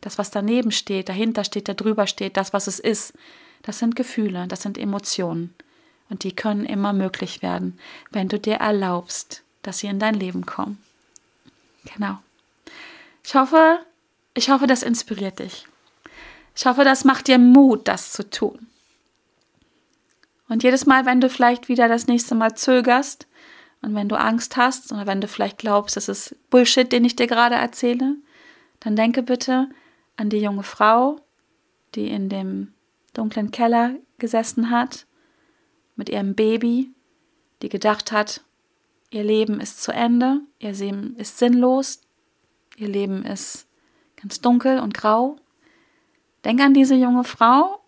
Das, 0.04 0.18
was 0.18 0.30
daneben 0.30 0.70
steht, 0.70 1.08
dahinter 1.08 1.44
steht, 1.44 1.66
da 1.66 1.72
drüber 1.72 2.06
steht, 2.06 2.36
das, 2.36 2.52
was 2.52 2.66
es 2.66 2.78
ist, 2.78 3.14
das 3.62 3.78
sind 3.78 3.96
Gefühle, 3.96 4.46
das 4.48 4.60
sind 4.60 4.76
Emotionen. 4.76 5.54
Und 6.10 6.24
die 6.24 6.36
können 6.36 6.66
immer 6.66 6.92
möglich 6.92 7.40
werden, 7.40 7.78
wenn 8.10 8.28
du 8.28 8.38
dir 8.38 8.56
erlaubst, 8.56 9.42
dass 9.62 9.78
sie 9.78 9.86
in 9.86 9.98
dein 9.98 10.12
Leben 10.12 10.44
kommen. 10.44 10.78
Genau. 11.94 12.18
Ich 13.24 13.34
hoffe, 13.34 13.78
ich 14.34 14.50
hoffe, 14.50 14.66
das 14.66 14.82
inspiriert 14.82 15.38
dich. 15.38 15.66
Ich 16.54 16.66
hoffe, 16.66 16.84
das 16.84 17.04
macht 17.04 17.26
dir 17.26 17.38
Mut, 17.38 17.88
das 17.88 18.12
zu 18.12 18.28
tun. 18.28 18.66
Und 20.50 20.64
jedes 20.64 20.84
Mal, 20.84 21.06
wenn 21.06 21.22
du 21.22 21.30
vielleicht 21.30 21.70
wieder 21.70 21.88
das 21.88 22.08
nächste 22.08 22.34
Mal 22.34 22.54
zögerst 22.54 23.26
und 23.80 23.94
wenn 23.94 24.10
du 24.10 24.20
Angst 24.20 24.58
hast 24.58 24.92
oder 24.92 25.06
wenn 25.06 25.22
du 25.22 25.28
vielleicht 25.28 25.56
glaubst, 25.56 25.96
es 25.96 26.10
ist 26.10 26.36
Bullshit, 26.50 26.92
den 26.92 27.06
ich 27.06 27.16
dir 27.16 27.26
gerade 27.26 27.54
erzähle, 27.54 28.16
dann 28.80 28.96
denke 28.96 29.22
bitte 29.22 29.70
an 30.16 30.30
die 30.30 30.40
junge 30.40 30.62
Frau, 30.62 31.20
die 31.94 32.08
in 32.08 32.28
dem 32.28 32.72
dunklen 33.12 33.50
Keller 33.50 33.94
gesessen 34.18 34.70
hat, 34.70 35.06
mit 35.96 36.08
ihrem 36.08 36.34
Baby, 36.34 36.90
die 37.62 37.68
gedacht 37.68 38.12
hat, 38.12 38.42
ihr 39.10 39.24
Leben 39.24 39.60
ist 39.60 39.82
zu 39.82 39.92
Ende, 39.92 40.40
ihr 40.58 40.72
Leben 40.72 41.16
ist 41.16 41.38
sinnlos, 41.38 42.00
ihr 42.76 42.88
Leben 42.88 43.24
ist 43.24 43.68
ganz 44.16 44.40
dunkel 44.40 44.80
und 44.80 44.94
grau 44.94 45.38
Denk 46.44 46.60
an 46.60 46.74
diese 46.74 46.94
junge 46.94 47.24
Frau 47.24 47.80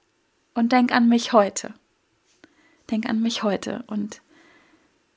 und 0.55 0.73
denk 0.73 0.93
an 0.93 1.09
mich 1.09 1.33
heute. 1.33 1.75
Denk 2.91 3.09
an 3.09 3.21
mich 3.21 3.43
heute. 3.43 3.85
Und 3.87 4.23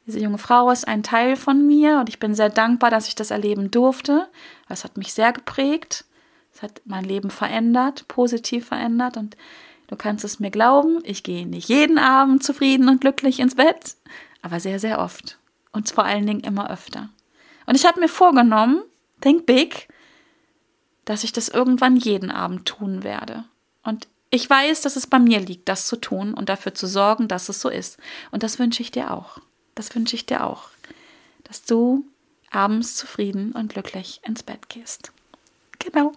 diese 0.05 0.19
junge 0.19 0.37
Frau 0.37 0.69
ist 0.71 0.87
ein 0.87 1.03
Teil 1.03 1.35
von 1.37 1.65
mir 1.65 1.99
und 1.99 2.09
ich 2.09 2.19
bin 2.19 2.35
sehr 2.35 2.49
dankbar, 2.49 2.89
dass 2.89 3.07
ich 3.07 3.15
das 3.15 3.31
erleben 3.31 3.71
durfte. 3.71 4.27
Es 4.67 4.83
hat 4.83 4.97
mich 4.97 5.13
sehr 5.13 5.31
geprägt. 5.31 6.05
Es 6.53 6.61
hat 6.61 6.81
mein 6.85 7.03
Leben 7.03 7.29
verändert, 7.29 8.07
positiv 8.07 8.67
verändert. 8.67 9.17
Und 9.17 9.37
du 9.87 9.95
kannst 9.95 10.25
es 10.25 10.39
mir 10.39 10.51
glauben, 10.51 10.99
ich 11.03 11.23
gehe 11.23 11.47
nicht 11.47 11.69
jeden 11.69 11.97
Abend 11.97 12.43
zufrieden 12.43 12.89
und 12.89 13.01
glücklich 13.01 13.39
ins 13.39 13.55
Bett, 13.55 13.95
aber 14.41 14.59
sehr, 14.59 14.79
sehr 14.79 14.99
oft. 14.99 15.37
Und 15.71 15.89
vor 15.89 16.05
allen 16.05 16.25
Dingen 16.25 16.41
immer 16.41 16.69
öfter. 16.69 17.09
Und 17.65 17.75
ich 17.75 17.85
habe 17.85 17.99
mir 17.99 18.09
vorgenommen, 18.09 18.81
think 19.21 19.45
big, 19.45 19.87
dass 21.05 21.23
ich 21.23 21.31
das 21.31 21.49
irgendwann 21.49 21.95
jeden 21.95 22.31
Abend 22.31 22.65
tun 22.65 23.03
werde. 23.03 23.45
Und 23.83 24.07
ich 24.31 24.47
weiß, 24.49 24.81
dass 24.81 24.95
es 24.95 25.07
bei 25.07 25.19
mir 25.19 25.39
liegt, 25.39 25.69
das 25.69 25.87
zu 25.87 25.95
tun 25.95 26.33
und 26.33 26.49
dafür 26.49 26.75
zu 26.75 26.87
sorgen, 26.87 27.27
dass 27.27 27.49
es 27.49 27.61
so 27.61 27.69
ist. 27.69 27.97
Und 28.31 28.43
das 28.43 28.59
wünsche 28.59 28.83
ich 28.83 28.91
dir 28.91 29.11
auch. 29.11 29.39
Das 29.75 29.95
wünsche 29.95 30.15
ich 30.15 30.25
dir 30.25 30.43
auch. 30.45 30.69
Dass 31.43 31.63
du 31.63 32.05
abends 32.51 32.95
zufrieden 32.95 33.53
und 33.53 33.73
glücklich 33.73 34.21
ins 34.23 34.43
Bett 34.43 34.69
gehst. 34.69 35.11
Genau. 35.79 36.11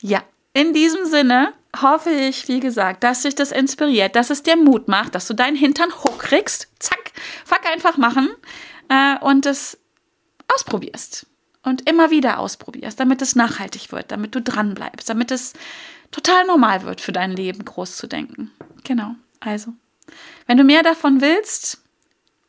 Ja, 0.00 0.22
in 0.52 0.72
diesem 0.72 1.06
Sinne 1.06 1.52
hoffe 1.80 2.10
ich, 2.10 2.48
wie 2.48 2.60
gesagt, 2.60 3.04
dass 3.04 3.22
dich 3.22 3.34
das 3.34 3.52
inspiriert, 3.52 4.16
dass 4.16 4.30
es 4.30 4.42
dir 4.42 4.56
Mut 4.56 4.88
macht, 4.88 5.14
dass 5.14 5.26
du 5.26 5.34
deinen 5.34 5.56
Hintern 5.56 5.92
hochkriegst. 5.92 6.68
Zack, 6.78 7.12
fuck 7.44 7.64
einfach 7.66 7.96
machen 7.96 8.28
äh, 8.88 9.18
und 9.20 9.46
es 9.46 9.78
ausprobierst 10.54 11.26
und 11.62 11.88
immer 11.88 12.10
wieder 12.10 12.38
ausprobierst, 12.38 12.98
damit 12.98 13.22
es 13.22 13.36
nachhaltig 13.36 13.92
wird, 13.92 14.10
damit 14.10 14.34
du 14.34 14.40
dran 14.40 14.74
bleibst, 14.74 15.08
damit 15.08 15.30
es 15.30 15.52
total 16.10 16.46
normal 16.46 16.82
wird 16.82 17.00
für 17.00 17.12
dein 17.12 17.32
Leben, 17.32 17.64
groß 17.64 17.96
zu 17.96 18.06
denken. 18.06 18.50
Genau. 18.84 19.14
Also, 19.40 19.72
wenn 20.46 20.56
du 20.56 20.64
mehr 20.64 20.82
davon 20.82 21.20
willst, 21.20 21.82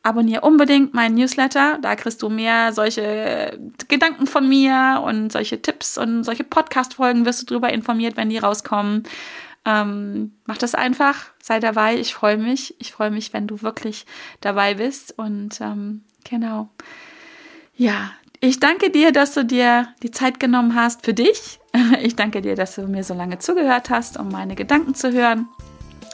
abonniere 0.02 0.40
unbedingt 0.42 0.94
meinen 0.94 1.14
Newsletter. 1.14 1.78
Da 1.82 1.96
kriegst 1.96 2.22
du 2.22 2.28
mehr 2.28 2.72
solche 2.72 3.58
Gedanken 3.88 4.26
von 4.26 4.48
mir 4.48 5.02
und 5.04 5.30
solche 5.30 5.60
Tipps 5.60 5.98
und 5.98 6.24
solche 6.24 6.44
Podcast-Folgen 6.44 7.26
wirst 7.26 7.42
du 7.42 7.46
darüber 7.46 7.72
informiert, 7.72 8.16
wenn 8.16 8.30
die 8.30 8.38
rauskommen. 8.38 9.04
Ähm, 9.66 10.32
mach 10.46 10.56
das 10.56 10.74
einfach, 10.74 11.26
sei 11.42 11.60
dabei. 11.60 11.98
Ich 11.98 12.14
freue 12.14 12.38
mich. 12.38 12.74
Ich 12.78 12.92
freue 12.92 13.10
mich, 13.10 13.32
wenn 13.32 13.46
du 13.46 13.60
wirklich 13.62 14.06
dabei 14.40 14.74
bist. 14.74 15.18
Und 15.18 15.60
ähm, 15.60 16.02
genau. 16.24 16.70
Ja, 17.76 18.12
ich 18.40 18.58
danke 18.58 18.90
dir, 18.90 19.12
dass 19.12 19.34
du 19.34 19.44
dir 19.44 19.88
die 20.02 20.10
Zeit 20.10 20.40
genommen 20.40 20.74
hast 20.74 21.04
für 21.04 21.14
dich. 21.14 21.58
Ich 22.02 22.16
danke 22.16 22.42
dir, 22.42 22.56
dass 22.56 22.74
du 22.74 22.88
mir 22.88 23.04
so 23.04 23.14
lange 23.14 23.38
zugehört 23.38 23.90
hast, 23.90 24.18
um 24.18 24.28
meine 24.28 24.56
Gedanken 24.56 24.96
zu 24.96 25.12
hören. 25.12 25.46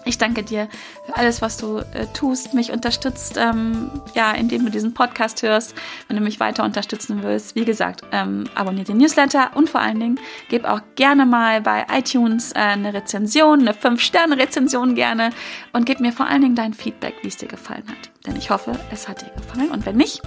Ich 0.06 0.18
danke 0.18 0.44
dir 0.44 0.68
für 1.04 1.16
alles, 1.16 1.42
was 1.42 1.56
du 1.56 1.78
äh, 1.78 2.06
tust, 2.14 2.54
mich 2.54 2.70
unterstützt, 2.70 3.36
ähm, 3.36 3.90
ja, 4.14 4.30
indem 4.30 4.64
du 4.64 4.70
diesen 4.70 4.94
Podcast 4.94 5.42
hörst. 5.42 5.74
Wenn 6.06 6.16
du 6.16 6.22
mich 6.22 6.38
weiter 6.38 6.62
unterstützen 6.62 7.24
willst, 7.24 7.56
wie 7.56 7.64
gesagt, 7.64 8.02
ähm, 8.12 8.44
abonniere 8.54 8.84
den 8.84 8.98
Newsletter 8.98 9.50
und 9.56 9.68
vor 9.68 9.80
allen 9.80 9.98
Dingen 9.98 10.20
gib 10.48 10.64
auch 10.64 10.80
gerne 10.94 11.26
mal 11.26 11.60
bei 11.60 11.86
iTunes 11.92 12.52
äh, 12.52 12.58
eine 12.60 12.94
Rezension, 12.94 13.60
eine 13.60 13.72
5-Sterne-Rezension 13.72 14.94
gerne 14.94 15.30
und 15.72 15.86
gib 15.86 15.98
mir 15.98 16.12
vor 16.12 16.28
allen 16.28 16.42
Dingen 16.42 16.54
dein 16.54 16.72
Feedback, 16.72 17.16
wie 17.22 17.28
es 17.28 17.36
dir 17.36 17.48
gefallen 17.48 17.84
hat. 17.88 18.10
Denn 18.26 18.36
ich 18.36 18.50
hoffe, 18.50 18.78
es 18.92 19.08
hat 19.08 19.22
dir 19.22 19.30
gefallen 19.36 19.72
und 19.72 19.86
wenn 19.86 19.96
nicht, 19.96 20.22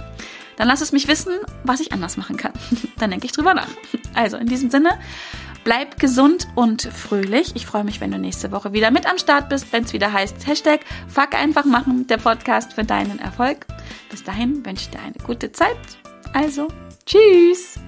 dann 0.56 0.68
lass 0.68 0.82
es 0.82 0.92
mich 0.92 1.08
wissen, 1.08 1.32
was 1.64 1.80
ich 1.80 1.94
anders 1.94 2.18
machen 2.18 2.36
kann. 2.36 2.52
dann 2.98 3.10
denke 3.10 3.24
ich 3.24 3.32
drüber 3.32 3.54
nach. 3.54 3.68
Also 4.14 4.36
in 4.36 4.46
diesem 4.46 4.70
Sinne, 4.70 4.90
bleib 5.64 5.98
gesund 5.98 6.48
und 6.54 6.82
fröhlich. 6.82 7.52
Ich 7.54 7.66
freue 7.66 7.84
mich, 7.84 8.00
wenn 8.00 8.10
du 8.10 8.18
nächste 8.18 8.52
Woche 8.52 8.72
wieder 8.72 8.90
mit 8.90 9.06
am 9.06 9.18
Start 9.18 9.48
bist, 9.48 9.72
wenn 9.72 9.84
es 9.84 9.92
wieder 9.92 10.12
heißt 10.12 10.46
Hashtag 10.46 10.80
Fuck 11.08 11.34
einfach 11.34 11.64
machen, 11.64 12.06
der 12.06 12.18
Podcast 12.18 12.72
für 12.74 12.84
deinen 12.84 13.18
Erfolg. 13.18 13.66
Bis 14.10 14.22
dahin 14.24 14.64
wünsche 14.64 14.84
ich 14.84 14.90
dir 14.90 15.00
eine 15.00 15.24
gute 15.24 15.52
Zeit. 15.52 15.76
Also, 16.32 16.68
tschüss! 17.06 17.78